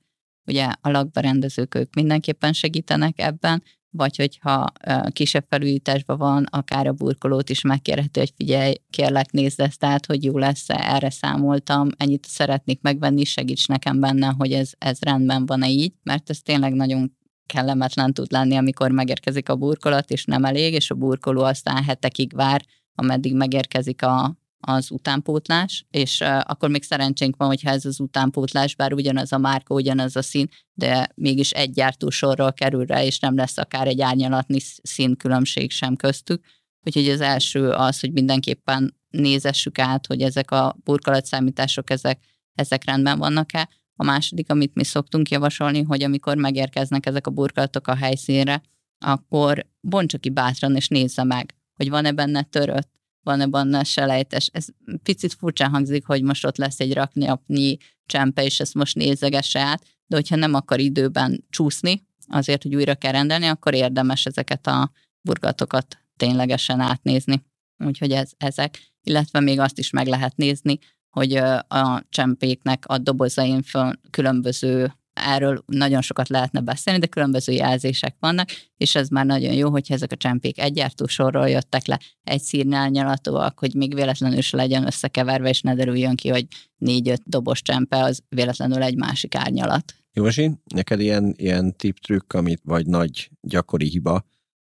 Ugye 0.48 0.70
a 0.82 0.89
lakberendezők 0.89 1.76
ők 1.76 1.93
mindenképpen 1.96 2.54
segítenek 2.54 3.20
ebben, 3.22 3.64
vagy 3.89 4.16
hogyha 4.16 4.72
kisebb 5.10 5.46
felújításban 5.50 6.18
van, 6.18 6.43
akár 6.43 6.88
a 6.88 6.93
burkolót 6.93 7.50
is 7.50 7.62
megkérheti, 7.62 8.20
hogy 8.20 8.34
figyelj, 8.36 8.74
kérlek 8.89 9.32
nézd 9.32 9.60
ezt 9.60 9.84
át, 9.84 10.06
hogy 10.06 10.24
jó 10.24 10.38
lesz-e, 10.38 10.93
erre 10.93 11.10
számoltam, 11.10 11.89
ennyit 11.98 12.26
szeretnék 12.26 12.82
megvenni, 12.82 13.24
segíts 13.24 13.68
nekem 13.68 14.00
benne, 14.00 14.34
hogy 14.38 14.52
ez, 14.52 14.72
ez 14.78 15.00
rendben 15.02 15.46
van-e 15.46 15.70
így, 15.70 15.93
mert 16.04 16.30
ez 16.30 16.41
tényleg 16.41 16.74
nagyon 16.74 17.18
kellemetlen 17.46 18.14
tud 18.14 18.32
lenni, 18.32 18.56
amikor 18.56 18.91
megérkezik 18.91 19.50
a 19.50 19.56
burkolat, 19.56 20.12
és 20.12 20.26
nem 20.26 20.46
elég, 20.46 20.74
és 20.74 20.91
a 20.91 20.96
burkoló 20.96 21.43
aztán 21.43 21.84
hetekig 21.84 22.36
vár, 22.36 22.66
ameddig 22.96 23.36
megérkezik 23.36 24.04
a, 24.04 24.38
az 24.60 24.91
utánpótlás, 24.91 25.86
és 25.89 26.20
uh, 26.20 26.38
akkor 26.43 26.70
még 26.70 26.84
szerencsénk 26.84 27.36
van, 27.36 27.48
hogyha 27.48 27.70
ez 27.70 27.86
az 27.86 28.00
utánpótlás, 28.00 28.76
bár 28.76 28.93
ugyanaz 28.93 29.32
a 29.32 29.38
márka, 29.38 29.74
ugyanaz 29.74 30.16
a 30.16 30.22
szín, 30.22 30.48
de 30.74 31.10
mégis 31.16 31.52
egy 31.52 31.72
gyártósorról 31.72 32.54
kerül 32.54 32.86
rá, 32.86 33.04
és 33.04 33.20
nem 33.20 33.36
lesz 33.36 33.58
akár 33.58 33.88
egy 33.88 34.02
árnyalatni 34.02 34.60
színkülönbség 34.84 35.72
sem 35.72 35.96
köztük. 35.96 36.43
Úgyhogy 36.84 37.10
az 37.10 37.22
első 37.22 37.70
az, 37.70 38.00
hogy 38.00 38.12
mindenképpen 38.12 38.96
nézessük 39.10 39.80
át, 39.80 40.06
hogy 40.06 40.22
ezek 40.22 40.52
a 40.52 40.76
burkolatszámítások, 40.84 41.89
ezek, 41.89 42.20
ezek 42.56 42.84
rendben 42.84 43.18
vannak-e. 43.18 43.70
A 43.96 44.04
második, 44.04 44.50
amit 44.50 44.76
mi 44.76 44.84
szoktunk 44.84 45.30
javasolni, 45.30 45.82
hogy 45.84 46.04
amikor 46.04 46.38
megérkeznek 46.38 47.06
ezek 47.06 47.28
a 47.28 47.32
burkolatok 47.32 47.88
a 47.88 47.96
helyszínre, 47.96 48.62
akkor 49.06 49.66
bontsa 49.82 50.18
ki 50.18 50.30
bátran, 50.30 50.76
és 50.76 50.88
nézze 50.88 51.24
meg, 51.24 51.56
hogy 51.76 51.89
van-e 51.89 52.12
benne 52.12 52.43
törött, 52.43 52.91
van-e 53.24 53.46
benne 53.46 53.84
selejtes. 53.84 54.50
Ez 54.54 54.68
picit 55.04 55.34
furcsán 55.34 55.70
hangzik, 55.70 56.06
hogy 56.06 56.24
most 56.24 56.46
ott 56.46 56.58
lesz 56.58 56.80
egy 56.80 56.93
rakniapnyi 56.93 57.78
csempe, 58.06 58.43
és 58.43 58.60
ezt 58.60 58.74
most 58.74 58.96
nézegesse 58.96 59.60
át, 59.60 59.84
de 60.08 60.16
hogyha 60.16 60.36
nem 60.36 60.54
akar 60.54 60.80
időben 60.80 61.46
csúszni, 61.50 62.08
azért, 62.28 62.64
hogy 62.64 62.76
újra 62.76 62.96
kell 62.96 63.12
rendelni, 63.12 63.46
akkor 63.46 63.74
érdemes 63.74 64.26
ezeket 64.26 64.68
a 64.68 64.91
burgatokat 65.22 65.98
ténylegesen 66.18 66.80
átnézni. 66.80 67.46
Úgyhogy 67.78 68.12
ez, 68.12 68.32
ezek, 68.38 68.93
illetve 69.04 69.39
még 69.39 69.60
azt 69.60 69.80
is 69.80 69.89
meg 69.89 70.08
lehet 70.08 70.36
nézni, 70.36 70.80
hogy 71.16 71.36
a 71.68 72.03
csempéknek 72.09 72.84
a 72.88 72.97
dobozain 72.97 73.61
föl 73.61 73.91
különböző 74.09 74.93
erről 75.13 75.63
nagyon 75.66 76.01
sokat 76.01 76.30
lehetne 76.30 76.59
beszélni, 76.59 76.99
de 76.99 77.07
különböző 77.07 77.51
jelzések 77.51 78.16
vannak, 78.20 78.49
és 78.78 78.95
ez 78.95 79.07
már 79.07 79.26
nagyon 79.26 79.53
jó, 79.53 79.70
hogyha 79.70 79.93
ezek 79.93 80.11
a 80.11 80.16
csempék 80.16 80.59
egy 80.59 80.86
sorról 81.05 81.49
jöttek 81.49 81.86
le, 81.86 81.99
egy 82.24 82.41
szírnálnyalatúak, 82.41 83.59
hogy 83.59 83.76
még 83.76 83.93
véletlenül 83.93 84.38
is 84.38 84.51
legyen 84.51 84.86
összekeverve, 84.86 85.49
és 85.49 85.61
ne 85.61 85.76
derüljön 85.76 86.16
ki, 86.16 86.30
hogy 86.30 86.47
négy-öt 86.78 87.22
dobos 87.26 87.61
csempe 87.61 88.03
az 88.03 88.24
véletlenül 88.30 88.84
egy 88.84 88.97
másik 88.97 89.36
árnyalat. 89.36 89.95
Józsi, 90.13 90.51
neked 90.74 90.99
ilyen, 90.99 91.34
ilyen 91.38 91.76
tip 91.76 91.99
trükk, 91.99 92.34
amit 92.34 92.61
vagy 92.63 92.86
nagy 92.86 93.30
gyakori 93.41 93.88
hiba, 93.89 94.26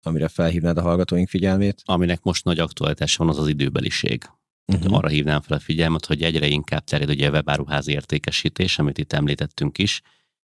amire 0.03 0.29
felhívnád 0.29 0.79
a 0.79 0.83
hallgatóink 0.83 1.29
figyelmét? 1.29 1.83
Aminek 1.85 2.23
most 2.23 2.45
nagy 2.45 2.59
aktualitás 2.59 3.17
van, 3.17 3.29
az 3.29 3.39
az 3.39 3.49
időbeliség. 3.49 4.23
Uh-huh. 4.67 4.97
Arra 4.97 5.09
hívnám 5.09 5.41
fel 5.41 5.57
a 5.57 5.61
figyelmet, 5.61 6.07
hogy 6.07 6.23
egyre 6.23 6.47
inkább 6.47 6.85
terjed 6.85 7.11
ugye 7.11 7.29
a 7.29 7.31
webáruház 7.31 7.89
értékesítés, 7.89 8.79
amit 8.79 8.99
itt 8.99 9.13
említettünk 9.13 9.79
is, 9.79 10.03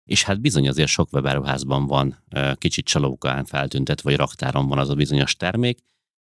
és 0.04 0.22
hát 0.22 0.40
bizony 0.40 0.68
azért 0.68 0.88
sok 0.88 1.12
webáruházban 1.12 1.86
van 1.86 2.24
kicsit 2.54 2.84
csalókán 2.84 3.44
feltüntet, 3.44 4.00
vagy 4.00 4.16
raktáron 4.16 4.68
van 4.68 4.78
az 4.78 4.88
a 4.88 4.94
bizonyos 4.94 5.36
termék, 5.36 5.78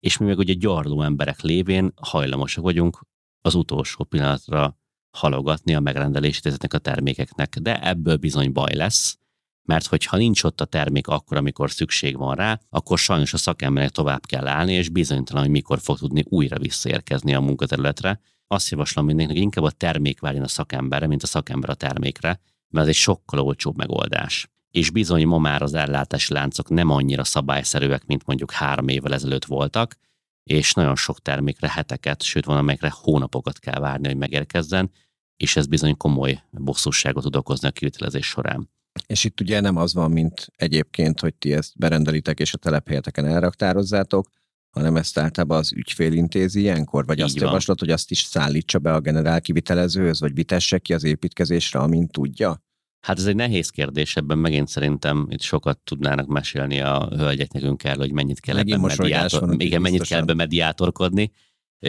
és 0.00 0.16
mi 0.18 0.26
meg 0.26 0.38
ugye 0.38 0.52
gyarló 0.52 1.02
emberek 1.02 1.40
lévén 1.40 1.92
hajlamosak 1.96 2.64
vagyunk 2.64 3.06
az 3.40 3.54
utolsó 3.54 4.04
pillanatra 4.04 4.76
halogatni 5.10 5.74
a 5.74 5.80
megrendelését 5.80 6.46
ezeknek 6.46 6.74
a 6.74 6.78
termékeknek, 6.78 7.56
de 7.58 7.82
ebből 7.82 8.16
bizony 8.16 8.52
baj 8.52 8.74
lesz, 8.74 9.18
mert 9.62 9.86
hogyha 9.86 10.16
nincs 10.16 10.42
ott 10.42 10.60
a 10.60 10.64
termék 10.64 11.06
akkor, 11.06 11.36
amikor 11.36 11.70
szükség 11.70 12.16
van 12.16 12.34
rá, 12.34 12.60
akkor 12.70 12.98
sajnos 12.98 13.32
a 13.32 13.36
szakembernek 13.36 13.92
tovább 13.92 14.26
kell 14.26 14.46
állni, 14.46 14.72
és 14.72 14.88
bizonytalan, 14.88 15.42
hogy 15.42 15.52
mikor 15.52 15.80
fog 15.80 15.98
tudni 15.98 16.24
újra 16.28 16.58
visszaérkezni 16.58 17.34
a 17.34 17.40
munkaterületre. 17.40 18.20
Azt 18.46 18.70
javaslom 18.70 19.04
mindenkinek, 19.04 19.42
hogy 19.42 19.44
inkább 19.44 19.64
a 19.64 19.76
termék 19.76 20.20
várjon 20.20 20.44
a 20.44 20.48
szakemberre, 20.48 21.06
mint 21.06 21.22
a 21.22 21.26
szakember 21.26 21.70
a 21.70 21.74
termékre, 21.74 22.40
mert 22.68 22.86
ez 22.86 22.92
egy 22.94 23.00
sokkal 23.00 23.40
olcsóbb 23.40 23.76
megoldás. 23.76 24.50
És 24.70 24.90
bizony 24.90 25.26
ma 25.26 25.38
már 25.38 25.62
az 25.62 25.74
ellátási 25.74 26.32
láncok 26.32 26.68
nem 26.68 26.90
annyira 26.90 27.24
szabályszerűek, 27.24 28.06
mint 28.06 28.26
mondjuk 28.26 28.52
három 28.52 28.88
évvel 28.88 29.12
ezelőtt 29.12 29.44
voltak, 29.44 29.96
és 30.44 30.72
nagyon 30.72 30.96
sok 30.96 31.20
termékre 31.20 31.70
heteket, 31.70 32.22
sőt 32.22 32.44
van, 32.44 32.56
amelyekre 32.56 32.92
hónapokat 32.94 33.58
kell 33.58 33.80
várni, 33.80 34.06
hogy 34.06 34.16
megérkezzen, 34.16 34.90
és 35.36 35.56
ez 35.56 35.66
bizony 35.66 35.96
komoly 35.96 36.42
bosszúságot 36.50 37.22
tud 37.22 37.36
okozni 37.36 37.68
a 37.68 37.70
kivitelezés 37.70 38.26
során. 38.26 38.70
És 39.06 39.24
itt 39.24 39.40
ugye 39.40 39.60
nem 39.60 39.76
az 39.76 39.94
van, 39.94 40.10
mint 40.10 40.46
egyébként, 40.56 41.20
hogy 41.20 41.34
ti 41.34 41.52
ezt 41.52 41.72
berendelitek 41.78 42.40
és 42.40 42.54
a 42.54 42.58
telephelyeteken 42.58 43.26
elraktározzátok, 43.26 44.28
hanem 44.70 44.96
ezt 44.96 45.18
általában 45.18 45.58
az 45.58 45.72
ügyfél 45.72 46.12
intézi 46.12 46.60
ilyenkor, 46.60 47.06
vagy 47.06 47.18
Így 47.18 47.24
azt 47.24 47.38
van. 47.38 47.46
javaslod, 47.46 47.78
hogy 47.78 47.90
azt 47.90 48.10
is 48.10 48.22
szállítsa 48.22 48.78
be 48.78 48.92
a 48.92 49.00
generál 49.00 49.40
kivitelezőhöz, 49.40 50.20
vagy 50.20 50.34
vitesse 50.34 50.78
ki 50.78 50.94
az 50.94 51.04
építkezésre, 51.04 51.78
amint 51.78 52.12
tudja? 52.12 52.62
Hát 53.00 53.18
ez 53.18 53.26
egy 53.26 53.34
nehéz 53.34 53.70
kérdés, 53.70 54.16
ebben 54.16 54.38
megint 54.38 54.68
szerintem 54.68 55.26
itt 55.30 55.40
sokat 55.40 55.78
tudnának 55.78 56.26
mesélni 56.26 56.80
a 56.80 57.08
hölgyek 57.16 57.52
nekünk 57.52 57.84
el, 57.84 57.96
hogy 57.96 58.12
mennyit 58.12 58.40
kell 58.40 58.58
ebben 58.58 58.80
mediátor, 58.80 59.54
igen, 59.58 59.80
mennyit 59.80 60.02
kell 60.02 60.20
ebben 60.20 60.36
mediátorkodni, 60.36 61.32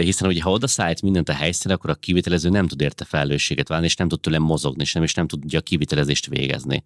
hiszen 0.02 0.30
ugye 0.30 0.41
ha 0.41 0.52
oda 0.52 0.68
szállít 0.68 1.02
mindent 1.02 1.30
a 1.30 1.34
helyszínre, 1.34 1.74
akkor 1.74 1.89
a 1.89 1.96
kivitelező 1.96 2.50
nem 2.50 2.68
tud 2.68 2.82
érte 2.82 3.06
felelősséget 3.06 3.68
válni, 3.68 3.86
és 3.86 3.96
nem 3.96 4.08
tud 4.08 4.20
tőle 4.20 4.39
mozogni, 4.39 4.82
és 4.82 4.94
nem, 4.94 5.04
és 5.04 5.14
nem 5.14 5.28
tudja 5.28 5.60
a 5.60 5.62
kivitelezést 5.62 6.26
végezni. 6.26 6.84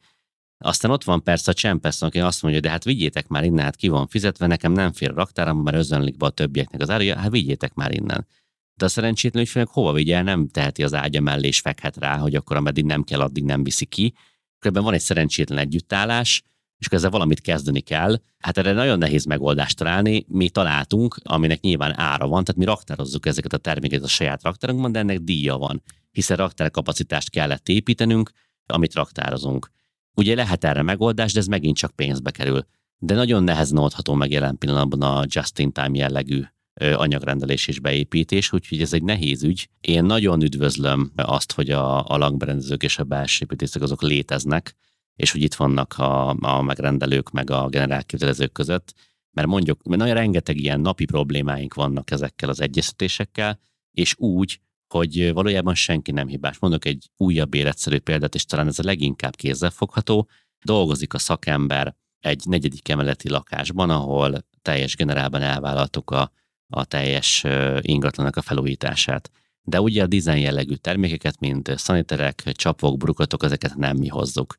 Aztán 0.58 0.92
ott 0.92 1.04
van 1.04 1.24
persze 1.24 1.52
a 1.52 1.54
csempesz, 1.54 2.02
aki 2.02 2.20
azt 2.20 2.42
mondja, 2.42 2.62
de 2.62 2.70
hát 2.70 2.84
vigyétek 2.84 3.28
már 3.28 3.44
innen, 3.44 3.64
hát 3.64 3.76
ki 3.76 3.88
van 3.88 4.08
fizetve, 4.08 4.48
nekem 4.48 4.72
nem 4.72 4.92
fér 4.92 5.10
a 5.10 5.14
raktáram, 5.14 5.62
mert 5.62 5.78
özönlik 5.78 6.18
be 6.18 6.26
a 6.26 6.30
többieknek 6.30 6.82
az 6.82 6.90
ára, 6.90 7.16
hát 7.16 7.32
vigyétek 7.32 7.74
már 7.74 7.92
innen. 7.92 8.28
De 8.74 8.86
a 8.86 8.90
szerencsétlen 8.90 9.44
ügyfélnek 9.44 9.72
hova 9.72 9.94
vigye 9.94 10.22
nem 10.22 10.48
teheti 10.48 10.84
az 10.84 10.94
ágya 10.94 11.22
mellé 11.22 11.48
és 11.48 11.60
fekhet 11.60 11.98
rá, 11.98 12.18
hogy 12.18 12.36
akkor 12.36 12.56
ameddig 12.56 12.86
nem 12.86 13.04
kell, 13.04 13.22
addig 13.22 13.44
nem 13.44 13.64
viszi 13.64 13.86
ki. 13.86 14.14
Ebben 14.60 14.84
van 14.84 14.94
egy 14.94 15.02
szerencsétlen 15.02 15.58
együttállás, 15.58 16.44
és 16.78 16.86
akkor 16.86 16.98
ezzel 16.98 17.10
valamit 17.10 17.42
kezdeni 17.42 17.80
kell. 17.80 18.20
Hát 18.40 18.58
erre 18.58 18.74
nagyon 18.74 18.98
nehéz 18.98 19.26
megoldást 19.26 19.78
találni. 19.78 20.26
Mi 20.28 20.50
találtunk, 20.50 21.18
aminek 21.24 21.62
nyilván 21.62 22.00
ára 22.00 22.28
van, 22.28 22.44
tehát 22.44 22.60
mi 22.62 22.66
raktározzuk 22.66 23.26
ezeket 23.26 23.54
a 23.54 23.58
termékeket 23.58 24.06
a 24.06 24.08
saját 24.08 24.44
raktárunkban, 24.44 24.92
de 24.92 25.00
ennek 25.00 25.20
díja 25.20 25.58
van, 25.58 25.84
hiszen 26.12 26.38
raktárkapacitást 26.38 27.30
kellett 27.30 27.70
építenünk, 27.70 28.32
amit 28.66 28.94
raktározunk. 28.94 29.72
Ugye 30.14 30.36
lehet 30.36 30.64
erre 30.64 30.82
megoldás, 30.82 31.34
de 31.34 31.40
ez 31.40 31.48
megint 31.48 31.78
csak 31.78 31.92
pénzbe 31.92 32.32
kerül. 32.32 32.66
De 32.98 33.16
nagyon 33.16 33.44
nehezen 33.44 33.78
oldható 33.78 34.14
meg 34.14 34.32
jelen 34.32 34.58
pillanatban 34.58 35.02
a 35.02 35.24
just-in-time 35.28 35.98
jellegű 35.98 36.44
anyagrendelés 36.80 37.68
és 37.68 37.80
beépítés, 37.80 38.54
úgyhogy 38.54 38.82
ez 38.82 38.94
egy 38.94 39.04
nehéz 39.04 39.44
ügy. 39.44 39.70
Én 39.82 40.04
nagyon 40.04 40.42
üdvözlöm 40.42 41.12
azt, 41.16 41.52
hogy 41.52 41.70
a, 41.70 42.10
a 42.10 42.18
lakberendezők 42.18 42.84
és 42.84 42.98
a 42.98 43.04
belső 43.04 43.44
építészek 43.44 43.82
azok 43.82 44.02
léteznek, 44.02 44.76
és 45.18 45.32
hogy 45.32 45.42
itt 45.42 45.56
vannak 45.56 45.94
a, 45.98 46.30
a 46.30 46.62
megrendelők 46.62 47.32
meg 47.32 47.50
a 47.50 47.68
generálképzelezők 47.68 48.52
között, 48.52 48.94
mert 49.32 49.48
mondjuk, 49.48 49.84
mert 49.84 50.02
nagyon 50.02 50.16
rengeteg 50.16 50.58
ilyen 50.58 50.80
napi 50.80 51.06
problémáink 51.06 51.74
vannak 51.74 52.12
ezekkel 52.12 52.50
az 52.50 52.62
egyeztetésekkel, 52.62 53.60
és 53.92 54.16
úgy, 54.18 54.60
hogy 54.88 55.34
valójában 55.34 55.76
senki 55.76 56.12
nem 56.12 56.28
hibás. 56.28 56.60
Mondok 56.60 56.86
egy 56.86 57.10
újabb 57.18 57.54
életszerű 57.54 58.00
példát, 58.00 58.36
és 58.36 58.46
talán 58.46 58.68
ez 58.68 58.80
a 58.80 58.84
leginkább 58.84 59.36
kézzelfogható. 59.36 60.28
Dolgozik 60.64 61.14
a 61.14 61.18
szakember 61.18 61.96
egy 62.20 62.44
negyedik 62.46 62.90
emeleti 62.90 63.30
lakásban, 63.30 63.90
ahol 63.90 64.46
teljes 64.62 64.96
generálban 64.96 65.42
elvállaltuk 65.42 66.12
a, 66.12 66.32
a 66.68 66.86
teljes 66.86 67.46
ingatlanak 67.80 68.36
a 68.36 68.42
felújítását. 68.42 69.32
De 69.62 69.82
ugye 69.82 70.04
a 70.04 70.08
dizájn 70.08 70.42
jellegű 70.42 70.74
termékeket, 70.76 71.40
mint 71.40 71.74
szaniterek, 71.78 72.52
csapok, 72.52 72.98
brukatok, 72.98 73.44
ezeket 73.44 73.76
nem 73.76 73.98
mi 73.98 74.08
hozzuk 74.08 74.56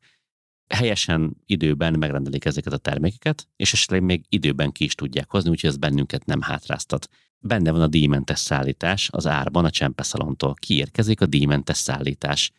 helyesen 0.69 1.37
időben 1.45 1.97
megrendelik 1.99 2.45
ezeket 2.45 2.73
a 2.73 2.77
termékeket, 2.77 3.47
és 3.55 3.73
esetleg 3.73 4.03
még 4.03 4.25
időben 4.29 4.71
ki 4.71 4.83
is 4.83 4.95
tudják 4.95 5.29
hozni, 5.29 5.49
úgyhogy 5.49 5.69
ez 5.69 5.77
bennünket 5.77 6.25
nem 6.25 6.41
hátráztat. 6.41 7.07
Benne 7.39 7.71
van 7.71 7.81
a 7.81 7.87
díjmentes 7.87 8.39
szállítás 8.39 9.09
az 9.11 9.27
árban 9.27 9.65
a 9.65 9.69
csempeszalontól. 9.69 10.53
Kiérkezik 10.53 11.21
a 11.21 11.25
díjmentes 11.25 11.77
szállítás. 11.77 12.51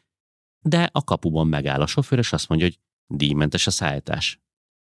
De 0.63 0.91
a 0.93 1.05
kapuban 1.05 1.47
megáll 1.47 1.81
a 1.81 1.87
sofőr, 1.87 2.19
és 2.19 2.33
azt 2.33 2.49
mondja, 2.49 2.67
hogy 2.67 2.79
díjmentes 3.07 3.67
a 3.67 3.71
szállítás. 3.71 4.41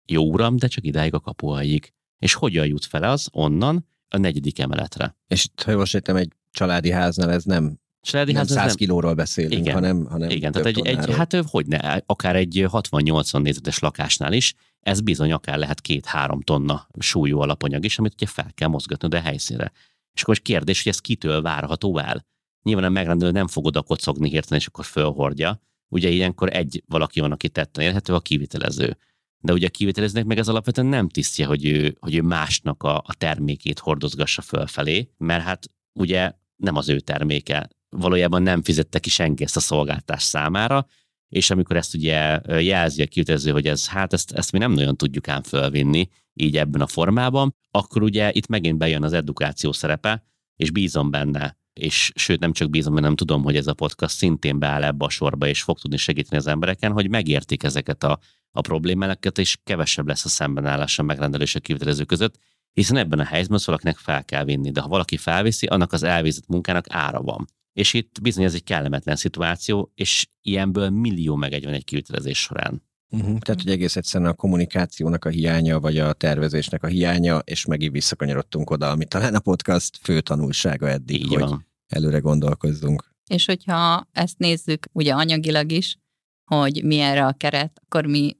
Jó 0.05 0.31
uram, 0.31 0.57
de 0.57 0.67
csak 0.67 0.85
idáig 0.85 1.13
a 1.13 1.19
kapuaig. 1.19 1.93
És 2.19 2.33
hogyan 2.33 2.67
jut 2.67 2.85
fel 2.85 3.03
az 3.03 3.29
onnan 3.31 3.87
a 4.09 4.17
negyedik 4.17 4.59
emeletre? 4.59 5.17
És 5.27 5.47
ha 5.63 5.71
jól 5.71 5.85
egy 5.93 6.33
családi 6.51 6.91
háznál 6.91 7.31
ez 7.31 7.43
nem 7.43 7.79
Családi 8.01 8.31
nem 8.31 8.45
100 8.45 8.65
nem... 8.65 8.75
kilóról 8.75 9.13
beszélünk, 9.13 9.53
igen, 9.53 9.73
hanem, 9.73 10.05
hanem 10.05 10.29
Igen, 10.29 10.51
tehát 10.51 10.67
egy, 10.67 10.87
egy, 10.87 11.13
hát 11.15 11.35
hogy 11.47 11.67
ne, 11.67 11.77
akár 12.05 12.35
egy 12.35 12.65
60-80 12.67 13.41
nézetes 13.41 13.79
lakásnál 13.79 14.33
is, 14.33 14.53
ez 14.79 15.01
bizony 15.01 15.31
akár 15.31 15.57
lehet 15.57 15.81
két-három 15.81 16.41
tonna 16.41 16.87
súlyú 16.99 17.39
alapanyag 17.39 17.85
is, 17.85 17.99
amit 17.99 18.13
ugye 18.13 18.25
fel 18.25 18.51
kell 18.53 18.67
mozgatni 18.67 19.17
a 19.17 19.21
helyszínre. 19.21 19.71
És 20.13 20.21
akkor 20.21 20.39
kérdés, 20.39 20.83
hogy 20.83 20.91
ez 20.91 20.99
kitől 20.99 21.41
várható 21.41 21.97
el? 21.97 22.25
Nyilván 22.63 22.83
a 22.85 22.89
megrendelő 22.89 23.31
nem 23.31 23.47
fog 23.47 23.65
oda 23.65 23.81
kocogni 23.81 24.29
hirtelen, 24.29 24.59
és 24.59 24.67
akkor 24.67 24.85
fölhordja. 24.85 25.61
Ugye 25.89 26.09
ilyenkor 26.09 26.55
egy 26.55 26.83
valaki 26.87 27.19
van, 27.19 27.31
aki 27.31 27.49
tetten 27.49 27.83
érhető, 27.83 28.13
a 28.13 28.19
kivitelező. 28.19 28.97
De 29.39 29.53
ugye 29.53 29.67
a 29.67 29.69
kivitelezőnek 29.69 30.27
meg 30.27 30.37
ez 30.37 30.47
alapvetően 30.47 30.87
nem 30.87 31.09
tisztje, 31.09 31.45
hogy 31.45 31.65
ő, 31.65 31.97
hogy 31.99 32.15
ő 32.15 32.21
másnak 32.21 32.83
a, 32.83 32.97
a 32.97 33.13
termékét 33.17 33.79
hordozgassa 33.79 34.41
fölfelé, 34.41 35.09
mert 35.17 35.43
hát 35.43 35.69
ugye 35.93 36.31
nem 36.55 36.75
az 36.75 36.89
ő 36.89 36.99
terméke, 36.99 37.69
valójában 37.89 38.41
nem 38.41 38.63
fizette 38.63 38.99
ki 38.99 39.09
senki 39.09 39.43
ezt 39.43 39.55
a 39.55 39.59
szolgáltást 39.59 40.27
számára, 40.27 40.87
és 41.29 41.49
amikor 41.49 41.75
ezt 41.75 41.93
ugye 41.93 42.39
jelzi 42.61 43.01
a 43.01 43.07
kivitelező, 43.07 43.51
hogy 43.51 43.67
ez, 43.67 43.87
hát 43.87 44.13
ezt, 44.13 44.31
ezt 44.31 44.51
mi 44.51 44.57
nem 44.57 44.71
nagyon 44.71 44.97
tudjuk 44.97 45.27
ám 45.27 45.43
fölvinni 45.43 46.09
így 46.33 46.57
ebben 46.57 46.81
a 46.81 46.87
formában, 46.87 47.55
akkor 47.71 48.03
ugye 48.03 48.31
itt 48.31 48.47
megint 48.47 48.77
bejön 48.77 49.03
az 49.03 49.13
edukáció 49.13 49.71
szerepe, 49.71 50.23
és 50.55 50.71
bízom 50.71 51.11
benne, 51.11 51.57
és 51.73 52.11
sőt 52.15 52.39
nem 52.39 52.51
csak 52.51 52.69
bízom, 52.69 52.93
hanem 52.93 53.15
tudom, 53.15 53.43
hogy 53.43 53.55
ez 53.55 53.67
a 53.67 53.73
podcast 53.73 54.15
szintén 54.15 54.59
beáll 54.59 54.83
ebbe 54.83 55.05
a 55.05 55.09
sorba, 55.09 55.47
és 55.47 55.61
fog 55.61 55.79
tudni 55.79 55.97
segíteni 55.97 56.37
az 56.37 56.47
embereken, 56.47 56.91
hogy 56.91 57.09
megértik 57.09 57.63
ezeket 57.63 58.03
a, 58.03 58.19
a 58.51 58.61
problémákat, 58.61 59.37
és 59.37 59.57
kevesebb 59.63 60.07
lesz 60.07 60.25
a 60.25 60.29
szembenállás 60.29 60.99
a 60.99 61.03
megrendelő 61.03 61.43
és 61.43 61.55
a 61.55 61.59
kivitelező 61.59 62.03
között, 62.03 62.39
hiszen 62.73 62.97
ebben 62.97 63.19
a 63.19 63.23
helyzetben 63.23 63.59
valakinek 63.65 63.97
fel 63.97 64.25
kell 64.25 64.43
vinni, 64.43 64.71
de 64.71 64.81
ha 64.81 64.87
valaki 64.87 65.17
felviszi, 65.17 65.65
annak 65.65 65.93
az 65.93 66.03
elvégzett 66.03 66.47
munkának 66.47 66.85
ára 66.89 67.21
van. 67.21 67.47
És 67.77 67.93
itt 67.93 68.21
bizony 68.21 68.43
ez 68.43 68.53
egy 68.53 68.63
kellemetlen 68.63 69.15
szituáció, 69.15 69.91
és 69.95 70.27
ilyenből 70.41 70.89
millió 70.89 71.35
meg 71.35 71.53
egy 71.53 71.63
van 71.63 71.73
egy 71.73 71.83
kivitelezés 71.83 72.39
során. 72.39 72.83
Uh-huh. 73.09 73.37
Tehát, 73.37 73.61
hogy 73.61 73.71
egész 73.71 73.95
egyszerűen 73.95 74.29
a 74.29 74.33
kommunikációnak 74.33 75.25
a 75.25 75.29
hiánya, 75.29 75.79
vagy 75.79 75.97
a 75.97 76.13
tervezésnek 76.13 76.83
a 76.83 76.87
hiánya, 76.87 77.37
és 77.37 77.65
megint 77.65 77.91
visszakanyarodtunk 77.91 78.69
oda, 78.69 78.89
ami 78.89 79.05
talán 79.05 79.35
a 79.35 79.39
podcast 79.39 79.97
fő 80.01 80.21
tanulsága 80.21 80.89
eddig, 80.89 81.21
Így 81.21 81.27
hogy 81.27 81.39
van. 81.39 81.67
előre 81.87 82.17
gondolkozzunk. 82.17 83.15
És 83.29 83.45
hogyha 83.45 84.07
ezt 84.11 84.37
nézzük 84.37 84.85
ugye 84.91 85.13
anyagilag 85.13 85.71
is, 85.71 85.97
hogy 86.45 86.83
mi 86.83 86.99
erre 86.99 87.25
a 87.25 87.33
keret, 87.33 87.81
akkor 87.83 88.05
mi 88.05 88.37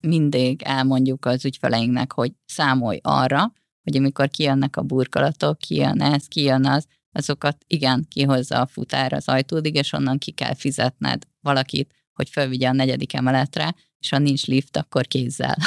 mindig 0.00 0.62
elmondjuk 0.62 1.24
az 1.24 1.44
ügyfeleinknek, 1.44 2.12
hogy 2.12 2.32
számolj 2.46 2.98
arra, 3.02 3.52
hogy 3.82 3.96
amikor 3.96 4.28
kijönnek 4.28 4.76
a 4.76 4.82
burkolatok, 4.82 5.58
kijön 5.58 6.00
ez, 6.00 6.26
kijön 6.26 6.66
az, 6.66 6.86
azokat 7.12 7.56
igen, 7.66 8.06
kihozza 8.08 8.60
a 8.60 8.66
futár 8.66 9.12
az 9.12 9.28
ajtódig, 9.28 9.74
és 9.74 9.92
onnan 9.92 10.18
ki 10.18 10.30
kell 10.30 10.54
fizetned 10.54 11.22
valakit, 11.40 11.94
hogy 12.12 12.28
fölvigye 12.28 12.68
a 12.68 12.72
negyedik 12.72 13.14
emeletre, 13.14 13.74
és 13.98 14.08
ha 14.08 14.18
nincs 14.18 14.46
lift, 14.46 14.76
akkor 14.76 15.06
kézzel. 15.06 15.56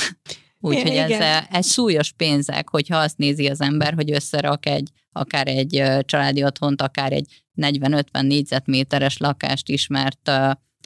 Úgyhogy 0.59 0.95
ez, 0.95 1.45
ez 1.49 1.71
súlyos 1.71 2.11
pénzek, 2.11 2.69
hogyha 2.69 2.97
azt 2.97 3.17
nézi 3.17 3.47
az 3.47 3.61
ember, 3.61 3.93
hogy 3.93 4.11
összerak 4.11 4.65
egy, 4.65 4.89
akár 5.11 5.47
egy 5.47 5.83
családi 6.05 6.43
otthont, 6.43 6.81
akár 6.81 7.11
egy 7.11 7.43
40-50 7.61 8.21
négyzetméteres 8.21 9.17
lakást 9.17 9.69
is, 9.69 9.87
mert 9.87 10.31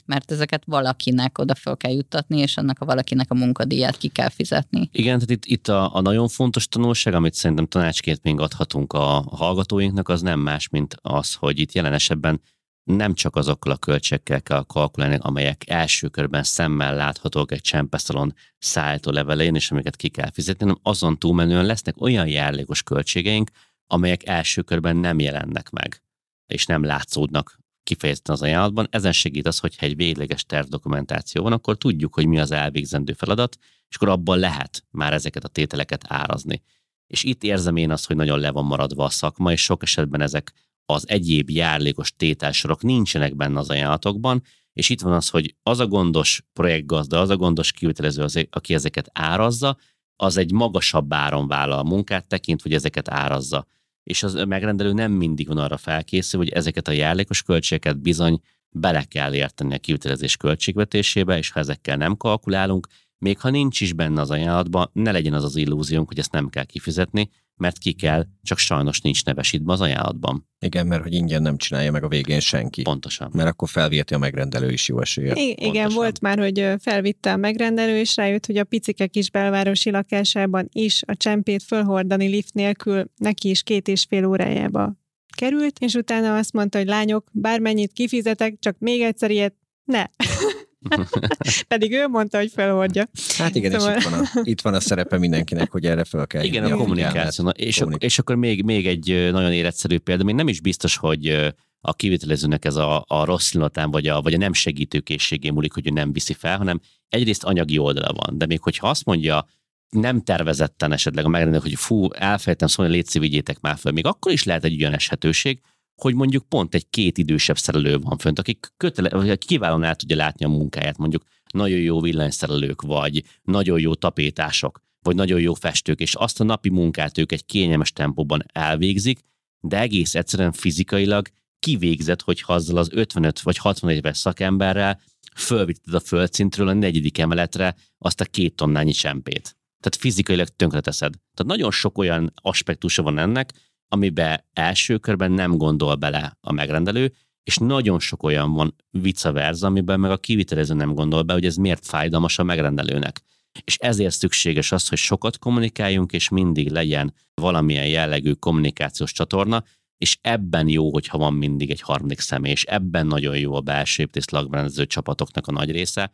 mert 0.06 0.32
ezeket 0.32 0.64
valakinek 0.66 1.38
oda 1.38 1.56
fel 1.56 1.78
kell 1.78 1.92
juttatni, 1.92 2.40
és 2.40 2.58
annak 2.58 2.80
a 2.80 2.86
valakinek 2.86 3.32
a 3.32 3.36
munkadíját 3.36 3.98
ki 3.98 4.08
kell 4.08 4.30
fizetni. 4.30 4.90
Igen, 4.92 5.14
tehát 5.14 5.30
itt, 5.30 5.46
itt 5.46 5.68
a, 5.68 5.96
a 5.96 6.02
nagyon 6.02 6.28
fontos 6.28 6.68
tanulság, 6.68 7.14
amit 7.14 7.34
szerintem 7.34 7.68
tanácsként 7.68 8.24
még 8.24 8.40
adhatunk 8.40 8.94
a 8.94 9.24
hallgatóinknak, 9.32 10.10
az 10.10 10.22
nem 10.22 10.40
más, 10.40 10.70
mint 10.70 10.98
az, 11.02 11.34
hogy 11.34 11.60
itt 11.60 11.72
jelen 11.72 11.94
esetben 11.94 12.42
nem 12.84 13.14
csak 13.14 13.36
azokkal 13.36 13.72
a 13.72 13.78
költségekkel 13.78 14.42
kell 14.42 14.64
kalkulálni, 14.68 15.18
amelyek 15.20 15.70
első 15.70 16.08
körben 16.08 16.44
szemmel 16.44 16.96
láthatók 16.96 17.52
egy 17.52 17.62
csempeszalon 17.62 18.34
szállító 18.58 19.12
levelén, 19.12 19.56
és 19.56 19.72
amiket 19.72 19.96
ki 19.96 20.10
kell 20.10 20.32
fizetni, 20.32 20.66
hanem 20.66 20.80
azon 20.84 21.18
túlmenően 21.18 21.66
lesznek 21.66 22.02
olyan 22.02 22.28
járlékos 22.28 22.84
költségeink, 22.84 23.50
amelyek 23.88 24.28
első 24.28 24.62
körben 24.62 24.96
nem 24.96 25.20
jelennek 25.20 25.70
meg, 25.70 26.02
és 26.48 26.66
nem 26.66 26.84
látszódnak 26.84 27.60
kifejezetten 27.86 28.36
az 28.36 28.42
ajánlatban. 28.42 28.88
Ezen 28.90 29.12
segít 29.12 29.48
az, 29.48 29.60
hogyha 29.60 29.86
egy 29.86 29.96
végleges 29.96 30.46
tervdokumentáció 30.46 31.44
van, 31.44 31.52
akkor 31.52 31.78
tudjuk, 31.78 32.14
hogy 32.14 32.26
mi 32.26 32.40
az 32.40 32.52
elvégzendő 32.52 33.14
feladat, 33.14 33.58
és 33.90 33.96
akkor 33.96 34.10
abban 34.10 34.40
lehet 34.40 34.84
már 34.92 35.14
ezeket 35.14 35.44
a 35.44 35.48
tételeket 35.48 36.04
árazni. 36.08 36.62
És 37.08 37.24
itt 37.24 37.44
érzem 37.44 37.76
én 37.76 37.92
azt, 37.92 38.08
hogy 38.08 38.16
nagyon 38.16 38.40
le 38.40 38.52
van 38.52 38.66
maradva 38.66 39.04
a 39.04 39.10
szakma, 39.10 39.52
és 39.52 39.64
sok 39.64 39.84
esetben 39.84 40.22
ezek 40.22 40.54
az 40.86 41.10
egyéb 41.10 41.50
járlékos 41.50 42.16
tételsorok 42.16 42.82
nincsenek 42.82 43.36
benne 43.36 43.60
az 43.60 43.70
ajánlatokban, 43.70 44.44
és 44.74 44.90
itt 44.90 45.02
van 45.02 45.14
az, 45.14 45.30
hogy 45.30 45.56
az 45.64 45.80
a 45.80 45.88
gondos 45.88 46.44
projektgazda, 46.54 47.20
az 47.20 47.30
a 47.30 47.36
gondos 47.36 47.72
kivitelező, 47.72 48.24
az, 48.24 48.48
aki 48.50 48.74
ezeket 48.74 49.10
árazza, 49.14 49.78
az 50.16 50.38
egy 50.38 50.52
magasabb 50.52 51.14
áron 51.14 51.48
vállal 51.48 51.80
a 51.80 51.84
munkát, 51.84 52.28
tekint, 52.28 52.62
hogy 52.62 52.74
ezeket 52.74 53.10
árazza. 53.10 53.68
És 54.06 54.24
az 54.24 54.34
megrendelő 54.34 54.94
nem 54.94 55.12
mindig 55.12 55.48
van 55.48 55.58
arra 55.58 55.78
felkészül, 55.78 56.40
hogy 56.40 56.50
ezeket 56.50 56.88
a 56.88 56.92
járlékos 56.92 57.44
költségeket 57.44 58.02
bizony 58.02 58.40
bele 58.70 59.04
kell 59.04 59.34
érteni 59.34 59.74
a 59.74 59.78
kivitelezés 59.78 60.38
költségvetésébe, 60.38 61.38
és 61.38 61.52
ha 61.52 61.60
ezekkel 61.60 61.98
nem 61.98 62.18
kalkulálunk, 62.18 62.88
még 63.18 63.40
ha 63.40 63.50
nincs 63.50 63.82
is 63.82 63.94
benne 63.94 64.22
az 64.22 64.32
ajánlatban, 64.32 64.90
ne 64.94 65.12
legyen 65.12 65.34
az 65.34 65.44
az 65.44 65.56
illúziónk, 65.56 66.08
hogy 66.08 66.20
ezt 66.20 66.32
nem 66.32 66.50
kell 66.50 66.64
kifizetni, 66.64 67.30
mert 67.58 67.78
ki 67.78 67.94
kell, 67.94 68.26
csak 68.44 68.58
sajnos 68.58 69.02
nincs 69.02 69.26
nevesítve 69.26 69.74
az 69.74 69.82
ajánlatban. 69.82 70.50
Igen, 70.60 70.88
mert 70.88 71.04
hogy 71.04 71.14
ingyen 71.14 71.42
nem 71.42 71.58
csinálja 71.58 71.92
meg 71.92 72.04
a 72.04 72.08
végén 72.08 72.40
senki. 72.40 72.82
Pontosan. 72.82 73.32
Mert 73.34 73.50
akkor 73.50 73.70
felviheti 73.70 74.14
a 74.14 74.18
megrendelő 74.18 74.72
is 74.72 74.88
jó 74.88 75.02
esélye. 75.02 75.34
I- 75.36 75.50
igen, 75.50 75.72
Pontosan. 75.72 75.94
volt 75.94 76.22
már, 76.22 76.38
hogy 76.38 76.74
felvitte 76.80 77.32
a 77.32 77.38
megrendelő, 77.38 77.98
és 77.98 78.16
rájött, 78.16 78.46
hogy 78.46 78.58
a 78.58 78.64
picike 78.64 79.08
kis 79.08 79.32
belvárosi 79.32 79.92
lakásában 79.92 80.70
is 80.72 81.02
a 81.06 81.16
csempét 81.16 81.64
fölhordani 81.64 82.28
lift 82.28 82.54
nélkül 82.54 83.06
neki 83.18 83.50
is 83.50 83.64
két 83.64 83.88
és 83.88 84.06
fél 84.10 84.26
órájába 84.26 84.96
került, 85.36 85.80
és 85.80 85.94
utána 85.94 86.38
azt 86.38 86.54
mondta, 86.54 86.78
hogy 86.78 86.88
lányok, 86.88 87.30
bármennyit 87.32 87.92
kifizetek, 87.94 88.56
csak 88.60 88.76
még 88.80 89.02
egyszer 89.02 89.32
ilyet 89.32 89.56
ne. 89.84 90.04
Pedig 91.68 91.92
ő 91.92 92.08
mondta, 92.08 92.38
hogy 92.38 92.52
felhordja. 92.52 93.10
Hát 93.38 93.56
igen, 93.56 93.80
szóval... 93.80 93.96
és 93.96 94.04
itt 94.04 94.10
van, 94.10 94.20
a, 94.20 94.40
itt 94.44 94.62
van 94.62 94.74
a 94.74 94.80
szerepe 94.80 95.18
mindenkinek, 95.18 95.72
hogy 95.72 95.86
erre 95.86 96.04
fel 96.04 96.28
kell 96.28 96.44
Igen, 96.44 96.64
a 96.64 96.76
kommunikáció. 96.76 97.50
És, 97.50 97.78
kommunik- 97.78 98.04
és 98.04 98.20
akkor 98.20 98.36
még, 98.36 98.64
még 98.64 98.88
egy 98.88 99.32
nagyon 99.32 99.52
életszerű 99.52 99.98
példa, 99.98 100.24
még 100.24 100.36
nem 100.36 100.48
is 100.48 100.62
biztos, 100.62 100.98
hogy 100.98 101.54
a 101.82 101.94
kivitelezőnek 101.94 102.66
ez 102.66 102.76
a, 102.76 103.04
a 103.08 103.26
rossz 103.26 103.52
pillanatán, 103.52 103.92
vagy 103.92 104.08
a, 104.08 104.22
vagy 104.22 104.34
a 104.34 104.38
nem 104.38 104.54
segítő 104.54 105.00
készségé 105.00 105.50
múlik, 105.50 105.74
hogy 105.74 105.88
ő 105.88 105.90
nem 105.90 106.14
viszi 106.14 106.34
fel, 106.34 106.58
hanem 106.58 106.80
egyrészt 107.10 107.44
anyagi 107.44 107.78
oldala 107.78 108.14
van. 108.14 108.38
De 108.38 108.46
még 108.46 108.62
hogyha 108.62 108.90
azt 108.90 109.06
mondja, 109.06 109.48
nem 109.90 110.22
tervezetten 110.22 110.92
esetleg 110.92 111.26
a 111.26 111.28
megrendelő, 111.28 111.62
hogy 111.64 111.76
fú, 111.76 112.12
elfelejtem 112.12 112.68
szólni, 112.68 112.92
légy 112.92 113.20
vigyétek 113.20 113.60
már 113.60 113.78
fel, 113.78 113.92
még 113.92 114.06
akkor 114.06 114.32
is 114.32 114.44
lehet 114.44 114.64
egy 114.64 114.82
olyan 114.82 114.94
eshetőség, 114.94 115.62
hogy 115.96 116.16
mondjuk 116.16 116.50
pont 116.50 116.76
egy 116.76 116.90
két 116.90 117.18
idősebb 117.18 117.58
szerelő 117.58 117.98
van 117.98 118.18
fönt, 118.18 118.40
akik 118.40 118.74
kötele, 118.78 119.36
kiválóan 119.36 119.84
el 119.84 119.96
tudja 119.96 120.16
látni 120.16 120.46
a 120.46 120.50
munkáját, 120.50 120.98
mondjuk 120.98 121.24
nagyon 121.54 121.80
jó 121.80 122.02
villanyszerelők, 122.02 122.82
vagy 122.82 123.24
nagyon 123.44 123.80
jó 123.80 123.94
tapétások, 123.94 124.82
vagy 125.00 125.16
nagyon 125.16 125.40
jó 125.40 125.54
festők, 125.54 126.00
és 126.00 126.16
azt 126.16 126.40
a 126.40 126.44
napi 126.44 126.70
munkát 126.70 127.18
ők 127.18 127.32
egy 127.32 127.46
kényelmes 127.46 127.92
tempóban 127.92 128.44
elvégzik, 128.54 129.20
de 129.60 129.80
egész 129.80 130.16
egyszerűen 130.16 130.52
fizikailag 130.52 131.28
kivégzett, 131.60 132.22
hogy 132.22 132.44
azzal 132.46 132.78
az 132.78 132.90
55 132.92 133.42
vagy 133.42 133.58
60 133.58 133.92
éves 133.92 134.18
szakemberrel 134.18 135.02
fölvitted 135.36 135.94
a 135.94 136.00
földszintről 136.00 136.68
a 136.68 136.74
negyedik 136.74 137.18
emeletre 137.18 137.76
azt 137.98 138.22
a 138.22 138.26
két 138.26 138.56
tonnányi 138.56 138.92
csempét. 138.92 139.56
Tehát 139.80 139.96
fizikailag 140.00 140.48
tönkreteszed. 140.48 141.14
Tehát 141.14 141.52
nagyon 141.52 141.72
sok 141.72 141.98
olyan 141.98 142.34
aspektusa 142.36 143.02
van 143.04 143.18
ennek, 143.18 143.54
amiben 143.88 144.46
első 144.54 144.98
körben 144.98 145.32
nem 145.32 145.58
gondol 145.58 145.96
bele 145.96 146.38
a 146.42 146.52
megrendelő, 146.52 147.14
és 147.44 147.58
nagyon 147.58 148.00
sok 148.00 148.24
olyan 148.24 148.54
van 148.54 148.76
vice 148.90 149.32
versa, 149.32 149.68
amiben 149.68 150.00
meg 150.00 150.12
a 150.12 150.18
kivitelező 150.18 150.74
nem 150.74 150.94
gondol 150.94 151.22
be, 151.22 151.34
hogy 151.34 151.46
ez 151.46 151.56
miért 151.56 151.86
fájdalmas 151.86 152.40
a 152.40 152.44
megrendelőnek. 152.44 153.22
És 153.64 153.78
ezért 153.78 154.14
szükséges 154.14 154.72
az, 154.72 154.88
hogy 154.88 154.98
sokat 154.98 155.38
kommunikáljunk, 155.38 156.12
és 156.12 156.30
mindig 156.30 156.72
legyen 156.72 157.14
valamilyen 157.34 157.88
jellegű 157.88 158.32
kommunikációs 158.32 159.12
csatorna, 159.12 159.64
és 159.98 160.18
ebben 160.22 160.68
jó, 160.68 160.92
hogyha 160.92 161.18
van 161.18 161.34
mindig 161.34 161.72
egy 161.72 161.82
harmadik 161.82 162.20
személy, 162.20 162.52
és 162.52 162.64
ebben 162.64 163.08
nagyon 163.08 163.38
jó 163.38 163.54
a 163.54 163.62
belső 163.62 164.02
építész 164.02 164.30
lakberendező 164.30 164.86
csapatoknak 164.86 165.48
a 165.48 165.52
nagy 165.52 165.72
része, 165.72 166.12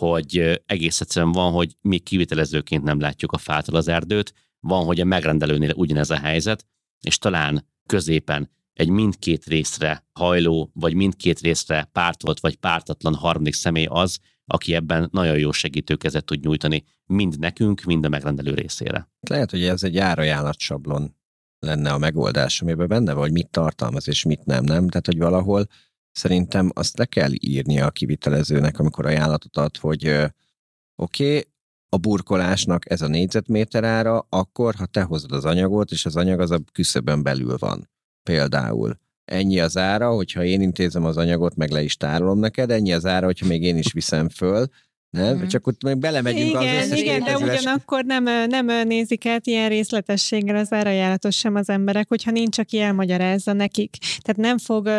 hogy 0.00 0.62
egész 0.66 1.00
egyszerűen 1.00 1.32
van, 1.32 1.52
hogy 1.52 1.76
mi 1.80 1.98
kivitelezőként 1.98 2.82
nem 2.82 3.00
látjuk 3.00 3.32
a 3.32 3.38
fától 3.38 3.76
az 3.76 3.88
erdőt, 3.88 4.34
van, 4.60 4.84
hogy 4.84 5.00
a 5.00 5.04
megrendelőnél 5.04 5.72
ugyanez 5.74 6.10
a 6.10 6.18
helyzet, 6.18 6.66
és 7.00 7.18
talán 7.18 7.66
középen 7.86 8.50
egy 8.72 8.88
mindkét 8.88 9.44
részre 9.44 10.06
hajló, 10.12 10.70
vagy 10.74 10.94
mindkét 10.94 11.40
részre 11.40 11.88
pártolt, 11.92 12.40
vagy 12.40 12.56
pártatlan 12.56 13.14
harmadik 13.14 13.54
személy 13.54 13.86
az, 13.88 14.18
aki 14.44 14.74
ebben 14.74 15.08
nagyon 15.12 15.38
jó 15.38 15.52
segítőkezet 15.52 16.24
tud 16.24 16.40
nyújtani, 16.40 16.84
mind 17.06 17.38
nekünk, 17.38 17.82
mind 17.82 18.04
a 18.04 18.08
megrendelő 18.08 18.54
részére. 18.54 19.08
Lehet, 19.20 19.50
hogy 19.50 19.62
ez 19.62 19.82
egy 19.82 19.98
árajánlatsablon 19.98 21.16
lenne 21.58 21.92
a 21.92 21.98
megoldás, 21.98 22.62
amiben 22.62 22.88
benne 22.88 23.12
van, 23.12 23.22
hogy 23.22 23.32
mit 23.32 23.50
tartalmaz 23.50 24.08
és 24.08 24.24
mit 24.24 24.44
nem, 24.44 24.64
nem? 24.64 24.88
Tehát, 24.88 25.06
hogy 25.06 25.18
valahol 25.18 25.66
szerintem 26.12 26.70
azt 26.74 26.98
le 26.98 27.04
kell 27.04 27.30
írnia 27.34 27.86
a 27.86 27.90
kivitelezőnek, 27.90 28.78
amikor 28.78 29.06
ajánlatot 29.06 29.56
ad, 29.56 29.76
hogy 29.76 30.06
oké, 30.06 31.36
okay, 31.36 31.44
a 31.92 31.96
burkolásnak 31.96 32.90
ez 32.90 33.02
a 33.02 33.08
négyzetméter 33.08 33.84
ára, 33.84 34.26
akkor, 34.28 34.74
ha 34.74 34.86
te 34.86 35.02
hozod 35.02 35.32
az 35.32 35.44
anyagot, 35.44 35.90
és 35.90 36.06
az 36.06 36.16
anyag 36.16 36.40
az 36.40 36.50
a 36.50 36.60
küszöbön 36.72 37.22
belül 37.22 37.56
van. 37.58 37.88
Például 38.22 38.98
ennyi 39.24 39.60
az 39.60 39.76
ára, 39.76 40.10
hogyha 40.10 40.44
én 40.44 40.60
intézem 40.60 41.04
az 41.04 41.16
anyagot, 41.16 41.56
meg 41.56 41.70
le 41.70 41.82
is 41.82 41.96
tárolom 41.96 42.38
neked, 42.38 42.70
ennyi 42.70 42.92
az 42.92 43.06
ára, 43.06 43.26
hogyha 43.26 43.46
még 43.46 43.62
én 43.62 43.76
is 43.76 43.92
viszem 43.92 44.28
föl, 44.28 44.66
nem? 45.10 45.36
Mm. 45.36 45.46
Csak 45.46 45.66
ott 45.66 45.82
még 45.82 45.96
belemegyünk 45.96 46.48
igen, 46.48 46.76
az 46.76 46.84
összes 46.84 47.00
Igen, 47.00 47.22
de 47.22 47.36
ugyanakkor 47.36 48.04
nem, 48.04 48.24
nem 48.48 48.86
nézik 48.86 49.26
át 49.26 49.46
ilyen 49.46 49.68
részletességgel 49.68 50.56
az 50.56 50.72
árajánlatos 50.72 51.36
sem 51.36 51.54
az 51.54 51.68
emberek, 51.68 52.08
hogyha 52.08 52.30
nincs, 52.30 52.58
aki 52.58 52.80
elmagyarázza 52.80 53.52
nekik. 53.52 53.96
Tehát 54.22 54.36
nem 54.36 54.58
fog 54.58 54.90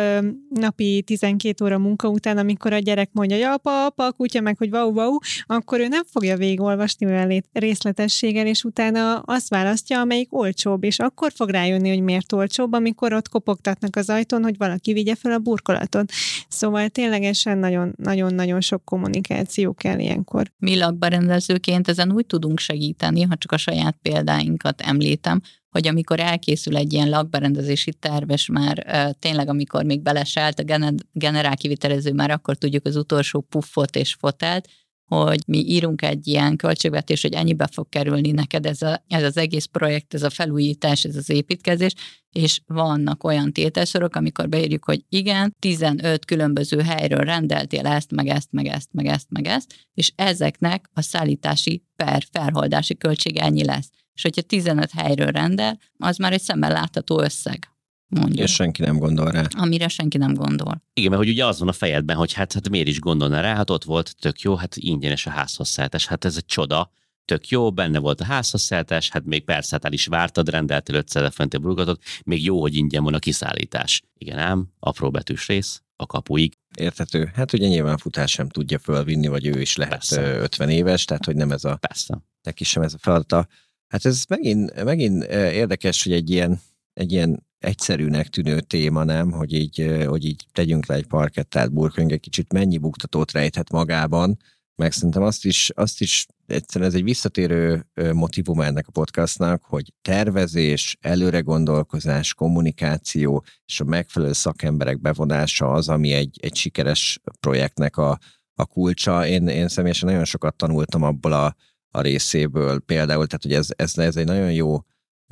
napi 0.48 1.02
12 1.06 1.64
óra 1.64 1.78
munka 1.78 2.08
után, 2.08 2.38
amikor 2.38 2.72
a 2.72 2.78
gyerek 2.78 3.10
mondja, 3.12 3.36
hogy 3.36 3.44
apa, 3.44 3.84
apa, 3.84 4.06
a 4.06 4.12
kutya 4.12 4.40
meg, 4.40 4.58
hogy 4.58 4.70
vau, 4.70 4.92
vau, 4.92 5.16
akkor 5.46 5.80
ő 5.80 5.88
nem 5.88 6.02
fogja 6.10 6.36
végigolvasni 6.36 7.06
olyan 7.06 7.42
részletességgel, 7.52 8.46
és 8.46 8.64
utána 8.64 9.18
azt 9.18 9.48
választja, 9.48 10.00
amelyik 10.00 10.34
olcsóbb, 10.34 10.84
és 10.84 10.98
akkor 10.98 11.32
fog 11.34 11.48
rájönni, 11.48 11.88
hogy 11.88 12.02
miért 12.02 12.32
olcsóbb, 12.32 12.72
amikor 12.72 13.12
ott 13.12 13.28
kopogtatnak 13.28 13.96
az 13.96 14.08
ajtón, 14.08 14.42
hogy 14.42 14.56
valaki 14.56 14.92
vigye 14.92 15.14
fel 15.14 15.32
a 15.32 15.38
burkolatot. 15.38 16.12
Szóval 16.48 16.88
ténylegesen 16.88 17.58
nagyon-nagyon 17.96 18.60
sok 18.60 18.84
kommunikáció 18.84 19.72
kell 19.72 20.00
ilyenkor. 20.02 20.52
Mi 20.58 20.78
lakberendezőként 20.78 21.88
ezen 21.88 22.12
úgy 22.12 22.26
tudunk 22.26 22.58
segíteni, 22.58 23.22
ha 23.22 23.36
csak 23.36 23.52
a 23.52 23.56
saját 23.56 23.96
példáinkat 24.02 24.80
említem, 24.80 25.40
hogy 25.70 25.88
amikor 25.88 26.20
elkészül 26.20 26.76
egy 26.76 26.92
ilyen 26.92 27.08
lakberendezési 27.08 27.92
terv, 27.92 28.30
és 28.30 28.46
már 28.46 28.82
e, 28.86 29.12
tényleg 29.12 29.48
amikor 29.48 29.84
még 29.84 30.02
beleselt 30.02 30.58
a 30.58 30.94
generál 31.12 31.56
kivitelező, 31.56 32.12
már 32.12 32.30
akkor 32.30 32.56
tudjuk 32.56 32.86
az 32.86 32.96
utolsó 32.96 33.40
puffot 33.40 33.96
és 33.96 34.14
fotelt, 34.14 34.68
hogy 35.12 35.42
mi 35.46 35.58
írunk 35.58 36.02
egy 36.02 36.26
ilyen 36.26 36.56
költségvetés, 36.56 37.22
hogy 37.22 37.32
ennyibe 37.32 37.68
fog 37.72 37.88
kerülni 37.88 38.30
neked 38.30 38.66
ez, 38.66 38.82
a, 38.82 39.04
ez 39.08 39.22
az 39.22 39.36
egész 39.36 39.64
projekt, 39.64 40.14
ez 40.14 40.22
a 40.22 40.30
felújítás, 40.30 41.04
ez 41.04 41.16
az 41.16 41.30
építkezés, 41.30 41.92
és 42.32 42.60
vannak 42.66 43.24
olyan 43.24 43.52
tételsorok, 43.52 44.16
amikor 44.16 44.48
beírjuk, 44.48 44.84
hogy 44.84 45.04
igen, 45.08 45.54
15 45.58 46.24
különböző 46.24 46.80
helyről 46.80 47.20
rendeltél 47.20 47.86
ezt, 47.86 48.10
meg 48.10 48.28
ezt, 48.28 48.52
meg 48.52 48.66
ezt, 48.66 48.88
meg 48.92 49.06
ezt, 49.06 49.26
meg 49.30 49.46
ezt, 49.46 49.74
és 49.94 50.12
ezeknek 50.16 50.90
a 50.92 51.02
szállítási 51.02 51.84
per 51.96 52.22
felholdási 52.32 52.96
költség 52.96 53.36
ennyi 53.36 53.64
lesz. 53.64 53.90
És 54.14 54.22
hogyha 54.22 54.42
15 54.42 54.90
helyről 54.90 55.30
rendel, 55.30 55.78
az 55.96 56.16
már 56.16 56.32
egy 56.32 56.40
szemmel 56.40 56.72
látható 56.72 57.20
összeg 57.20 57.71
mondjuk. 58.20 58.38
És 58.46 58.54
senki 58.54 58.82
nem 58.82 58.98
gondol 58.98 59.30
rá. 59.30 59.46
Amire 59.56 59.88
senki 59.88 60.18
nem 60.18 60.34
gondol. 60.34 60.82
Igen, 60.94 61.10
mert 61.10 61.22
hogy 61.22 61.32
ugye 61.32 61.46
az 61.46 61.58
van 61.58 61.68
a 61.68 61.72
fejedben, 61.72 62.16
hogy 62.16 62.32
hát, 62.32 62.52
hát 62.52 62.68
miért 62.68 62.88
is 62.88 63.00
gondolna 63.00 63.40
rá, 63.40 63.54
hát 63.54 63.70
ott 63.70 63.84
volt, 63.84 64.14
tök 64.20 64.40
jó, 64.40 64.54
hát 64.54 64.76
ingyenes 64.76 65.26
a 65.26 65.30
házhozszállítás, 65.30 66.06
hát 66.06 66.24
ez 66.24 66.36
egy 66.36 66.44
csoda, 66.44 66.90
tök 67.24 67.48
jó, 67.48 67.72
benne 67.72 67.98
volt 67.98 68.20
a 68.20 68.24
házhozszállítás, 68.24 69.10
hát 69.10 69.24
még 69.24 69.44
persze 69.44 69.68
hát 69.72 69.84
el 69.84 69.92
is 69.92 70.06
vártad, 70.06 70.48
rendeltél 70.48 70.96
500 70.96 71.34
fenti 71.34 71.56
burgatot, 71.56 72.02
még 72.24 72.44
jó, 72.44 72.60
hogy 72.60 72.74
ingyen 72.74 73.04
van 73.04 73.14
a 73.14 73.18
kiszállítás. 73.18 74.02
Igen 74.18 74.38
ám, 74.38 74.68
apró 74.78 75.10
betűs 75.10 75.46
rész, 75.46 75.82
a 75.96 76.06
kapuig. 76.06 76.58
Érthető. 76.76 77.30
Hát 77.34 77.52
ugye 77.52 77.68
nyilván 77.68 77.96
futás 77.96 78.30
sem 78.30 78.48
tudja 78.48 78.78
fölvinni, 78.78 79.26
vagy 79.26 79.46
ő 79.46 79.60
is 79.60 79.76
lehet 79.76 79.92
Persze. 79.92 80.22
ö, 80.22 80.42
50 80.42 80.68
éves, 80.68 81.04
tehát 81.04 81.24
hogy 81.24 81.36
nem 81.36 81.50
ez 81.50 81.64
a, 81.64 81.76
Persze. 81.76 82.22
neki 82.42 82.64
sem 82.64 82.82
ez 82.82 82.94
a 82.94 82.98
feladata. 82.98 83.46
Hát 83.88 84.04
ez 84.04 84.24
megint, 84.28 84.84
megint 84.84 85.24
érdekes, 85.32 86.02
hogy 86.02 86.12
egy 86.12 86.30
ilyen, 86.30 86.60
egy 86.92 87.12
ilyen 87.12 87.46
egyszerűnek 87.58 88.28
tűnő 88.28 88.60
téma, 88.60 89.04
nem? 89.04 89.30
Hogy 89.30 89.52
így, 89.52 90.04
hogy 90.06 90.24
így 90.24 90.46
tegyünk 90.52 90.86
le 90.86 90.94
egy 90.94 91.06
parkettát, 91.06 91.72
burkoljunk 91.72 92.14
egy 92.14 92.20
kicsit, 92.20 92.52
mennyi 92.52 92.78
buktatót 92.78 93.32
rejthet 93.32 93.70
magában, 93.70 94.38
meg 94.74 94.92
szerintem 94.92 95.22
azt 95.22 95.44
is, 95.44 95.70
azt 95.74 96.00
is 96.00 96.26
egyszerűen 96.46 96.90
ez 96.90 96.96
egy 96.96 97.02
visszatérő 97.02 97.86
motivum 98.12 98.60
ennek 98.60 98.88
a 98.88 98.90
podcastnak, 98.90 99.62
hogy 99.62 99.92
tervezés, 100.02 100.96
előre 101.00 101.40
gondolkozás, 101.40 102.34
kommunikáció 102.34 103.44
és 103.66 103.80
a 103.80 103.84
megfelelő 103.84 104.32
szakemberek 104.32 105.00
bevonása 105.00 105.70
az, 105.70 105.88
ami 105.88 106.12
egy, 106.12 106.38
egy 106.42 106.56
sikeres 106.56 107.20
projektnek 107.40 107.96
a, 107.96 108.18
a 108.54 108.66
kulcsa. 108.66 109.26
Én, 109.26 109.48
én 109.48 109.68
személyesen 109.68 110.08
nagyon 110.08 110.24
sokat 110.24 110.56
tanultam 110.56 111.02
abból 111.02 111.32
a, 111.32 111.56
a 111.88 112.00
részéből 112.00 112.80
például, 112.80 113.26
tehát 113.26 113.42
hogy 113.42 113.52
ez, 113.54 113.68
ez, 113.76 113.98
ez 113.98 114.16
egy 114.16 114.26
nagyon 114.26 114.52
jó 114.52 114.78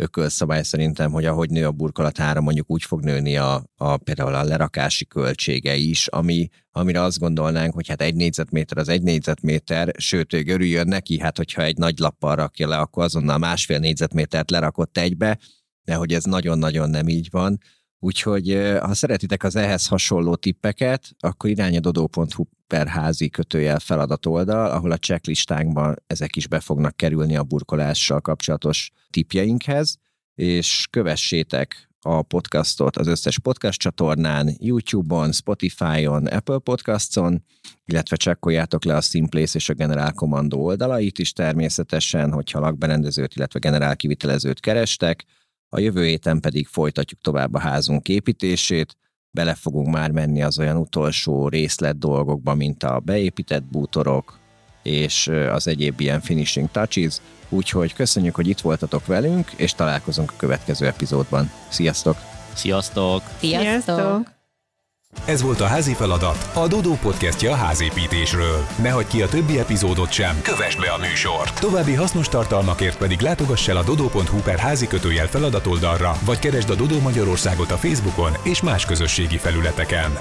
ökölszabály 0.00 0.62
szerintem, 0.62 1.12
hogy 1.12 1.24
ahogy 1.24 1.50
nő 1.50 1.66
a 1.66 1.72
burkolatára, 1.72 2.40
mondjuk 2.40 2.70
úgy 2.70 2.82
fog 2.82 3.02
nőni 3.02 3.36
a, 3.36 3.64
a 3.76 3.96
például 3.96 4.34
a 4.34 4.44
lerakási 4.44 5.06
költsége 5.06 5.74
is, 5.74 6.06
ami, 6.06 6.48
amire 6.70 7.02
azt 7.02 7.18
gondolnánk, 7.18 7.74
hogy 7.74 7.88
hát 7.88 8.02
egy 8.02 8.14
négyzetméter 8.14 8.78
az 8.78 8.88
egy 8.88 9.02
négyzetméter, 9.02 9.94
sőt, 9.98 10.32
ő 10.32 10.42
örüljön 10.46 10.86
neki, 10.86 11.18
hát 11.18 11.36
hogyha 11.36 11.62
egy 11.62 11.76
nagy 11.76 11.98
lappal 11.98 12.34
rakja 12.34 12.68
le, 12.68 12.76
akkor 12.76 13.04
azonnal 13.04 13.38
másfél 13.38 13.78
négyzetmétert 13.78 14.50
lerakott 14.50 14.98
egybe, 14.98 15.38
de 15.84 15.94
hogy 15.94 16.12
ez 16.12 16.24
nagyon-nagyon 16.24 16.90
nem 16.90 17.08
így 17.08 17.28
van. 17.30 17.58
Úgyhogy 18.02 18.76
ha 18.80 18.94
szeretitek 18.94 19.42
az 19.44 19.56
ehhez 19.56 19.86
hasonló 19.86 20.34
tippeket, 20.34 21.10
akkor 21.18 21.50
irány 21.50 21.76
a 21.76 21.80
dodó.hu 21.80 22.44
per 22.66 22.86
házi 22.86 23.28
kötőjel 23.28 23.78
feladat 23.78 24.26
oldal, 24.26 24.70
ahol 24.70 24.90
a 24.90 24.96
checklistánkban 24.96 25.96
ezek 26.06 26.36
is 26.36 26.46
be 26.46 26.60
fognak 26.60 26.96
kerülni 26.96 27.36
a 27.36 27.42
burkolással 27.42 28.20
kapcsolatos 28.20 28.90
tippjeinkhez, 29.10 29.96
és 30.34 30.86
kövessétek 30.90 31.90
a 32.02 32.22
podcastot 32.22 32.96
az 32.96 33.06
összes 33.06 33.38
podcast 33.38 33.78
csatornán, 33.78 34.54
YouTube-on, 34.58 35.32
Spotify-on, 35.32 36.26
Apple 36.26 36.58
Podcasts-on, 36.58 37.44
illetve 37.84 38.16
csekkoljátok 38.16 38.84
le 38.84 38.96
a 38.96 39.00
Simplace 39.00 39.58
és 39.58 39.68
a 39.68 39.74
General 39.74 40.12
Commando 40.12 40.56
oldalait 40.56 41.18
is 41.18 41.32
természetesen, 41.32 42.32
hogyha 42.32 42.60
lakberendezőt, 42.60 43.34
illetve 43.34 43.58
generál 43.58 43.96
kivitelezőt 43.96 44.60
kerestek. 44.60 45.24
A 45.72 45.80
jövő 45.80 46.04
héten 46.04 46.40
pedig 46.40 46.66
folytatjuk 46.66 47.20
tovább 47.20 47.54
a 47.54 47.58
házunk 47.58 48.08
építését, 48.08 48.96
bele 49.30 49.54
fogunk 49.54 49.88
már 49.88 50.10
menni 50.10 50.42
az 50.42 50.58
olyan 50.58 50.76
utolsó 50.76 51.48
részlet 51.48 51.98
dolgokba, 51.98 52.54
mint 52.54 52.82
a 52.82 53.00
beépített 53.00 53.62
bútorok, 53.62 54.38
és 54.82 55.28
az 55.28 55.66
egyéb 55.66 56.00
ilyen 56.00 56.20
finishing 56.20 56.70
touches, 56.70 57.16
úgyhogy 57.48 57.94
köszönjük, 57.94 58.34
hogy 58.34 58.48
itt 58.48 58.60
voltatok 58.60 59.06
velünk, 59.06 59.50
és 59.56 59.72
találkozunk 59.72 60.30
a 60.30 60.36
következő 60.36 60.86
epizódban. 60.86 61.50
Sziasztok! 61.68 62.16
Sziasztok! 62.54 63.22
Sziasztok! 63.38 64.38
Ez 65.26 65.42
volt 65.42 65.60
a 65.60 65.66
házi 65.66 65.94
feladat, 65.94 66.50
a 66.54 66.68
Dodó 66.68 66.98
podcastja 67.02 67.52
a 67.52 67.54
házépítésről. 67.54 68.66
Ne 68.82 68.90
hagyd 68.90 69.08
ki 69.08 69.22
a 69.22 69.28
többi 69.28 69.58
epizódot 69.58 70.12
sem, 70.12 70.42
kövess 70.42 70.76
be 70.76 70.90
a 70.90 70.98
műsort. 70.98 71.60
További 71.60 71.94
hasznos 71.94 72.28
tartalmakért 72.28 72.98
pedig 72.98 73.20
látogass 73.20 73.68
el 73.68 73.76
a 73.76 73.82
dodó.hu 73.82 74.40
per 74.42 74.58
házi 74.58 74.86
kötőjel 74.86 75.26
feladatoldalra, 75.26 76.16
vagy 76.24 76.38
keresd 76.38 76.70
a 76.70 76.74
Dodó 76.74 77.00
Magyarországot 77.00 77.70
a 77.70 77.76
Facebookon 77.76 78.32
és 78.42 78.62
más 78.62 78.84
közösségi 78.84 79.36
felületeken. 79.36 80.18